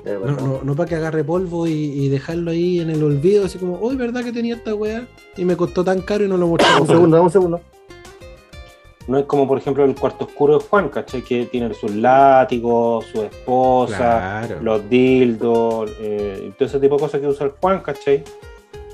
[0.04, 0.36] No, verdad.
[0.40, 3.76] no, no para que agarre polvo y, y dejarlo ahí en el olvido, así como,
[3.80, 5.08] uy, ¿verdad que tenía esta weá?
[5.36, 6.68] Y me costó tan caro y no lo mostré.
[6.80, 7.60] Un segundo, un segundo.
[9.08, 11.22] No es como, por ejemplo, el cuarto oscuro de Juan, ¿cachai?
[11.22, 14.62] Que tiene sus látigos, su esposa, Claro.
[14.62, 18.22] los dildos, eh, todo ese tipo de cosas que usa el Juan, ¿cachai?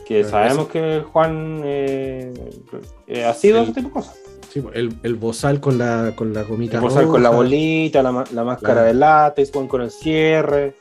[0.07, 2.33] Que sabemos que el Juan eh,
[3.07, 4.19] eh, ha sido El- ese tipo de cosas.
[4.53, 8.25] Sí, el, el bozal con la, con la gomita El bozal con la bolita, la,
[8.33, 8.87] la máscara Claro.
[8.89, 10.75] de látex, Juan con el cierre,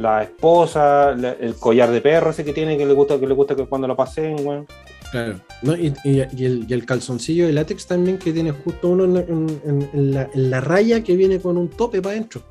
[0.00, 3.34] la esposa, la- el collar de perro ese que tiene que le gusta que le
[3.34, 4.66] gusta que cuando lo pasen, weón.
[5.12, 5.36] Claro.
[5.62, 9.04] No, y, y- y el, y el calzoncillo de látex también que tiene justo uno
[9.04, 12.16] en la, en- en- en la- en la raya que viene con un tope para
[12.16, 12.42] adentro.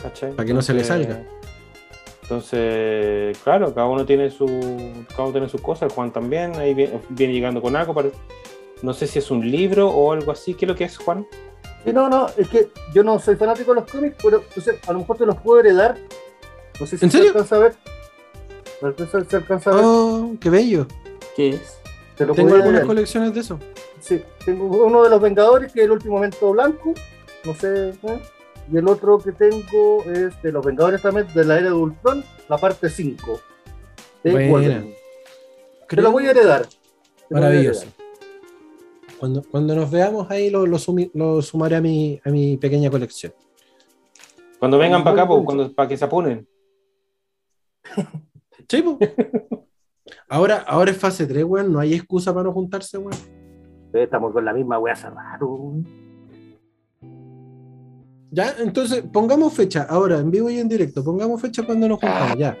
[0.00, 0.32] ¿cachai?
[0.32, 1.20] Para que no se le salga.
[2.22, 4.46] Entonces, claro, cada uno tiene su,
[5.08, 5.92] cada uno tiene sus cosas.
[5.92, 7.94] Juan también, ahí viene, viene llegando con algo.
[7.94, 8.12] pare-
[8.82, 10.54] no sé si es un libro o algo así.
[10.54, 11.26] ¿Qué es lo que es, Juan?
[11.84, 14.92] Sí, no, no, es que yo no soy fanático de los cómics, pero entonces, a
[14.92, 15.96] lo mejor te los puedo heredar.
[16.80, 17.32] No sé si ¿En se serio?
[17.32, 17.74] alcanza a ver.
[18.96, 19.84] Si se alcanza a ver.
[19.84, 20.86] Oh, qué bello.
[21.34, 21.78] ¿Qué es?
[22.16, 22.86] Te lo Tengo algunas heredar.
[22.86, 23.58] colecciones de eso.
[24.00, 26.94] Sí, tengo uno de los Vengadores, que es el último momento blanco.
[27.44, 27.90] No sé.
[27.90, 28.20] ¿eh?
[28.70, 32.24] Y el otro que tengo es de los Vengadores también, de la era de Ultron,
[32.48, 33.40] la parte 5.
[34.24, 34.50] de Buena.
[34.52, 34.96] Wolverine.
[35.88, 36.66] Te lo voy a heredar.
[36.66, 37.86] Te Maravilloso.
[39.18, 42.90] Cuando, cuando nos veamos ahí lo, lo, sumi- lo sumaré a mi, a mi pequeña
[42.90, 43.32] colección.
[44.58, 46.46] Cuando vengan para acá, pues, cuando, para que se apunen.
[48.70, 48.84] Sí.
[50.28, 51.72] Ahora, ahora es fase 3, weón.
[51.72, 53.14] No hay excusa para no juntarse, weón.
[53.94, 55.72] Estamos con la misma wea hace rato.
[58.30, 59.86] Ya, entonces pongamos fecha.
[59.88, 61.02] Ahora, en vivo y en directo.
[61.02, 62.58] Pongamos fecha cuando nos juntamos, ya.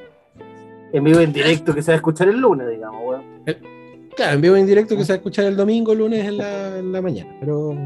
[0.94, 3.24] En vivo en directo que se va a escuchar el lunes, digamos, weón.
[4.18, 6.76] Claro, en vivo en directo que se va a escuchar el domingo, lunes en la,
[6.76, 7.36] en la mañana.
[7.38, 7.78] Pero,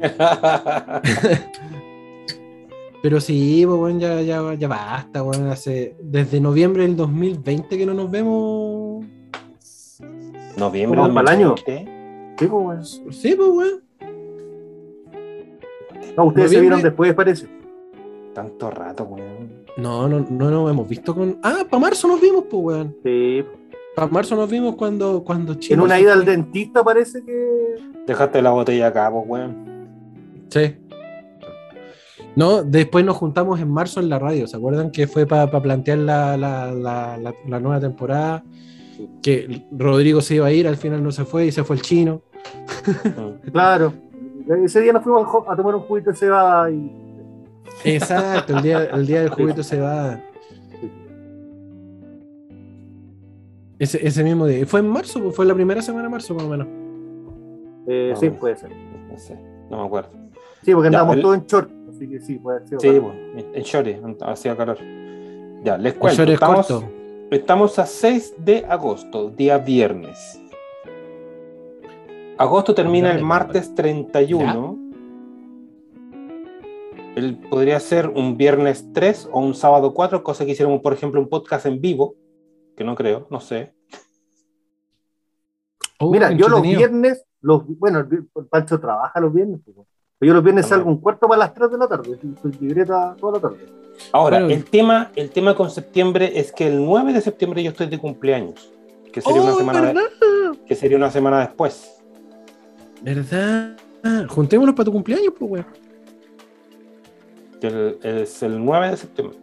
[3.02, 5.48] pero sí, pues, weón, ya, ya, ya basta, weón.
[5.48, 9.04] Hace, desde noviembre del 2020 que no nos vemos.
[10.56, 11.48] Noviembre Como para el año.
[11.48, 12.36] 2020.
[12.38, 12.84] Sí, pues, weón.
[13.12, 13.82] Sí, pues, weón.
[16.16, 17.48] No, ustedes se vieron después, parece.
[18.34, 19.64] Tanto rato, weón.
[19.78, 21.40] No, no, no nos hemos visto con.
[21.42, 22.96] Ah, para marzo nos vimos, pues, weón.
[23.02, 23.44] Sí.
[23.94, 27.76] Para marzo nos vimos cuando, cuando En una se ida al dentista parece que.
[28.06, 29.86] Dejaste la botella acá, pues, weón.
[30.50, 30.76] Sí.
[32.36, 34.48] No, después nos juntamos en marzo en la radio.
[34.48, 38.42] ¿Se acuerdan que fue para plantear la, la- la- la- la nueva temporada?
[39.22, 41.82] Que Rodrigo se iba a ir, al final no se fue y se fue el
[41.82, 42.22] chino.
[43.52, 43.92] Claro.
[44.64, 46.92] Ese día nos fuimos a tomar un juguito de cebada y.
[47.84, 50.20] Exacto, el día, el día del juguito se va.
[53.78, 54.64] Ese, ese mismo día.
[54.66, 56.66] Fue en marzo, pues, fue la primera semana de marzo, más o menos.
[57.86, 58.70] eh, sí, puede ser.
[59.10, 59.34] No sé,
[59.70, 60.10] no me acuerdo.
[60.62, 61.70] Sí, porque Ya, andábamos el- todos en short.
[61.90, 62.80] Así que sí, puede ser.
[62.80, 63.18] Sí, bueno,
[63.52, 64.78] en shorty, hacía calor.
[65.62, 66.16] Ya, les El cuento.
[66.16, 66.88] short es Estamos, corto.
[67.30, 70.40] estamos a 6 de agosto, día viernes.
[72.38, 74.78] Agosto termina el martes 31.
[77.16, 81.20] El, podría ser un viernes 3 o un sábado 4, cosa que hiciéramos, por ejemplo,
[81.20, 82.16] un podcast en vivo,
[82.76, 83.74] que no creo, no sé.
[85.98, 89.76] Oh, Mira, yo los viernes, los, bueno, el, vi- el Pancho trabaja los viernes, pues,
[90.18, 90.78] pero yo los viernes También.
[90.80, 93.66] salgo un cuarto para las 3 de la tarde, soy libreta toda la tarde.
[94.12, 94.54] Ahora, Bueno.
[94.54, 97.98] el, tema, el tema con septiembre es que el 9 de septiembre yo estoy de
[97.98, 98.72] cumpleaños,
[99.12, 99.94] que sería, una, Oh, semana
[100.66, 102.02] que sería una semana después.
[103.02, 103.76] ¿Verdad?
[104.28, 105.66] Juntémonos para tu cumpleaños, pues, weón.
[107.62, 109.38] el- es el 9 de septiembre.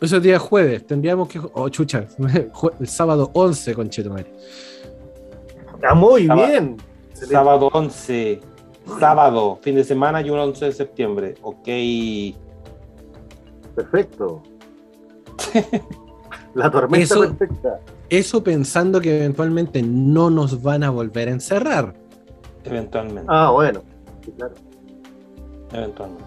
[0.00, 1.40] Día es jueves, tendríamos que.
[1.54, 2.06] Oh, chucha.
[2.80, 4.32] El sábado 11, conchetumare.
[5.86, 6.48] Ah, muy Sábado.
[6.48, 6.76] bien.
[7.12, 8.40] Sábado 11.
[8.98, 11.34] Sábado, fin de semana y un 11 de septiembre.
[11.42, 11.68] Ok.
[13.74, 14.42] Perfecto.
[16.54, 17.80] La tormenta Eso- perfecta.
[18.08, 21.94] Eso pensando que eventualmente no nos van a volver a encerrar.
[22.64, 23.26] Eventualmente.
[23.28, 23.82] Ah, bueno.
[24.24, 24.54] Sí, claro.
[25.72, 26.24] Eventualmente.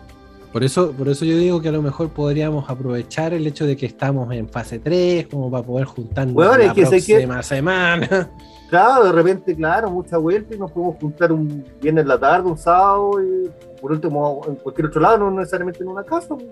[0.53, 3.75] Por eso, por eso yo digo que a lo mejor podríamos aprovechar el hecho de
[3.75, 8.29] que estamos en fase 3, como para poder juntarnos Bueno, la es que próxima semana.
[8.69, 12.49] Claro, de repente, claro, mucha vuelta y nos podemos juntar un viernes en la tarde,
[12.49, 13.47] un sábado, y
[13.79, 16.29] por último en cualquier otro lado, no necesariamente en una casa.
[16.29, 16.47] pues,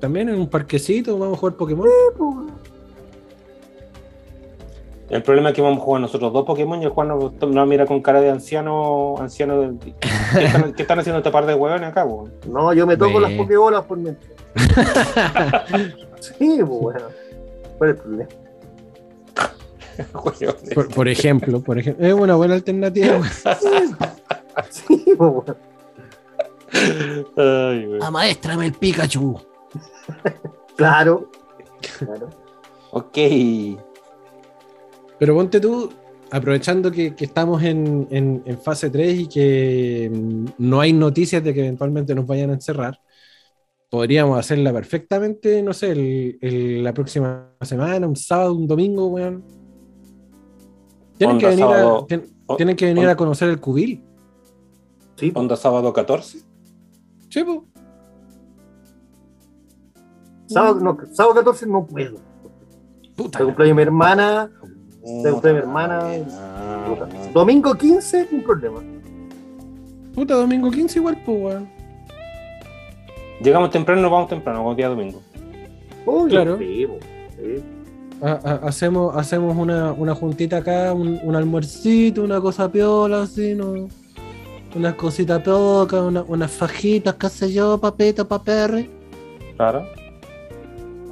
[0.00, 1.88] También en un parquecito vamos a jugar Pokémon.
[2.18, 2.36] pues.
[5.12, 7.68] El problema es que vamos a jugar nosotros dos Pokémon y el Juan nos, nos
[7.68, 9.16] mira con cara de anciano.
[9.18, 9.94] anciano del- ¿Qué,
[10.44, 12.32] están, qué están haciendo este par de huevones acá, weón?
[12.48, 14.32] No, yo me toco las pokebolas por mientras.
[16.20, 17.00] Sí, pues bueno.
[17.78, 18.28] ¿Cuál es el problema?
[20.74, 23.18] Por, por ejemplo, por ejemplo, es una buena alternativa.
[23.18, 23.96] weón.
[24.70, 25.04] Sí.
[27.36, 28.00] Ay, güey.
[28.02, 29.38] Amaéstrame el Pikachu.
[30.76, 31.28] Claro.
[31.98, 32.30] Claro.
[32.92, 33.18] Ok.
[35.22, 35.88] Pero ponte tú,
[36.32, 41.44] aprovechando que, que estamos en, en- en fase 3 y que mm, no hay noticias
[41.44, 42.98] de que eventualmente nos vayan a encerrar,
[43.88, 49.44] podríamos hacerla perfectamente, no sé, el- el- la próxima semana, un sábado, un domingo, weón.
[51.18, 52.04] Tienen que venir, a,
[52.56, 54.02] tienen que venir on- a conocer el cubil.
[55.14, 55.30] Sí.
[55.36, 56.40] Onda sábado 14.
[57.28, 57.64] Sí, po.
[60.46, 62.16] sábado, no, sábado 14 no puedo.
[63.14, 63.38] Puta.
[63.38, 64.50] Se cumpleaños mi hermana.
[65.04, 66.00] Se cumpleaños mi hermana.
[66.32, 68.80] Ah, Domingo 15, sin problema.
[70.14, 71.68] Puta, domingo 15 igual, pues, weón.
[73.42, 75.20] Llegamos temprano, nos vamos temprano, como día domingo.
[76.06, 76.58] Obvio, Claro.
[76.58, 76.86] sí.
[77.36, 77.62] Sí.
[78.22, 83.54] Ha- ha- hacemos, hacemos una, una juntita acá, un, un almuercito, una cosa piola, así,
[83.54, 83.88] ¿no?
[84.76, 88.88] Unas cositas pocas, una, unas fajitas, qué sé yo, papito, paperre.
[89.56, 89.84] Claro.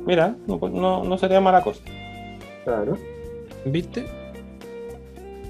[0.07, 1.81] Mira, no, no, no sería mala cosa.
[2.65, 2.97] Claro.
[3.65, 4.07] ¿Viste?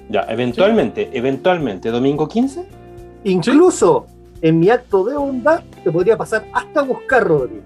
[0.09, 2.65] Ya, eventualmente, eventualmente, domingo 15.
[3.23, 4.07] Incluso
[4.41, 7.61] en mi acto de bondad te podría pasar hasta a buscar, Rodrigo.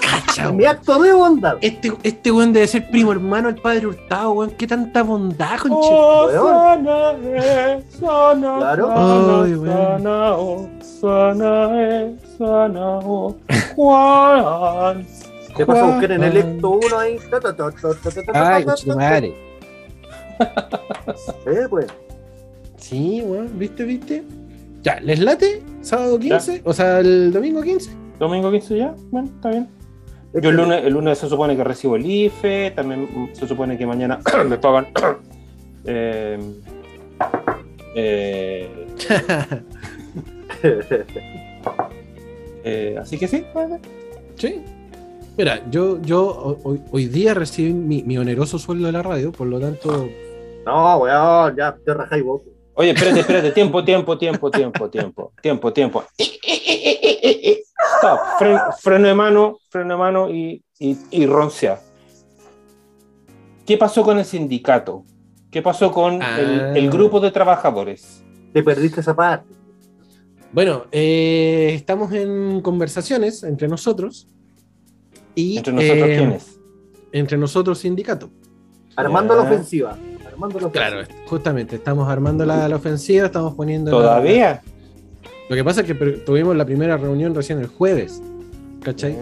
[0.00, 1.56] Cacha, En mi acto de bondad.
[1.60, 4.50] Este, este weón debe ser primo hermano del padre Hurtado, weón.
[4.52, 5.76] Qué tanta bondad, conche.
[5.90, 6.84] Oh, Weón.
[6.84, 8.86] sana, eh, sana, Claro.
[8.88, 13.36] sana, Ay, sana, oh, sana, eh, sana, oh,
[13.74, 15.06] Juan.
[15.56, 16.54] Te paso a buscar en el Juan.
[16.54, 17.16] Ecto 1 ahí.
[17.30, 18.64] ta, ta, ta, Ay,
[18.94, 19.47] madre.
[21.46, 21.86] Eh, pues.
[22.76, 24.22] Sí, weón, ¿viste, viste?
[24.82, 25.62] Ya, ¿les late?
[25.80, 26.62] ¿Sábado 15?
[26.64, 27.90] O sea, el domingo 15.
[28.18, 29.68] Domingo 15 ya, bueno, está bien.
[30.34, 33.86] Yo el lunes, el lunes se supone que recibo el IFE, también se supone que
[33.86, 34.86] mañana me pagan.
[35.84, 36.38] eh,
[37.96, 38.68] eh,
[42.64, 43.78] eh, así que sí, bueno.
[44.36, 44.60] Sí.
[45.36, 49.30] Mira, yo, yo ho- hoy, hoy día recibí mi, mi oneroso sueldo de la radio,
[49.32, 50.08] por lo tanto,
[50.68, 52.42] No, weón, ya te rajáis vos.
[52.74, 56.04] Oye, espérate, espérate, tiempo, tiempo, tiempo, tiempo, tiempo, tiempo, tiempo.
[57.96, 61.80] Stop, freno, freno de mano, freno de mano y, y, y roncea.
[63.66, 65.04] ¿Qué pasó con el sindicato?
[65.50, 66.38] ¿Qué pasó con Ah.
[66.38, 68.22] el, el grupo de trabajadores?
[68.52, 69.48] Te perdiste esa parte.
[70.52, 74.28] bueno, eh, estamos en conversaciones entre nosotros.
[75.34, 76.60] Y, Entre nosotros, eh, ¿quiénes?
[77.12, 78.30] Entre nosotros, sindicato.
[78.96, 79.96] Armando la ofensiva.
[80.38, 80.88] Armando la ofensiva.
[81.02, 83.90] Claro, justamente, estamos armando la, la ofensiva, estamos poniendo...
[83.90, 84.62] la- ¿Todavía?
[85.48, 88.22] Lo que pasa es que tuvimos la primera reunión recién el jueves,
[88.82, 89.16] ¿cachai?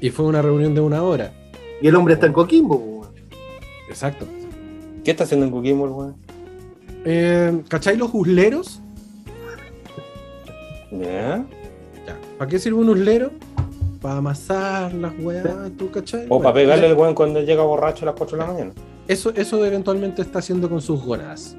[0.00, 1.32] Y fue una reunión de una hora.
[1.82, 3.08] Y el hombre está en Coquimbo, weón.
[3.88, 4.24] Exacto.
[5.04, 6.14] ¿Qué está haciendo en Coquimbo, el weón?
[7.04, 8.80] Eh, ¿Cachai los usleros?
[10.90, 11.44] Ya.
[12.06, 12.16] Ya.
[12.38, 13.30] ¿Para qué sirve un uslero?
[14.00, 15.44] Para amasar las weas,
[15.78, 16.24] ¿tú cachai?
[16.26, 18.72] O Bueno, para pegarle al weón cuando llega borracho a las 4 de la mañana.
[19.08, 21.56] Eso, eso eventualmente está haciendo con sus gónadas,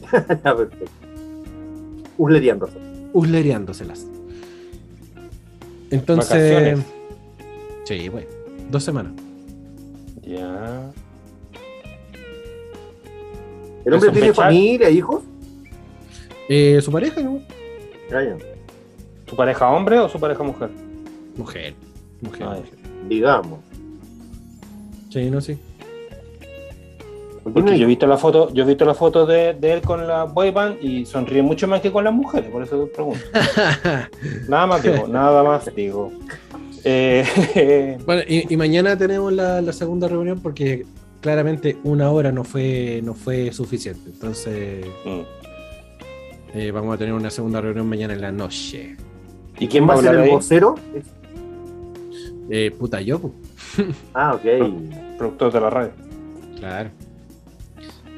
[0.12, 0.90] Ya, perfecto.
[2.18, 2.78] Usleriándose.
[3.12, 4.06] uslereándoselas.
[5.90, 6.30] Entonces.
[6.54, 6.78] Vacaciones.
[7.84, 8.26] Sí, güey.
[8.70, 9.12] Dos semanas.
[10.22, 10.90] Ya.
[13.84, 15.22] ¿El hombre ¿Es un tiene familia, hijos?
[16.48, 17.40] Eh, su pareja, ¿no?
[19.28, 20.70] ¿Su pareja hombre o su pareja mujer?
[21.36, 21.74] Mujer.
[22.20, 22.48] Mujer.
[22.48, 22.62] Ay.
[23.08, 23.60] Digamos.
[25.10, 25.58] Sí, no, sí.
[27.52, 30.06] Porque yo he visto la foto, yo he visto la foto de, de él con
[30.06, 33.20] la boyband y sonríe mucho más que con las mujeres, por eso te pregunto.
[34.48, 36.10] Nada más digo, nada más digo.
[36.82, 40.84] Eh, bueno, y, y mañana tenemos la, la segunda reunión porque
[41.20, 44.10] claramente una hora no fue, no fue suficiente.
[44.10, 45.20] Entonces, mm.
[46.54, 48.96] eh, vamos a tener una segunda reunión mañana en la noche.
[49.58, 50.36] ¿Y quién va a ser hablar el ahí?
[50.36, 50.74] vocero?
[52.50, 53.20] Eh, puta yo.
[54.14, 55.18] Ah, ok.
[55.18, 55.90] Productor de la radio.
[56.58, 56.90] Claro.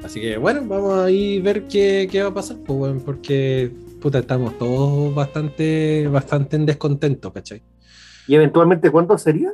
[0.04, 3.70] Así que bueno, vamos a ir ver qué, qué va a pasar, pues, weón, porque
[4.00, 7.62] puta, estamos todos bastante, bastante en descontento, ¿cachai?
[8.26, 9.52] ¿Y eventualmente cuánto sería?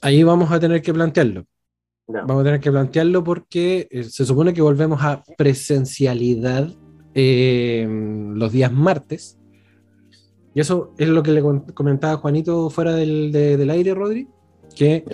[0.00, 1.44] Ahí vamos a tener que plantearlo.
[2.26, 6.68] Vamos a tener que plantearlo porque eh, se supone que volvemos a presencialidad
[7.14, 7.86] eh,
[8.34, 9.38] los días martes.
[10.54, 11.42] Y eso es lo que le
[11.74, 14.28] comentaba Juanito fuera del, de- del aire, Rodri,
[14.76, 15.04] que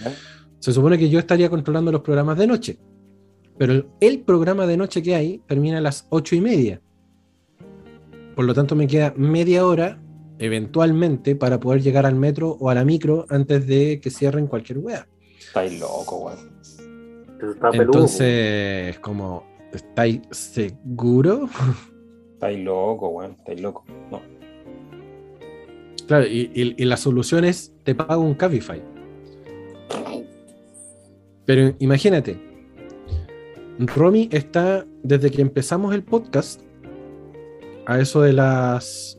[0.59, 2.79] se supone que yo estaría controlando los programas de noche.
[3.59, 6.81] Pero el, el programa de noche que hay termina a las ocho y media.
[8.37, 10.01] Por lo tanto, me queda media hora,
[10.39, 14.79] eventualmente, para poder llegar al metro o a la micro antes de que cierren cualquier
[14.79, 15.09] wea.
[15.41, 16.39] Estáis loco, weón.
[17.53, 17.83] Está peludo.
[17.85, 21.49] Entonces, como, ¿estáis seguro?
[22.35, 23.33] Estáis loco, weón.
[23.33, 23.85] Estáis loco.
[24.11, 24.21] No.
[26.07, 28.81] Claro, y, y- y la solución es te pago un Cabify.
[31.45, 32.39] Pero imagínate,
[33.79, 36.61] Romy está desde que empezamos el podcast,
[37.87, 39.19] a eso de las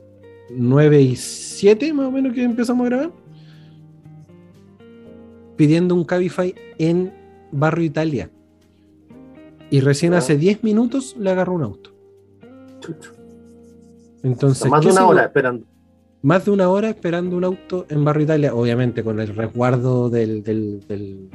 [0.50, 3.12] 9 y 7 más o menos que empezamos a grabar,
[5.56, 7.12] pidiendo un Cabify en
[7.52, 8.30] Barrio Italia.
[9.70, 10.18] Y recién Ah.
[10.18, 11.90] hace 10 minutos le agarró un auto.
[12.80, 13.12] Chucho.
[14.22, 15.66] Entonces, Más de ¿qué una hora esperando.
[16.22, 20.42] más de una hora esperando un auto en Barrio Italia, obviamente con el resguardo del,
[20.42, 21.28] del- del-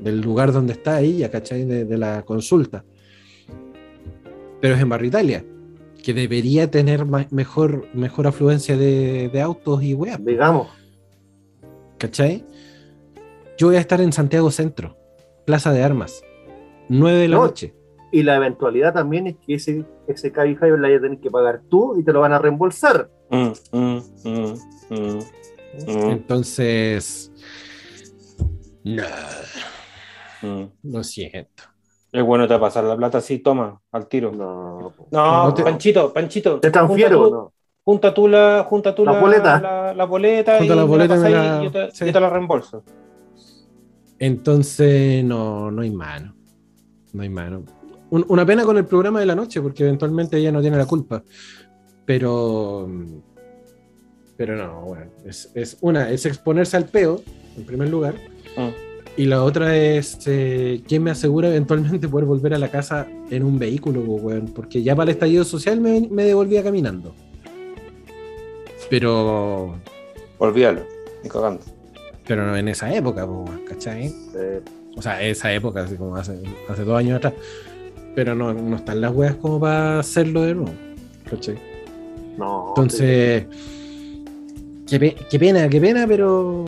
[0.00, 1.64] del lugar donde está ella, ¿cachai?
[1.64, 2.84] De, de la consulta.
[4.60, 5.44] Pero es en Barrio Italia,
[6.02, 10.68] que debería tener mejor, mejor afluencia de, de autos y weas, Digamos.
[11.98, 12.44] ¿cachai?
[13.58, 14.96] Yo voy a estar en Santiago Centro,
[15.44, 16.22] Plaza de Armas,
[16.88, 17.42] 9 de la No.
[17.44, 17.74] noche.
[18.12, 21.60] Y la eventualidad también es que ese, ese Cabify lo vayas a tener que pagar
[21.68, 23.08] tú y te lo van a reembolsar.
[23.30, 24.54] Mm, mm, mm,
[24.90, 25.18] mm,
[25.86, 27.30] mm, Entonces,
[28.82, 29.02] no,
[30.42, 30.64] mm.
[30.92, 31.64] lo siento.
[32.12, 34.32] Es bueno te va a pasar la plata así, toma, al tiro.
[34.32, 34.92] No.
[35.12, 36.58] No, No te- Panchito, Panchito.
[36.60, 37.52] ¿Te transfiero junta tú- no?
[37.82, 39.60] Junta tú la, junta tú La la, boleta.
[39.60, 42.06] La, la boleta Junta y la boleta me la- y yo te, sí.
[42.06, 42.82] yo te la reembolso.
[44.18, 46.34] Entonces, no, no hay mano.
[47.12, 47.64] No hay mano.
[48.10, 50.86] Un- una pena con el programa de la noche, porque eventualmente ella no tiene la
[50.86, 51.22] culpa.
[52.04, 52.88] Pero.
[54.36, 55.10] Pero no, bueno.
[55.24, 57.22] Es, es una, es exponerse al peo,
[57.56, 58.14] en primer lugar.
[58.56, 58.89] Mm.
[59.16, 60.18] Y la otra es.
[60.26, 64.46] Eh, ¿Quién me asegura eventualmente poder volver a la casa en un vehículo, weón?
[64.54, 67.14] Porque ya para el estallido social me, me devolvía caminando.
[68.88, 69.74] Pero.
[70.38, 70.82] Olvídalo,
[71.22, 71.60] ni cagando.
[72.26, 74.12] Pero no en esa época, po, weón, ¿cachai?
[74.36, 74.60] Eh,
[74.96, 76.38] O sea, esa época, así como hace,
[76.68, 77.34] hace dos años atrás.
[78.14, 80.72] Pero no, no están las weas como para hacerlo de nuevo.
[81.28, 81.56] ¿cachai?
[82.36, 82.68] no.
[82.68, 83.44] Entonces,
[84.88, 86.64] qué, qué pena, qué pena, pero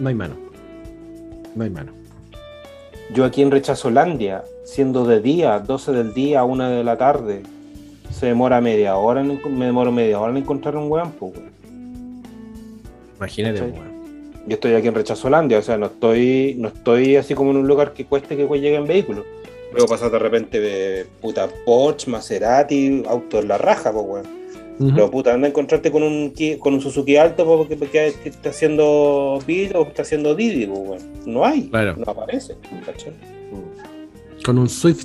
[0.00, 0.47] no hay mano.
[1.58, 1.90] No hay mano.
[3.12, 7.42] Yo aquí en Rechazolandia, siendo de día, 12 del día, 1 de la tarde,
[8.12, 11.50] se demora media hora, en, me demoro media hora en encontrar un weón, pues, weón.
[13.16, 13.98] Imagínate, weón.
[14.46, 17.66] Yo estoy aquí en Rechazolandia, o sea, no estoy, no estoy así como en un
[17.66, 19.24] lugar que cueste que llegue en vehículo.
[19.72, 24.37] Luego pasar de repente de puta Porsche, Maserati, auto en la raja, pues, weón.
[24.78, 28.50] Pero puta, anda a encontrarte con un, con un Suzuki alto po, porque, porque está
[28.50, 30.98] haciendo Beat o está haciendo Didi, pues, weón.
[31.26, 31.96] No hay, Claro.
[31.96, 32.54] no aparece,
[32.86, 33.12] ¿cachai?
[34.44, 35.04] Con un Swift.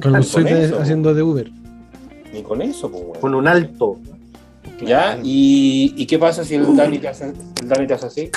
[0.00, 0.78] Con un Swift eso.
[0.80, 1.50] haciendo de Uber.
[2.32, 3.20] Ni con eso, pues, weón.
[3.20, 3.98] Con un alto.
[4.84, 5.18] ¿Ya?
[5.22, 8.30] ¿Y, y qué pasa si el Dani te hace, el Dani te hace así?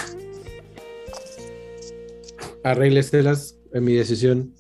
[2.64, 4.53] Arrégleselas en mi decisión.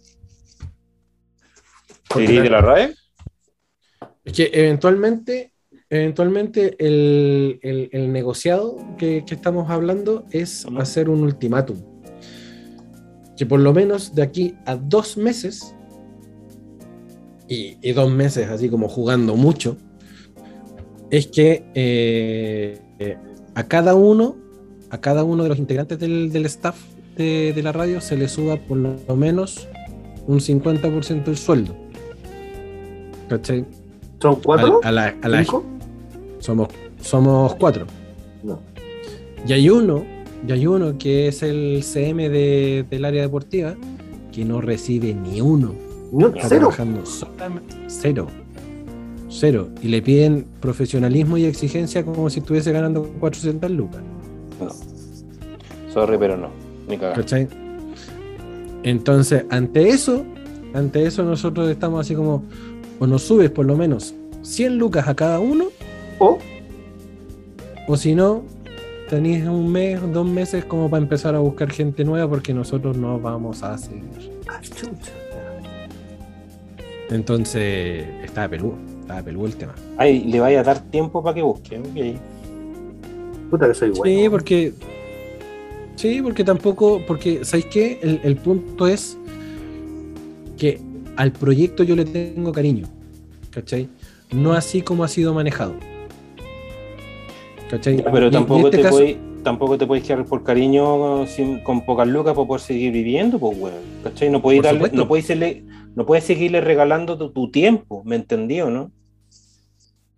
[2.15, 2.93] ¿Dirí de la RAE?
[4.23, 5.51] Es que eventualmente,
[5.89, 11.77] eventualmente el, el- el negociado que, que estamos hablando es hacer un ultimátum.
[13.37, 15.75] Que por lo menos de aquí a dos meses,
[17.47, 19.77] y, y dos meses así como jugando mucho,
[21.09, 23.17] es que eh, eh,
[23.55, 24.37] a cada uno,
[24.91, 26.77] a cada uno de los integrantes del, del staff
[27.17, 29.67] de, de la radio se le suba por lo menos
[30.27, 31.75] un 50% del sueldo.
[33.27, 33.65] ¿Cachai?
[34.21, 34.79] ¿Son cuatro?
[34.83, 35.63] A, a la, a la- ¿Cinco?
[36.39, 36.67] somos,
[37.01, 37.85] somos cuatro.
[38.43, 38.59] No.
[39.47, 40.03] Y hay uno,
[40.47, 43.75] y hay uno que es el CM de- del área deportiva,
[44.31, 45.73] que no recibe ni uno.
[46.13, 46.59] Está cero.
[46.69, 48.27] trabajando solamente cero.
[49.29, 49.69] Cero.
[49.81, 54.01] Y le piden profesionalismo y exigencia como si estuviese ganando 400 lucas.
[54.59, 54.69] No.
[55.93, 56.49] Sorry, pero no.
[56.87, 56.97] Ni.
[56.97, 57.47] ¿Cachai?
[58.83, 60.25] Entonces, ante eso,
[60.73, 62.43] ante eso nosotros estamos así como,
[63.01, 64.13] o nos subes por lo menos
[64.43, 65.65] 100 lucas a cada uno,
[66.19, 66.37] O
[67.87, 68.43] O si no,
[69.09, 73.19] tenéis un mes, dos meses como para empezar a buscar gente nueva porque nosotros no
[73.19, 74.31] vamos a seguir.
[74.47, 74.61] Ah.
[77.09, 79.73] Entonces, estaba peludo, estaba peludo el tema.
[79.97, 81.79] Ay, le vaya a dar tiempo para que busque.
[81.79, 83.49] ok.
[83.49, 84.05] Puta que soy bueno.
[84.05, 84.73] Sí, porque.
[85.95, 87.01] Sí, porque tampoco.
[87.07, 87.99] Porque, ¿sabéis qué?
[88.03, 89.17] El, el punto es
[90.55, 90.90] que
[91.21, 92.87] al proyecto yo le tengo cariño.
[93.51, 93.87] ¿Cachai?
[94.31, 95.75] No así como ha sido manejado.
[97.69, 97.97] ¿Cachai?
[97.97, 99.03] Ya, pero Y- y tampoco, este te caso-
[99.43, 103.57] tampoco te puedes quedar por cariño sin- con pocas lucas para poder seguir viviendo, pues,
[103.57, 103.75] weón.
[104.03, 104.29] ¿Cachai?
[104.29, 105.63] No puedes, darle, no, puedes irle-
[105.95, 108.91] no puedes seguirle regalando tu, tu tiempo, ¿me entendió, no?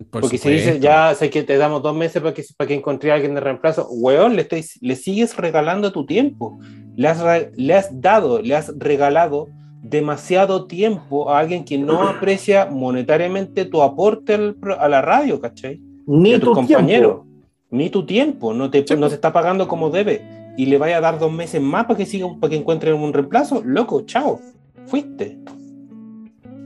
[0.10, 2.74] por Porque si dices, ya sé que te damos dos meses para que, para que
[2.76, 6.60] encontré a alguien de reemplazo, weón, le, estáis- le sigues regalando tu tiempo.
[6.96, 7.24] le has,
[7.56, 9.48] le has dado, le has regalado
[9.84, 15.40] demasiado tiempo a alguien que no aprecia monetariamente tu aporte al pro- a la radio,
[15.40, 15.80] ¿cachai?
[16.08, 17.22] Ni y a tus tu compañeros.
[17.22, 17.28] tiempo.
[17.70, 20.22] Ni tu tiempo, no te, no se está pagando como debe.
[20.58, 23.12] Y le vaya a dar dos meses más para que siga, para que encuentren un
[23.14, 23.62] reemplazo.
[23.66, 24.40] Loco, chao.
[24.86, 25.38] Fuiste.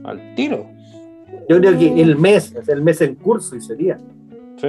[0.04, 0.66] Al tiro.
[1.48, 3.98] Yo creo que el mes, es el mes en curso y sería.
[4.58, 4.68] Sí.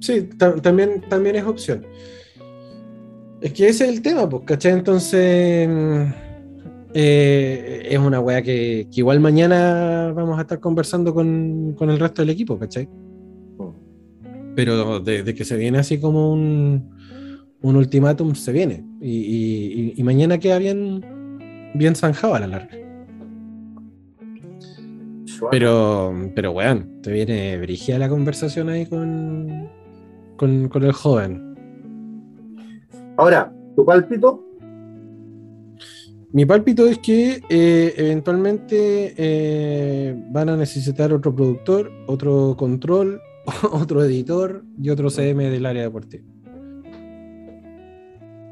[0.00, 1.84] Sí, ta- también, también es opción.
[3.42, 4.72] Es que ese es el tema, pues, ¿cachai?
[4.72, 5.68] Entonces,
[6.94, 11.98] eh, es una weá que, que igual mañana vamos a estar conversando con, con el
[11.98, 12.88] resto del equipo, ¿cachai?
[14.54, 16.90] Pero de, de que se viene así como un,
[17.62, 18.84] un ultimátum, se viene.
[19.00, 21.02] Y, y- y- y mañana queda bien,
[21.74, 22.68] bien zanjado a la larga.
[25.50, 29.68] Pero, pero weón, te viene brígida la conversación ahí con,
[30.36, 31.56] con, con el joven.
[33.16, 34.44] Ahora, tu pálpito,
[36.32, 43.20] Mi pálpito es que eh, eventualmente eh, van a necesitar otro productor, otro control,
[43.72, 46.24] otro editor y otro CM del área deportiva.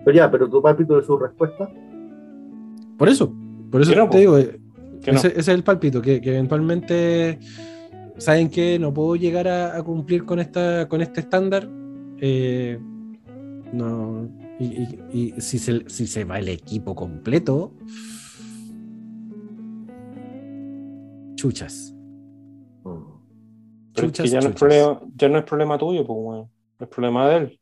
[0.04, 1.70] pero ya, pero tu pálpito de su respuesta.
[2.98, 3.32] Por eso,
[3.70, 4.60] por eso no, te digo, eh,
[5.06, 5.12] no.
[5.12, 7.38] ese, ese es el pálpito, que, que eventualmente
[8.18, 11.68] saben que no puedo llegar a, a cumplir con esta con este estándar.
[12.20, 12.78] eh,
[13.72, 14.28] no,
[14.60, 14.64] y,
[15.12, 17.72] y- y si, se, si se va el equipo completo,
[21.34, 21.94] chuchas.
[22.82, 26.46] Pero es que Chuchas, ya, no es problema, ya no es problema tuyo, pues.
[26.78, 27.60] Es problema de él.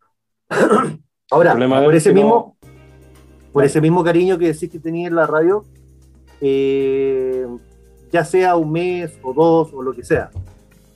[1.30, 2.70] Ahora, problema de por él ese mismo, no-
[3.52, 5.64] por ese mismo cariño que decís que tenía en la radio,
[6.40, 7.46] eh,
[8.12, 10.30] ya sea un mes o dos o lo que sea,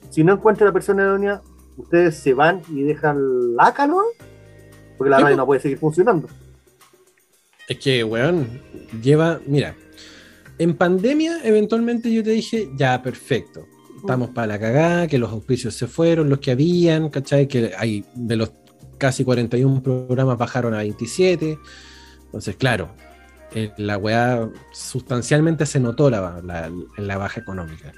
[0.09, 1.41] si no encuentra la persona idónea,
[1.77, 4.05] ustedes se van y dejan la calor,
[5.03, 6.29] porque la Sí, radio no puede seguir funcionando.
[7.67, 8.61] Es que, weón,
[9.01, 9.75] lleva, mira,
[10.57, 13.65] en pandemia eventualmente yo te dije, ya, perfecto,
[13.97, 17.47] estamos para la cagada, que los auspicios se fueron, los que habían, ¿cachai?
[17.47, 18.53] Que hay de los
[18.97, 21.57] casi 41 programas bajaron a 27.
[22.25, 22.89] Entonces, claro,
[23.53, 27.91] eh, la weá sustancialmente se notó la, la, la baja económica.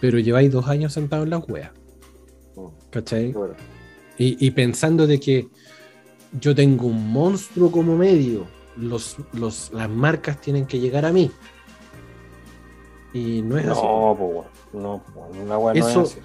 [0.00, 1.72] Pero lleváis dos años sentados en las weas.
[2.90, 3.32] ¿Cachai?
[3.32, 3.54] Bueno,
[4.20, 5.48] Y, y pensando de que
[6.38, 11.30] yo tengo un monstruo como medio, los, los, las marcas tienen que llegar a mí.
[13.14, 13.80] Y no es así.
[13.82, 14.30] No, pues,
[14.74, 15.48] weón.
[15.48, 16.20] No, weá no Eso- es así.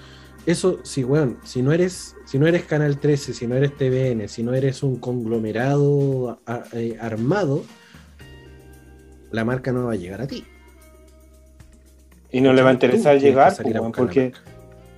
[0.45, 4.27] Eso, sí, weón, si no eres, si no eres Canal 13, si no eres TVN,
[4.27, 7.63] si no eres un conglomerado a- eh, armado,
[9.31, 10.43] la marca no va a llegar a ti.
[12.29, 13.55] Y no le va a interesar llegar,
[13.95, 14.33] porque.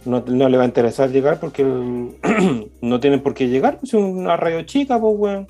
[0.07, 3.93] No, no le va a interesar llegar porque el- no tienen por qué llegar, es
[3.93, 5.47] una radio chica, pues, weón.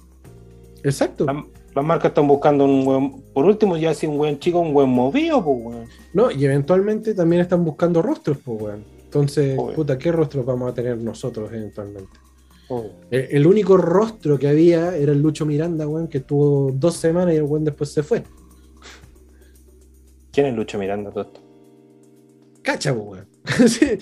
[0.83, 1.25] Exacto.
[1.25, 4.73] La- Las marcas están buscando un buen, por último, ya si un buen chico, un
[4.73, 5.85] buen movido, pues, weón.
[6.13, 8.83] No, y eventualmente también están buscando rostros, pues, weón.
[9.05, 9.75] Entonces, Obvio.
[9.75, 12.11] puta, ¿qué rostros vamos a tener nosotros eventualmente?
[12.69, 12.91] Obvio.
[13.09, 17.33] El, el único rostro que había era el Lucho Miranda, weón, que estuvo dos semanas
[17.33, 18.23] y el weón después se fue.
[20.31, 21.41] ¿Quién es Lucho Miranda todo esto?
[22.61, 23.25] Cacha, weón.
[23.67, 23.97] Sí.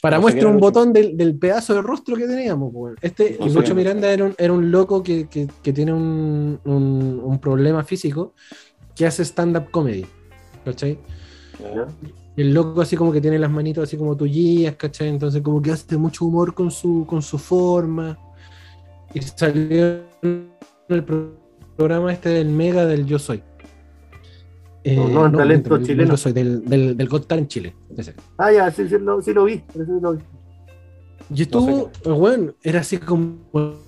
[0.00, 2.72] Para No muestra un botón del, del pedazo de rostro que teníamos.
[3.00, 3.74] Este, No Lucho.
[3.74, 8.34] Miranda era un, era un loco que, que- que tiene un, un- un problema físico
[8.96, 10.04] que hace stand-up comedy.
[10.64, 10.98] ¿Cachai?
[11.60, 11.86] ¿Ya?
[12.36, 15.08] Y el loco así como que tiene las manitos así como tuyas, ¿cachai?
[15.08, 18.18] Entonces como que hace mucho humor con su, con su forma.
[19.14, 20.50] Y salió en
[20.88, 21.36] el pro-
[21.76, 23.42] programa este del Mega del Yo Soy.
[24.84, 26.10] Eh, No, no, el talento chileno.
[26.10, 27.74] Yo Soy, del, del, del Got Talent Chile.
[27.96, 28.14] ese.
[28.38, 29.56] ah, ya, sí, sí, lo, sí lo vi.
[29.72, 30.18] sí lo vi.
[31.34, 33.38] Y estuvo, el weón, era así como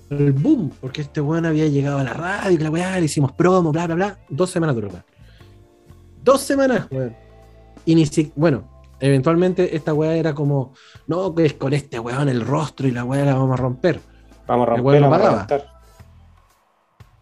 [0.09, 3.33] el boom, porque este weón había llegado a la radio, que la weá, le hicimos
[3.33, 4.19] promo, bla, bla, bla.
[4.29, 5.03] Dos semanas duró, weón.
[6.23, 7.15] Dos semanas, weón.
[7.85, 10.73] Y ni si, bueno, eventualmente esta weá era como,
[11.05, 13.99] no, que es con este weón el rostro y la weá la vamos a romper.
[14.47, 15.47] Vamos a El romper, weón no pagaba.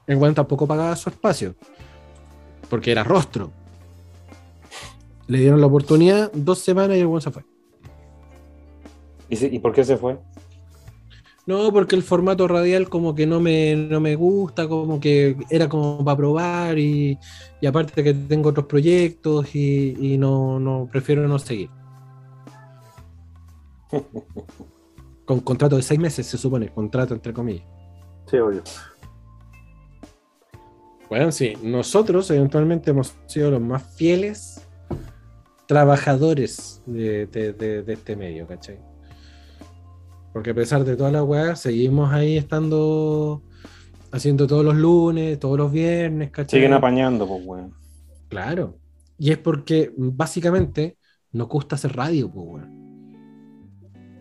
[0.08, 1.56] El weón tampoco pagaba su espacio,
[2.70, 3.52] porque era rostro.
[5.28, 7.44] Le dieron la oportunidad, dos semanas y el weón se fue.
[9.30, 10.20] ¿Y, si- ¿Y por qué se fue?
[11.45, 15.68] No, porque el formato radial como que no me, no me gusta, como que era
[15.68, 17.18] como para probar y,
[17.60, 21.70] y aparte que tengo otros proyectos y, y no, no prefiero no seguir.
[25.26, 27.66] Con contrato de seis meses se supone, contrato entre comillas.
[28.30, 28.62] Sí, obvio.
[31.10, 34.52] Bueno, sí, nosotros eventualmente hemos sido los más fieles
[35.68, 38.80] trabajadores de, de- de- de este medio, ¿cachai?
[40.34, 43.41] Porque a pesar de toda la weá, seguimos ahí estando
[44.11, 46.60] haciendo todos los lunes, todos los viernes, ¿cachai?
[46.60, 47.73] Siguen apañando, pues, weón.
[48.30, 48.77] Claro.
[49.18, 50.98] Y es porque básicamente
[51.31, 52.84] nos gusta hacer radio, pues, weón.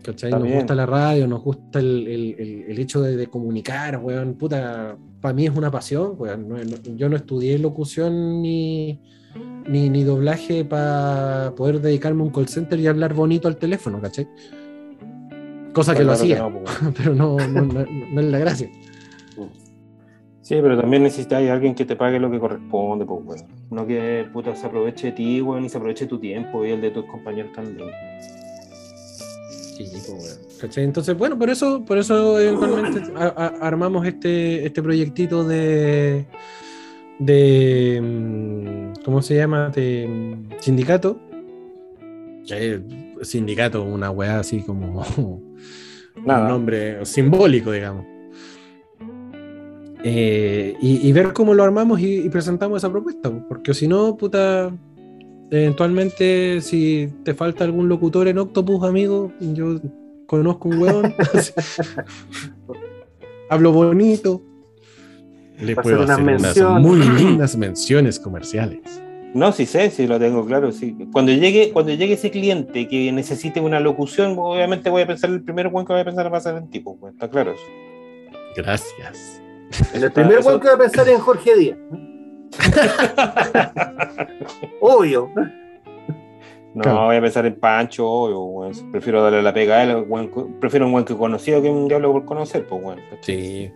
[0.03, 0.29] ¿Cachai?
[0.29, 0.59] Está nos bien.
[0.59, 4.35] gusta la radio, nos gusta el, el- el- el hecho de, de comunicar, weón.
[4.35, 6.47] Puta, para mí es una pasión, weón.
[6.47, 9.01] No- no- yo no estudié locución ni,
[9.67, 13.99] ni, ni doblaje para poder dedicarme a un call center y hablar bonito al teléfono,
[14.01, 14.27] ¿cachai?
[15.73, 17.61] Cosa que lo hacía, no, pues, pero no, no,
[18.13, 18.69] no- es la gracia.
[20.41, 23.45] Sí, pero también necesitas a alguien que te pague lo que corresponde, pues, weón.
[23.71, 26.81] No que puta se aproveche de ti, weón, y se aproveche tu tiempo y el
[26.81, 27.89] de tus compañeros también.
[29.77, 30.57] Sí, pues.
[30.59, 30.83] ¿Cachai?
[30.83, 36.25] Entonces, bueno, por eso, por eso eventualmente a- a- armamos este, este proyectito de,
[37.19, 39.69] de mm, ¿cómo se llama?
[39.69, 41.19] De sindicato.
[43.21, 45.55] Sindicato, una weá así como un
[46.25, 46.47] Nada.
[46.47, 48.05] nombre simbólico, digamos.
[50.03, 54.17] Eh, y, y ver cómo lo armamos y, y presentamos esa propuesta, porque si no,
[54.17, 54.69] puta,
[55.49, 59.79] eventualmente si te falta algún locutor en Octopus, amigo, yo
[60.25, 61.13] conozco un huevón,
[63.49, 64.41] hablo bonito,
[65.63, 68.79] le puedo hacer unas hacer unas muy lindas menciones comerciales.
[69.33, 70.71] No, sí sé, sí lo tengo claro.
[70.71, 70.95] Sí.
[71.11, 75.43] Cuando llegue, cuando llegue ese cliente que necesite una locución, obviamente voy a pensar el
[75.43, 77.63] primero weón que voy a pensar va a ser en tipo, weón, está claro eso.
[78.55, 79.41] Gracias.
[79.93, 81.77] El primer weón que va a pensar en Jorge Díaz.
[84.81, 85.29] Obvio.
[86.75, 87.05] No, Claro.
[87.05, 88.91] voy a pensar en Pancho, obvio, weón.
[88.91, 90.05] Prefiero darle la pega a él,
[90.59, 92.99] prefiero un buen que conocido que un diablo por conocer, pues, weón.
[93.21, 93.71] Sí.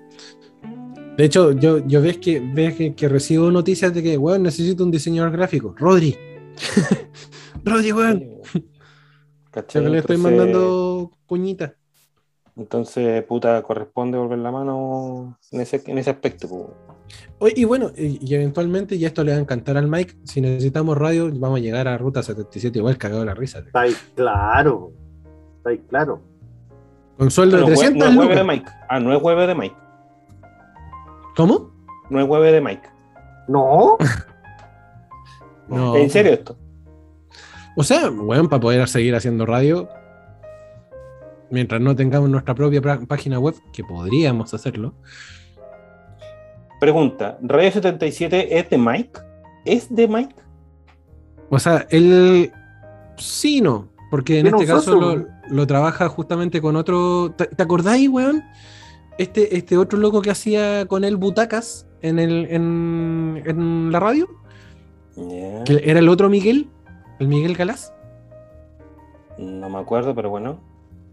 [1.17, 4.83] De hecho, yo, yo ves que ves que, que recibo noticias de que, weón, necesito
[4.83, 5.73] un diseñador gráfico.
[5.77, 6.15] Rodri.
[7.65, 8.23] Rodri, weón.
[9.51, 9.83] ¿Cachai?
[9.83, 11.73] Que le estoy Entonces- mandando cuñita.
[12.55, 16.63] Entonces, puta, corresponde volver la mano en ese, en ese aspecto, pues.
[17.39, 20.41] Oye, y bueno, y, y eventualmente, y esto le va a encantar al Mike, si
[20.41, 23.59] necesitamos radio, vamos a llegar a Ruta 77 igual cagado de la risa.
[23.59, 24.91] Está ahí claro.
[25.57, 26.21] Está ahí claro.
[27.17, 28.57] Con sueldo de No, hue- 300 no es hueve de lucas.
[28.57, 28.71] Mike.
[28.89, 29.75] Ah, no es hueve de Mike.
[31.37, 31.71] ¿Cómo?
[32.09, 32.89] No es hueve de Mike.
[33.47, 33.97] No.
[35.69, 35.97] No.
[35.97, 36.57] ¿En serio esto?
[37.75, 39.89] O sea, weón, para poder seguir haciendo radio,
[41.51, 44.93] mientras no tengamos nuestra propia página web, que podríamos hacerlo,
[46.79, 49.19] Pregunta, ¿Radio 77 es de Mike?
[49.65, 50.35] ¿Es de Mike?
[51.49, 52.49] O sea, él
[53.17, 57.33] sí y no, porque en este caso lo, lo trabaja justamente con otro.
[57.35, 58.41] ¿Te, te acordáis, weón?
[59.17, 64.27] Este, este otro loco que hacía con él butacas en, el, en, en la radio,
[65.65, 66.69] que era el otro Miguel,
[67.19, 67.93] el Miguel Galás.
[69.37, 70.59] No me acuerdo, pero bueno.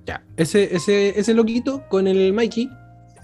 [0.06, 0.22] Ya.
[0.36, 2.68] Ese, ese, ese loquito con el Mikey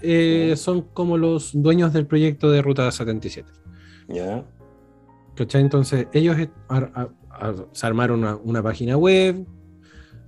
[0.01, 3.47] eh, son como los dueños del proyecto de Ruta 77.
[4.07, 4.43] Ya.
[5.35, 5.61] ¿Cachai?
[5.61, 6.35] Entonces, ellos
[6.69, 9.45] ar- ar- ar- se armaron una, una página web,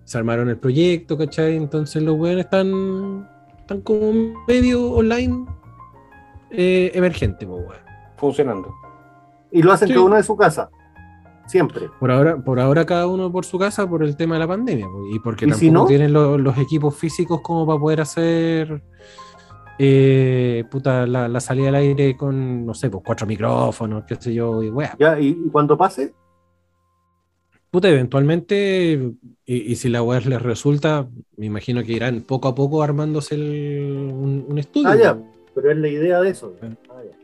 [0.06, 1.56] se armaron el proyecto, ¿cachai?
[1.58, 3.28] Entonces, los weones están,
[3.64, 4.12] están como
[4.48, 5.46] medio online
[6.52, 7.66] eh, emergente, weón.
[8.18, 8.74] Funcionando.
[9.52, 9.94] Y lo hacen Sí.
[9.94, 10.70] cada uno de su casa.
[11.46, 11.90] Siempre.
[12.00, 14.88] Por ahora, por ahora, cada uno por su casa por el tema de la pandemia,
[15.14, 15.86] y porque ¿Y tampoco si no?
[15.86, 18.82] tienen lo- los equipos físicos como para poder hacer.
[19.80, 24.32] eh, puta, la, la salida al aire con, no sé, pues cuatro micrófonos, qué sé
[24.34, 24.96] yo, y weá.
[25.00, 26.14] Ya, y, y cuando pase,
[27.74, 29.14] Puta, eventualmente,
[29.48, 33.34] y, y si la web les resulta, me imagino que irán poco a poco armándose
[33.34, 34.90] el- un, un estudio.
[34.90, 35.20] ah, ya.
[35.56, 36.54] Pero es la idea de eso.
[36.62, 36.68] Ah.
[36.92, 37.18] Ah, ya.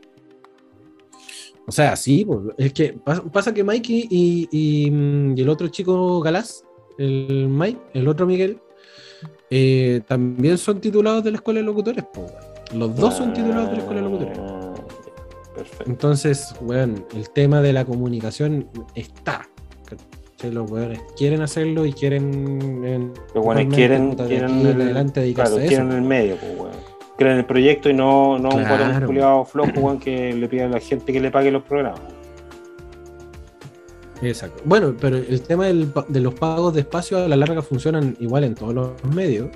[1.68, 5.48] O sea, sí, pues, es que pasa, pasa que Mikey y, y, mm, y el
[5.48, 6.64] otro chico Galás,
[6.98, 8.58] el Mike, el otro Miguel,
[9.50, 12.32] eh, también son titulados de la escuela de locutores, pues.
[12.74, 14.38] Los dos son titulados de la escuela de locutores.
[14.40, 14.74] Ah,
[15.54, 15.84] Perfecto.
[15.86, 19.48] Entonces, weón, el tema de la comunicación está.
[20.40, 20.52] ¿Cachai?
[20.54, 22.84] Los weones quieren hacerlo y quieren.
[22.84, 25.68] en- Los realmente, quieren, quieren, el, adelante dedicarse claro, a eso.
[25.68, 26.90] quieren el medio, pues, weón.
[27.16, 28.84] Quieren el proyecto y no, no un Claro.
[28.84, 32.00] guatón culiado flojo, weón, que le pida a la gente que le pague los programas.
[34.22, 34.62] Exacto.
[34.64, 38.44] Bueno, pero el tema del de los pagos de espacio a la larga funcionan igual
[38.44, 39.48] en todos los medios.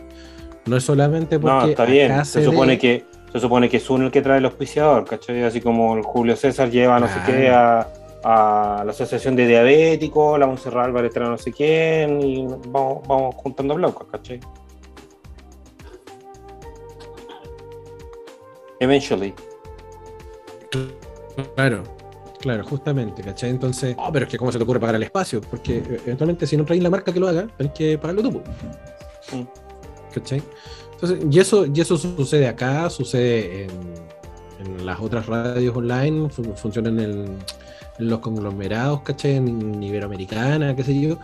[0.67, 1.55] No es solamente porque.
[1.57, 2.13] No, está bien.
[2.13, 5.43] acá Se supone que se supone que es uno el que trae el auspiciador, ¿cachai?
[5.43, 7.87] Así como el Julio César lleva no sé qué a,
[8.25, 13.75] a la Asociación de Diabéticos, la Monserrat Álvarez no sé quién, y vamos, vamos juntando
[13.75, 14.41] blocos, ¿cachai?
[18.81, 19.35] Eventually.
[21.55, 21.83] Claro,
[22.41, 23.51] claro, justamente, ¿cachai?
[23.51, 25.41] Entonces, oh, pero es que ¿cómo se te ocurre pagar el espacio?
[25.41, 28.31] Porque eh, eventualmente si no traes la marca que lo haga, tenés que pagarlo tú.
[29.33, 29.43] Mm.
[30.15, 30.43] ¿Cachai?
[30.95, 33.71] Entonces, y eso, y eso sucede acá, sucede en,
[34.65, 37.39] en las otras radios online, fun- funcionan en,
[37.99, 39.37] en los conglomerados, ¿cachai?
[39.37, 41.19] En Iberoamericana, qué sé yo.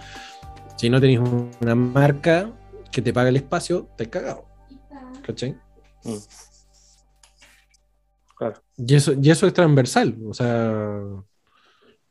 [0.76, 2.50] Si no tenéis un- una marca
[2.90, 4.44] que te paga el espacio, te cagado.
[5.26, 5.56] ¿Cachai?
[6.04, 6.16] Mm.
[8.36, 8.62] Claro.
[8.76, 10.16] Y eso, y eso es transversal.
[10.26, 11.02] O sea,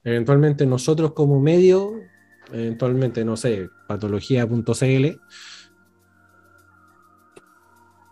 [0.04, 1.94] eventualmente nosotros como medio,
[2.52, 5.20] eventualmente, no sé, patología.cl.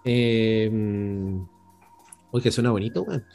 [0.06, 0.70] Eh,
[2.32, 3.26] uy, que suena bonito, weón.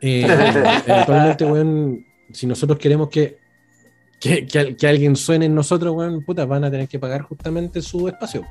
[0.00, 0.26] Eh,
[0.86, 2.05] eventualmente, weón,
[2.36, 3.38] si nosotros queremos que,
[4.20, 7.22] que, que al- que alguien suene en nosotros, weón, puta, van a tener que pagar
[7.22, 8.44] justamente su espacio.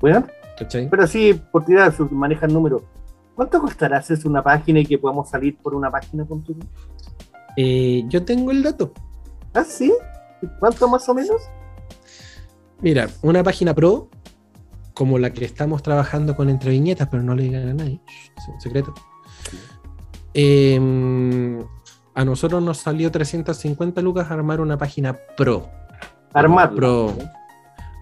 [0.00, 0.26] Bueno,
[0.58, 0.88] ¿Cachai?
[0.90, 2.82] pero sí, por tirar, su- manejan números.
[3.34, 6.56] ¿Cuánto costará hacerse una página y que podamos salir por una página con tu?
[7.56, 8.92] Eh, yo tengo el dato.
[9.52, 9.92] ¿Ah, sí?
[10.58, 11.40] ¿Cuánto más o menos?
[12.80, 14.08] Mira, una página pro,
[14.94, 18.00] como la que estamos trabajando con entre viñetas, pero no le digan a nadie,
[18.36, 18.94] es un secreto.
[20.34, 21.58] Eh,
[22.16, 25.68] a nosotros nos salió 350 lucas armar una página pro.
[26.32, 26.76] Armarlo.
[26.76, 27.18] Pro.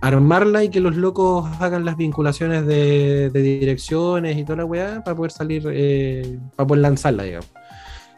[0.00, 5.02] Armarla y que los locos hagan las vinculaciones de, de direcciones y toda la weá
[5.02, 7.50] para poder salir, eh, para poder lanzarla, digamos.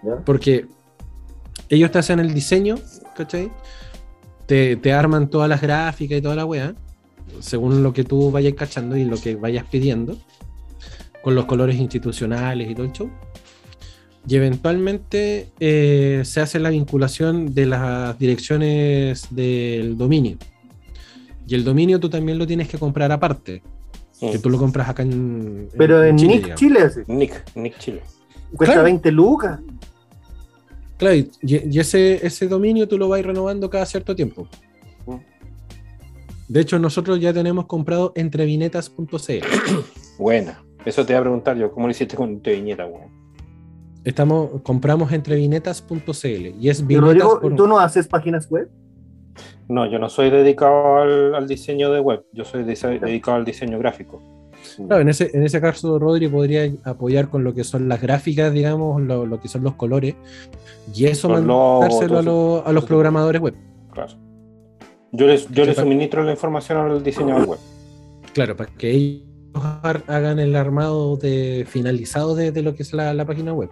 [0.03, 0.17] ¿Ya?
[0.17, 0.67] Porque
[1.71, 2.75] ellos te hacen el diseño,
[3.17, 3.51] ¿cachai?
[4.45, 6.75] Te, te arman todas las gráficas y toda la weá,
[7.41, 10.19] según lo que tú vayas cachando y lo que vayas pidiendo,
[11.23, 13.11] con los colores institucionales y todo el show.
[14.29, 20.37] Y eventualmente eh, se hace la vinculación de las direcciones del dominio.
[21.47, 23.63] Y el dominio tú también lo tienes que comprar aparte,
[24.21, 24.41] que Mm.
[24.41, 26.61] tú lo compras acá en, Pero en Chile, Nick digamos.
[26.61, 27.01] Chile así.
[27.07, 28.01] Nick, Nick Chile.
[28.57, 28.85] Cuesta Claro.
[28.85, 29.61] 20 lucas.
[30.97, 34.49] Claro, y, y ese, ese dominio tú lo vas renovando cada cierto tiempo.
[35.07, 35.17] Mm.
[36.49, 39.45] De hecho, nosotros ya tenemos comprado entrevinetas.cl.
[40.19, 40.63] Buena.
[40.85, 43.26] Eso te iba a preguntar yo, ¿cómo lo hiciste con tu viñeta, weón?
[44.07, 46.27] Estamos, compramos entrevinetas.cl
[46.61, 48.71] y es Rodrigo, por- ¿tú no haces páginas web?
[49.69, 53.79] No, yo no soy dedicado al, al diseño de web, yo soy dedicado al diseño
[53.81, 54.23] gráfico.
[54.77, 58.53] Claro, en ese, en ese caso, Rodri podría apoyar con lo que son las gráficas,
[58.53, 60.15] digamos, lo, lo que son los colores,
[60.95, 63.55] y eso Los logos, mandárselo a, los- a los programadores web.
[63.93, 64.13] Claro.
[65.13, 67.59] Yo les, yo les suministro la información al diseñador web.
[68.35, 69.23] Claro, para que ellos
[69.63, 73.71] hagan el armado de, finalizado de, lo que es la, página web.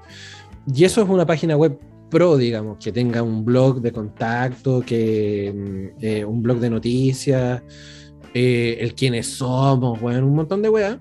[0.73, 1.78] Y eso es una página web
[2.11, 7.62] pro, digamos, que tenga un blog de contacto, que mm, eh, un blog de noticias,
[8.32, 10.98] eh, el quiénes somos, bueno, un montón de weas.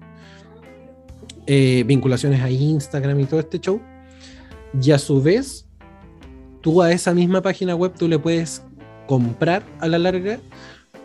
[1.46, 3.82] Eh, vinculaciones a Instagram y todo este show.
[4.82, 5.68] Y a su vez,
[6.62, 8.64] tú a esa misma página web tú le puedes
[9.08, 10.40] comprar a la larga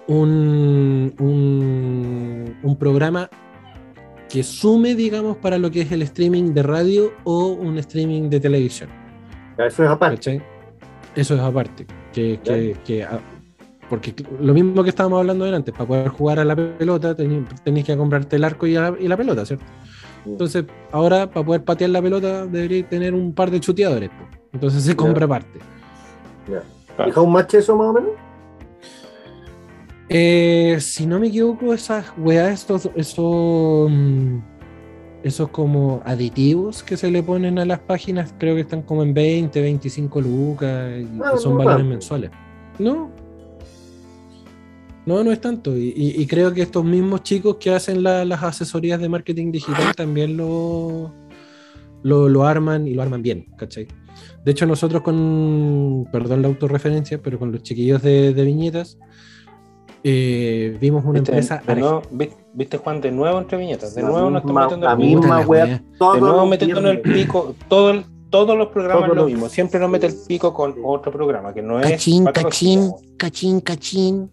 [0.06, 1.12] un,
[2.62, 3.28] un programa
[4.28, 8.40] que sume, digamos, para lo que es el streaming de radio o un streaming de
[8.40, 8.90] televisión.
[9.56, 10.16] Eso es aparte.
[10.16, 10.42] ¿cachai?
[11.16, 11.86] Eso es aparte.
[12.12, 13.20] Que, que- que, ah,
[13.88, 17.96] porque lo mismo que estábamos hablando antes, para poder jugar a la pelota tenéis que
[17.96, 19.64] comprarte el arco y la, y la pelota, ¿cierto?
[20.26, 24.10] Entonces, ahora para poder patear la pelota deberíais tener un par de chuteadores.
[24.52, 25.58] Entonces se compra aparte.
[27.06, 28.10] ¿Y un match eso más o menos?
[30.08, 34.38] Eh, si no me equivoco, esas weas, estos, esos, mm,
[35.22, 39.12] esos como aditivos que se le ponen a las páginas, creo que están como en
[39.12, 42.30] 20, 25 lucas, y Ah, son no valores mensuales.
[42.78, 43.10] No.
[45.04, 45.76] No, no es tanto.
[45.76, 49.50] Y, y- y creo que estos mismos chicos que hacen la- las asesorías de marketing
[49.52, 51.12] digital también lo,
[52.02, 53.88] lo, lo arman y lo arman bien, ¿cachai?
[54.44, 58.98] De hecho, nosotros con, perdón la autorreferencia, pero con los chiquillos de, de viñetas,
[60.04, 63.94] eh, vimos una ¿Viste, empresa de nuevo- vi- ¿Viste, Juan, de nuevo entre viñetas?
[63.94, 65.20] De La nuevo nos estamos metiendo en el pico.
[65.20, 65.82] Misma wea.
[65.98, 67.54] Todos De nuevo metiéndonos el pico.
[67.68, 69.48] Todo el- todos los programas Todos lo los- mismo.
[69.48, 71.90] Siempre nos mete el pico con otro programa que no es.
[71.90, 74.30] Cachín, patología, cachín, cachín, cachín.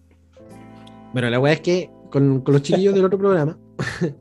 [1.12, 3.56] Bueno, la weá es que con, con los chiquillos del otro programa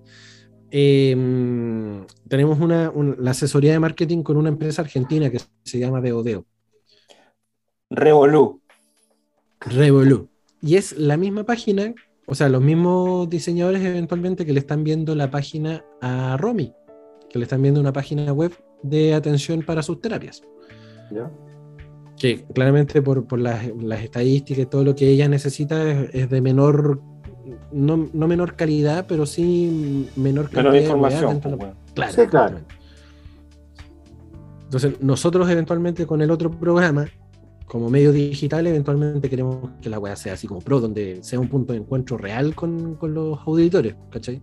[0.71, 5.99] eh, tenemos una, un- la asesoría de marketing con una empresa argentina que se llama
[6.01, 6.45] Deodeo,
[7.89, 8.61] Revolú.
[9.61, 10.29] Revolu.
[10.65, 11.93] Y es la misma página,
[12.25, 16.73] o sea, los mismos diseñadores eventualmente que le están viendo la página a Romy,
[17.29, 18.51] que le están viendo una página web
[18.81, 20.41] de atención para sus terapias.
[21.11, 21.31] ¿Ya?
[22.17, 26.29] que claramente por, por las, las estadísticas y todo lo que ella necesita es, es
[26.29, 27.01] de menor,
[27.71, 31.35] no, no menor calidad, pero sí menor la de información.
[31.35, 31.75] de pues, weón.
[31.93, 32.57] Claro, Sí, claro.
[34.63, 37.05] Entonces, nosotros eventualmente con el otro programa,
[37.65, 41.47] como medio digital, eventualmente queremos que la wea sea así como pro, donde sea un
[41.49, 44.39] punto de encuentro real con, con los auditores, ¿cachai?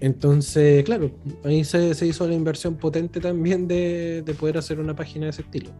[0.00, 1.10] Entonces, claro,
[1.44, 5.30] ahí se, se hizo la inversión potente también de, de poder hacer una página de
[5.30, 5.70] ese estilo.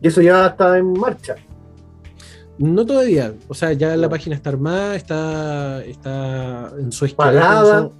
[0.00, 1.34] Y eso ya está en marcha.
[2.58, 4.10] No todavía, o sea, ya la No.
[4.10, 7.90] página está armada, está, está en su esqueleto, Pagada.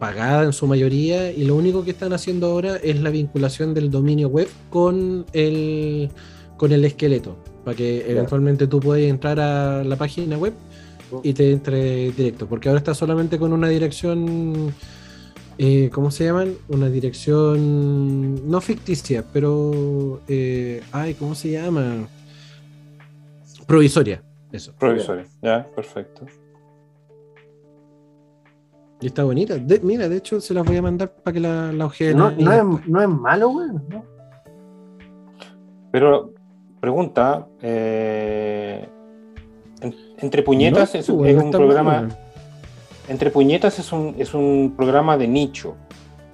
[0.00, 3.90] Pagada en su mayoría, y lo único que están haciendo ahora es la vinculación del
[3.90, 6.10] dominio web con el,
[6.56, 10.54] con el esqueleto, para que eventualmente tú puedas entrar a la página web
[11.22, 14.72] y te entre directo, porque ahora está solamente con una dirección,
[15.58, 16.54] eh, ¿cómo se llaman?
[16.68, 22.08] Una dirección no ficticia, pero, eh, ay, ¿cómo se llama?
[23.66, 24.72] Provisoria, eso.
[24.78, 25.26] Provisorio.
[25.42, 26.24] Ya, perfecto.
[29.00, 29.56] Y está bonita.
[29.56, 32.16] De- mira, de hecho, se las voy a mandar para que la, la ojeen.
[32.16, 33.68] No, no, es, no es malo, güey.
[33.88, 34.04] ¿no?
[35.90, 36.32] Pero,
[36.80, 38.88] pregunta, eh,
[39.80, 42.18] en- entre puñetas No, es, es no un programa, mal.
[43.08, 45.74] entre puñetas es un, es un programa de nicho,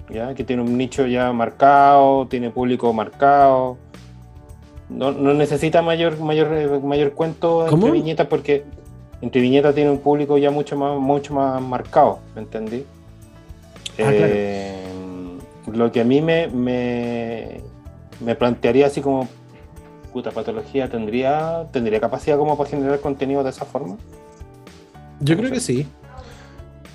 [0.09, 0.33] ¿ya?
[0.35, 3.77] Que tiene un nicho ya marcado, tiene público marcado.
[4.89, 7.87] No, no necesita mayor, mayor, mayor cuento ¿Cómo?
[7.87, 8.63] entre viñetas porque
[9.21, 12.85] entre viñetas tiene un público ya mucho más, mucho más marcado, ¿me entendí?
[13.99, 14.83] Ah, Eh,
[15.71, 17.61] Lo que a mí me, me,
[18.23, 19.27] me plantearía así como
[20.13, 23.97] puta patología tendría tendría capacidad como para generar contenido de esa forma
[25.19, 25.85] Yo creo que sí.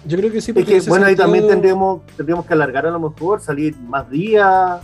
[0.05, 0.51] Yo creo que sí.
[0.51, 3.41] Es porque que, en ese bueno, ahí también tendríamos, tendríamos que alargar a lo mejor,
[3.41, 4.81] salir más días.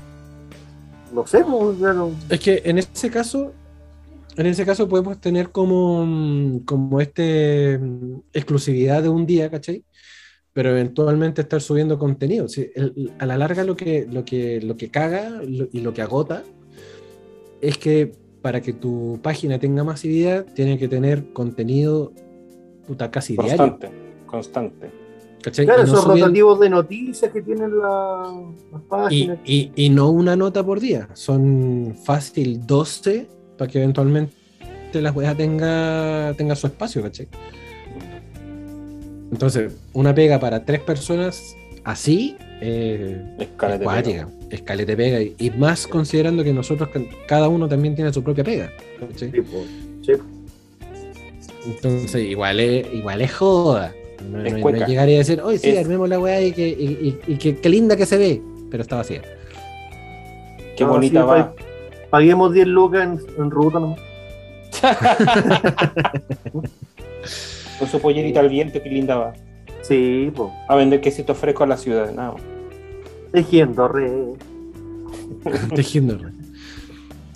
[1.13, 2.11] No sé, pues, claro.
[2.29, 3.53] Es que en ese caso,
[4.39, 9.85] en ese caso podemos tener como, mm, como este mm, exclusividad de un día, ¿cachai?
[10.53, 12.49] Pero eventualmente estar subiendo contenido.
[12.49, 15.93] Sí, el- a la larga lo que, lo que, lo que caga lo- y lo
[15.93, 16.43] que agota
[17.61, 18.13] es que
[18.43, 22.13] para que tu página tenga masividad, tiene que tener contenido
[22.87, 23.57] puta casi diario.
[23.57, 23.91] constante
[24.27, 24.91] constante
[25.43, 25.65] ¿cachai?
[25.67, 28.33] Claro, Y no esos subir- rotativos de noticias que tienen la-
[28.73, 29.39] las Y, páginas.
[29.45, 33.29] y- y no una nota por día, son fácil 12
[33.59, 34.33] para que eventualmente
[34.95, 37.27] la weá tenga, tenga su espacio, ¿cachai?
[39.31, 41.55] Entonces, una pega para tres personas
[41.85, 47.03] así, eh, escala es de cuática, escalete pega, y, y más considerando que nosotros, ca-
[47.27, 49.31] cada uno también tiene su propia pega, ¿cachai?
[49.31, 49.67] Sí, pues,
[50.07, 50.13] sí.
[51.67, 53.93] Entonces, igual es, igual es joda.
[54.31, 57.19] No, Es no- llegar y decir, oye, sí, Es- armemos la weá y que, y,
[57.27, 58.41] y- y que, qué linda que se ve,
[58.71, 59.21] pero está vacía.
[60.77, 61.55] qué No, bonita sí, va
[62.11, 64.01] Paguemos 10 lucas en, en ruta nomás.
[67.79, 69.33] con su pollerita al viento qué linda va
[69.83, 70.51] Sí, pues.
[70.69, 72.43] a vender quesito fresco a la ciudad nada más.
[73.33, 74.11] Tejiendo re.
[75.75, 76.19] tejiendo.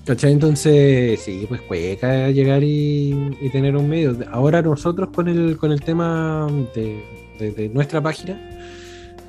[0.04, 0.32] ¿Cachai?
[0.32, 4.16] Entonces, sí, pues cueca llegar y, y tener un medio.
[4.32, 7.00] Ahora nosotros con el, con el tema de,
[7.38, 8.51] de- de nuestra página,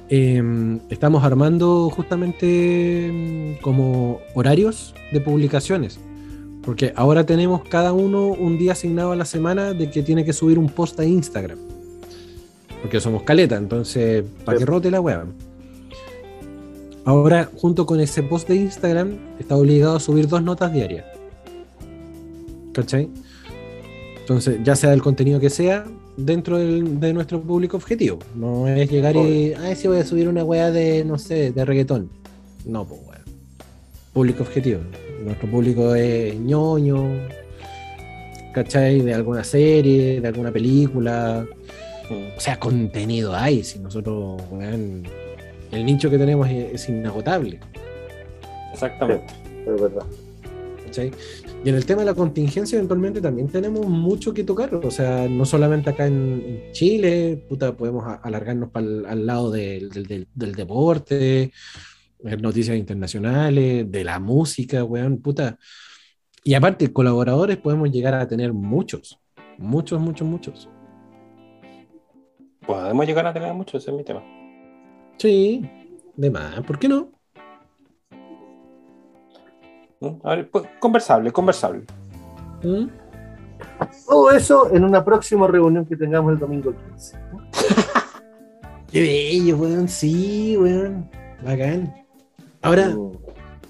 [0.09, 5.99] eh, estamos armando justamente mm, como horarios de publicaciones.
[6.63, 10.31] Porque ahora tenemos cada uno un día asignado a la semana de que tiene que
[10.31, 11.57] subir un post a Instagram.
[12.81, 15.25] Porque somos caleta, entonces, para que rote la web.
[17.05, 21.05] Ahora, junto con ese post de Instagram, está obligado a subir dos notas diarias.
[22.71, 23.09] ¿Cachai?
[24.19, 25.85] Entonces, ya sea el contenido que sea,
[26.17, 28.19] dentro del- de nuestro público objetivo.
[28.35, 31.65] No es llegar y, ay, sí voy a subir una weá de, no sé, de
[31.65, 32.09] reggaetón.
[32.65, 33.21] No, pues weá.
[34.13, 34.79] Público objetivo.
[35.23, 37.03] Nuestro público es ñoño,
[38.53, 39.01] ¿cachai?
[39.01, 41.45] De alguna serie, de alguna película.
[42.09, 42.37] Mm.
[42.37, 43.63] O sea, contenido hay.
[43.63, 45.03] Si nosotros, weón,
[45.71, 47.59] el nicho que tenemos es, es inagotable.
[48.73, 49.25] exactamente
[49.65, 50.03] Es verdad.
[50.85, 51.11] ¿cachai?
[51.65, 54.75] Y en el tema de la contingencia, eventualmente también tenemos mucho que tocar.
[54.75, 59.49] O sea, no solamente acá en, en Chile, puta, podemos a- alargarnos pa'l- al lado
[59.49, 61.53] del, del- del- del deporte,
[62.41, 65.57] noticias internacionales, de la música, weón, puta.
[66.43, 69.19] Y aparte, colaboradores podemos llegar a tener muchos.
[69.57, 70.69] Muchos, muchos, muchos.
[72.65, 74.23] podemos llegar a tener mucho ese es mi tema
[75.17, 75.61] Sí,
[76.15, 76.61] de más.
[76.61, 77.11] ¿Por qué no?
[80.03, 80.27] ¿Mm?
[80.27, 81.83] A ver, pues, conversable conversable
[82.63, 82.87] ¿Mm?
[84.07, 87.17] Todo eso en una próxima reunión que tengamos el domingo 15.
[88.91, 89.87] Qué bello, weón.
[89.87, 91.09] Sí, weón.
[91.43, 91.93] Bacán.
[92.61, 93.11] Ahora, Mm.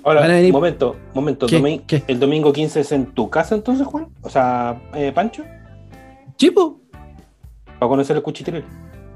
[0.03, 1.57] ahora venir- momento momento ¿Qué?
[1.60, 2.03] domi- ¿Qué?
[2.07, 5.43] el domingo 15 es en tu casa entonces Juan o sea eh, Pancho
[6.35, 6.80] chipo.
[7.80, 8.64] para conocer el cuchitril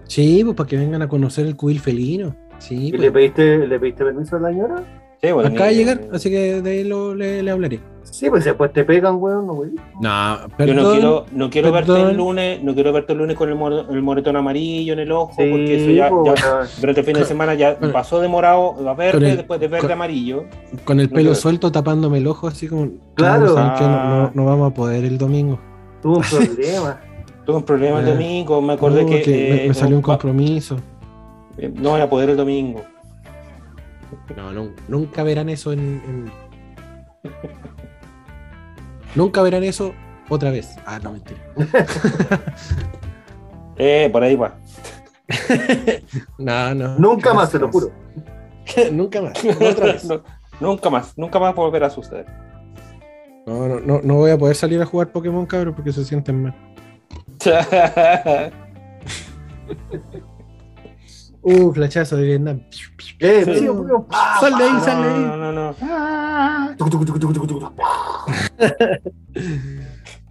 [0.06, 2.34] Sí, pues para que vengan a conocer el cubil felino.
[2.60, 3.02] Sí, ¿Y pues.
[3.02, 4.84] le pediste, le pediste permiso a la señora?
[5.22, 7.80] Sí, bueno, Acaba de llegar, así que de ahí lo, le, le hablaré.
[8.04, 9.72] Sí, pues después te pegan, weón, no, güey.
[10.00, 10.76] No, Yo perdón.
[10.78, 13.86] no quiero, no quiero verte el lunes, no quiero verte el lunes con el, mor-
[13.90, 16.68] el moretón amarillo en el ojo, porque eso ya, po, ya weón.
[16.80, 19.82] durante el fin de semana ya pasó de morado a verde, el- después de verde
[19.82, 20.46] con- a amarillo.
[20.86, 21.36] Con el No pelo quiero.
[21.36, 22.88] suelto tapándome el ojo, así como.
[23.16, 23.56] Claro.
[23.58, 24.30] Ah.
[24.36, 25.60] no- no vamos a poder el domingo.
[26.02, 27.02] Tuvo un problema.
[27.46, 30.78] Tuve un problema el domingo, me acordé No, que, me, eh, me salió un compromiso.
[31.58, 32.82] eh, no voy a poder el domingo.
[34.36, 35.80] No, no, nunca verán eso en.
[35.80, 36.32] en-
[39.16, 39.94] nunca verán eso
[40.30, 40.76] otra vez.
[40.86, 41.40] Ah, no, mentira.
[43.80, 44.56] Eh, por ahí va.
[46.40, 46.98] No, no.
[46.98, 47.92] Nunca más, te lo juro.
[48.92, 49.34] nunca más.
[49.46, 50.04] Otra vez.
[50.06, 50.24] No,
[50.60, 52.26] nunca más, nunca más volver a suceder.
[53.46, 56.42] No, no, no, no voy a poder salir a jugar Pokémon, cabrón, porque se sienten
[56.44, 56.56] mal.
[61.50, 62.60] Uh, flechazo de Vietnam.
[63.20, 63.60] Eh, Sí.
[63.60, 64.06] sí, weón.
[64.40, 65.20] Sal de ahí, no, sal de ahí.
[65.20, 66.76] no, no, no.
[66.78, 67.74] Tucu, tucu, tucu, tucu, tucu, tucu.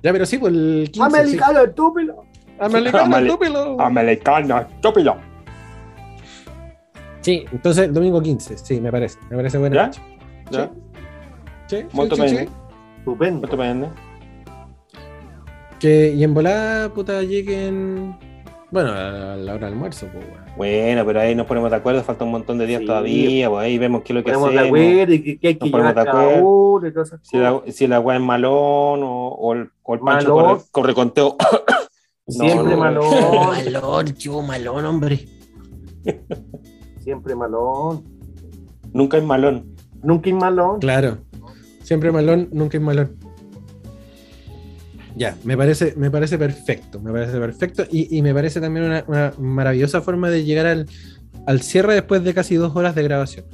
[0.02, 1.10] Ya, pero sí, pues el 15.
[1.10, 1.16] sí.
[1.16, 2.24] Americano, estúpido.
[2.60, 3.80] Americano, Ameri- estúpido.
[3.80, 5.16] Americano, estúpido.
[7.22, 9.18] Sí, entonces el domingo 15, sí, me parece.
[9.30, 9.86] Me parece buena ¿Ya?
[9.86, 10.02] fecha.
[10.50, 10.70] ¿Ya?
[11.66, 12.38] Sí, sí, Molto sí, bene.
[12.46, 12.48] sí.
[12.98, 13.40] Estupendo.
[13.40, 13.88] Molto bene.
[15.80, 18.16] Que, y en volada, puta, lleguen.
[18.70, 20.44] Bueno, a la hora del almuerzo, pues, weón.
[20.56, 22.86] Bueno, pero ahí nos ponemos de acuerdo, falta un montón de días Sí.
[22.86, 24.78] todavía, pues ahí vemos qué es lo que Ponemos de hacemos.
[24.80, 26.48] acuerdo y que, que hay que Nos ponemos llevar de cada acuerdo.
[26.48, 30.00] uno y todas esas Si la, si la es malón o, o el, o el
[30.00, 31.36] Pancho corre, corre conteo.
[32.28, 33.04] Siempre no, malón.
[33.72, 35.28] malón, yo malón, hombre.
[37.00, 38.02] Siempre malón.
[38.92, 39.76] Nunca es malón.
[40.02, 40.80] Nunca es malón.
[40.80, 41.18] Claro.
[41.82, 43.16] Siempre malón, nunca es malón.
[45.16, 49.04] Ya, me parece, me parece perfecto, me parece perfecto y, y me parece también una,
[49.08, 50.86] una maravillosa forma de llegar al,
[51.46, 53.46] al cierre después de casi dos horas de grabación.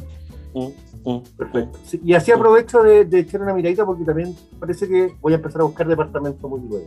[0.54, 0.68] Mm,
[1.08, 1.78] mm, Perfecto.
[1.86, 5.36] Sí, y así aprovecho de, de echar una miradita porque también parece que voy a
[5.36, 6.86] empezar a buscar departamento muy luego.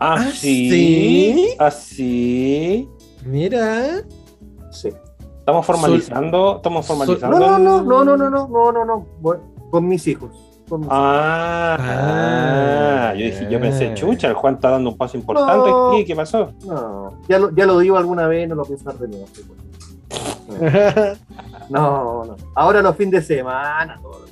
[0.00, 0.68] Ah, Ah, sí.
[0.70, 1.48] ¿sí?
[1.60, 2.88] Así.
[3.24, 4.02] Mira.
[4.72, 4.90] Sí.
[5.38, 6.56] Estamos formalizando.
[6.56, 7.38] Estamos No, formalizando.
[7.38, 9.06] no, no, no, no, no, no, no, no, no.
[9.20, 9.38] Voy-
[9.70, 10.51] con mis hijos.
[10.72, 15.18] Con Ah, Ah, ah, yo dije, yo pensé, chucha, el Juan está dando un paso
[15.18, 15.88] importante No.
[15.90, 16.50] aquí, ¿qué pasó?
[16.64, 19.26] No, ya lo, ya lo digo alguna vez, no lo pienso dar de nuevo.
[19.34, 19.60] sí, pues.
[21.68, 22.36] No, no.
[22.54, 24.24] Ahora los fines de semana, todo.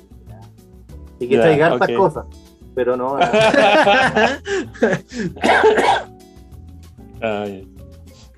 [1.19, 1.95] Y que Ya, traiga hartas ok.
[1.95, 2.25] cosas.
[2.73, 3.19] Pero no.
[3.19, 3.19] no.
[7.21, 7.67] Ay,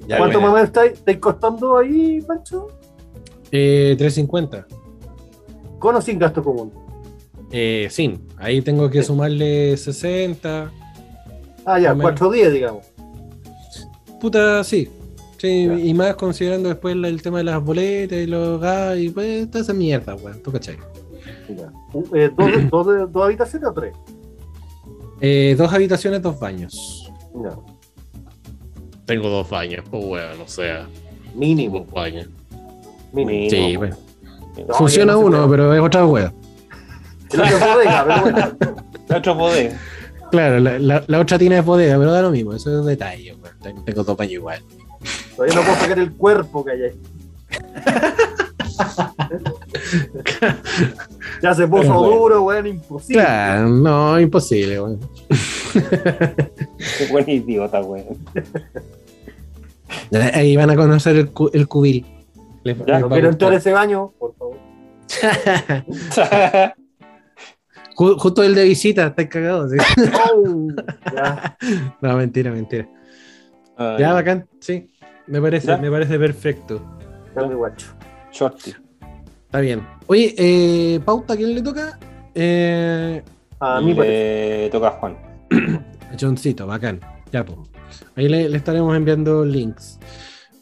[0.08, 2.68] Ya, ¿Cuánto más estáis, estáis costando ahí, Pancho?
[3.50, 4.68] Eh, 350.
[5.80, 6.74] Con o sin gasto común.
[7.56, 8.20] Eh, sin.
[8.38, 9.08] Ahí tengo que Sí.
[9.08, 10.72] sumarle 60.
[11.66, 12.02] Ah, ya, Más o menos.
[12.02, 12.86] cuatro días, digamos.
[14.20, 14.90] Puta, sí.
[15.38, 15.74] Sí, Ya.
[15.80, 19.62] y más considerando después el tema de las boletas y los gas y pues toda
[19.64, 20.42] esa mierda, weón.
[20.42, 20.78] ¿Tú cachai?
[21.56, 21.72] Ya.
[21.94, 23.94] Uh, eh, ¿dos, dos, dos habitaciones o tres?
[25.22, 27.12] Eh, dos habitaciones, dos baños.
[27.36, 27.66] No,
[29.06, 30.88] Tengo dos baños, pues weón, o sea,
[31.36, 31.86] mínimo.
[31.86, 32.30] baños.
[33.12, 33.50] mínimo.
[33.50, 33.96] Sí, bueno.
[34.68, 35.50] No, Funciona no uno, puede.
[35.50, 36.34] pero es otra wea.
[37.34, 38.58] Otro es bodega, pero bueno.
[39.10, 39.74] El otro poder.
[40.34, 42.88] Claro, la, la- la otra tiene es bodega, pero da lo mismo, eso es un
[42.88, 43.84] detalle, weón.
[43.86, 44.64] Tengo- dos baños igual.
[45.36, 47.00] Todavía no puedo sacar el cuerpo que hay ahí.
[51.42, 52.16] ya se puso bueno.
[52.18, 53.22] duro, weón, imposible.
[53.22, 55.00] Claro, no, imposible, weón.
[56.98, 58.04] Qué buen idiota, güey.
[60.34, 62.06] Ahí van a conocer el, cu- el cubil.
[62.64, 64.58] Les- Ya, les No quiero entrar a ese baño, por favor.
[67.96, 69.70] Ju- Justo el de visita, está cagado.
[69.70, 69.78] ¿sí?
[70.36, 70.68] Oh,
[71.16, 71.58] ya,
[72.02, 72.88] No, mentira, mentira.
[73.78, 74.90] Ay, Ya, bacán, sí.
[75.28, 75.78] Me parece, Ya.
[75.78, 76.82] me parece perfecto.
[77.36, 77.88] ya mi guacho.
[78.32, 78.74] Shorty.
[79.46, 79.86] Está bien.
[80.08, 81.98] Oye, eh, pauta, ¿a quién le toca?
[82.36, 83.22] Eh,
[83.60, 84.64] A mí parece.
[84.66, 85.18] Le toca a Juan.
[86.12, 87.00] a Johncito, bacán.
[87.32, 87.58] Ya, pues.
[88.16, 90.00] Ahí le, le estaremos enviando links.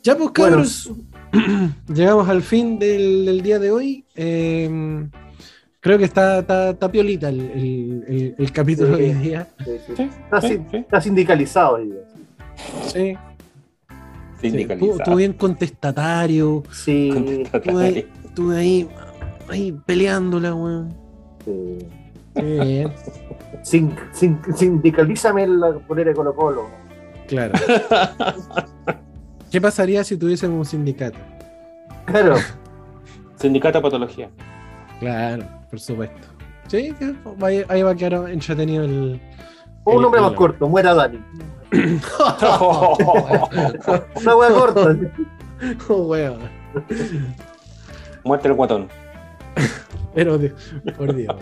[0.03, 0.57] Ya, pues, Bueno.
[0.57, 0.91] cabros.
[1.87, 4.05] Llegamos al fin del, del día de hoy.
[4.15, 5.07] Eh,
[5.81, 9.03] creo que está, está, está piolita el, el- el- el capítulo Sí.
[9.03, 9.47] de hoy día.
[9.65, 10.03] Sí, sí.
[10.03, 10.77] Está, sí, sin- sí.
[10.77, 11.77] está sindicalizado.
[11.79, 11.93] Sí.
[12.93, 13.17] sí.
[14.41, 14.91] Sindicalizado.
[14.91, 16.63] Estuvo estuvo bien contestatario.
[16.71, 17.09] Sí,
[17.53, 18.89] Estuve ahí, estuve ahí,
[19.49, 20.93] ahí peleándola, weón.
[21.45, 21.77] sí.
[22.33, 22.91] Sí, bien.
[23.61, 26.69] Sin, sin, sindicalízame la polera de Colo Colo.
[27.27, 27.53] Claro.
[29.51, 31.17] ¿Qué pasaría si tuviésemos un sindicato?
[32.05, 32.35] Claro,
[33.35, 34.29] Sindicato de Patología.
[35.01, 36.27] Claro, por supuesto.
[36.67, 36.93] Sí,
[37.67, 39.19] ahí va a quedar entretenido el.
[39.85, 41.19] un el- nombre más corto, muera Dani.
[44.21, 44.97] Una hueá corta.
[45.89, 46.39] Oh, weón.
[48.23, 48.87] Muerte el guatón.
[50.13, 50.53] Pero, Dios,
[50.97, 51.35] por Dios.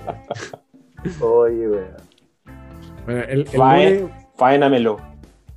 [1.22, 1.88] Oye, weón.
[3.06, 4.98] Bueno, el, el Fae- lunes- Faénamelo.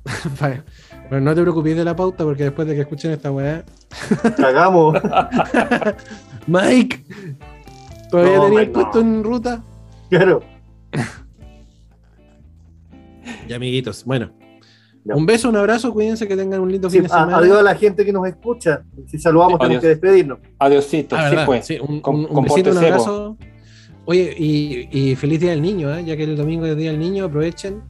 [0.35, 0.63] fa-
[1.09, 3.63] bueno, no te preocupes de la pauta porque después de que escuchen esta weá.
[4.37, 4.97] Cagamos.
[6.47, 7.03] Mike,
[8.17, 9.09] ¿todavía No, tenías Mike, puesto no.
[9.17, 9.63] en ruta?
[10.09, 10.41] Claro.
[13.47, 14.31] Y amiguitos, bueno.
[15.05, 17.37] Un beso, un abrazo, cuídense que tengan un lindo Sí, fin de semana.
[17.37, 18.83] adiós a la gente que nos escucha.
[19.07, 20.39] Si saludamos, tenemos que despedirnos.
[20.59, 21.15] Adiosito.
[21.17, 21.65] Ah, sí, verdad, pues.
[21.65, 23.37] sí, un, Com- un- un besito, un abrazo.
[24.05, 26.05] Oye, y, y feliz día del niño, ¿eh?
[26.05, 27.81] ya que el domingo es día del niño, aprovechen.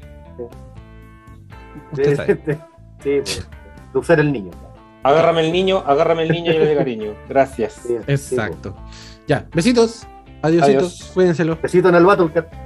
[1.91, 2.39] Usted sabe.
[3.03, 3.47] Sí, pues,
[3.93, 4.51] de usar el niño.
[5.03, 7.11] Agárrame el niño, agárrame el niño y le de cariño.
[7.27, 7.73] Gracias.
[7.73, 8.75] Sí, sí, Exacto.
[9.27, 10.07] Ya, besitos.
[10.43, 10.99] Adiósitos.
[10.99, 11.11] Adiós.
[11.13, 11.57] Cuídenselo.
[11.61, 12.62] Besito en el Battlecat.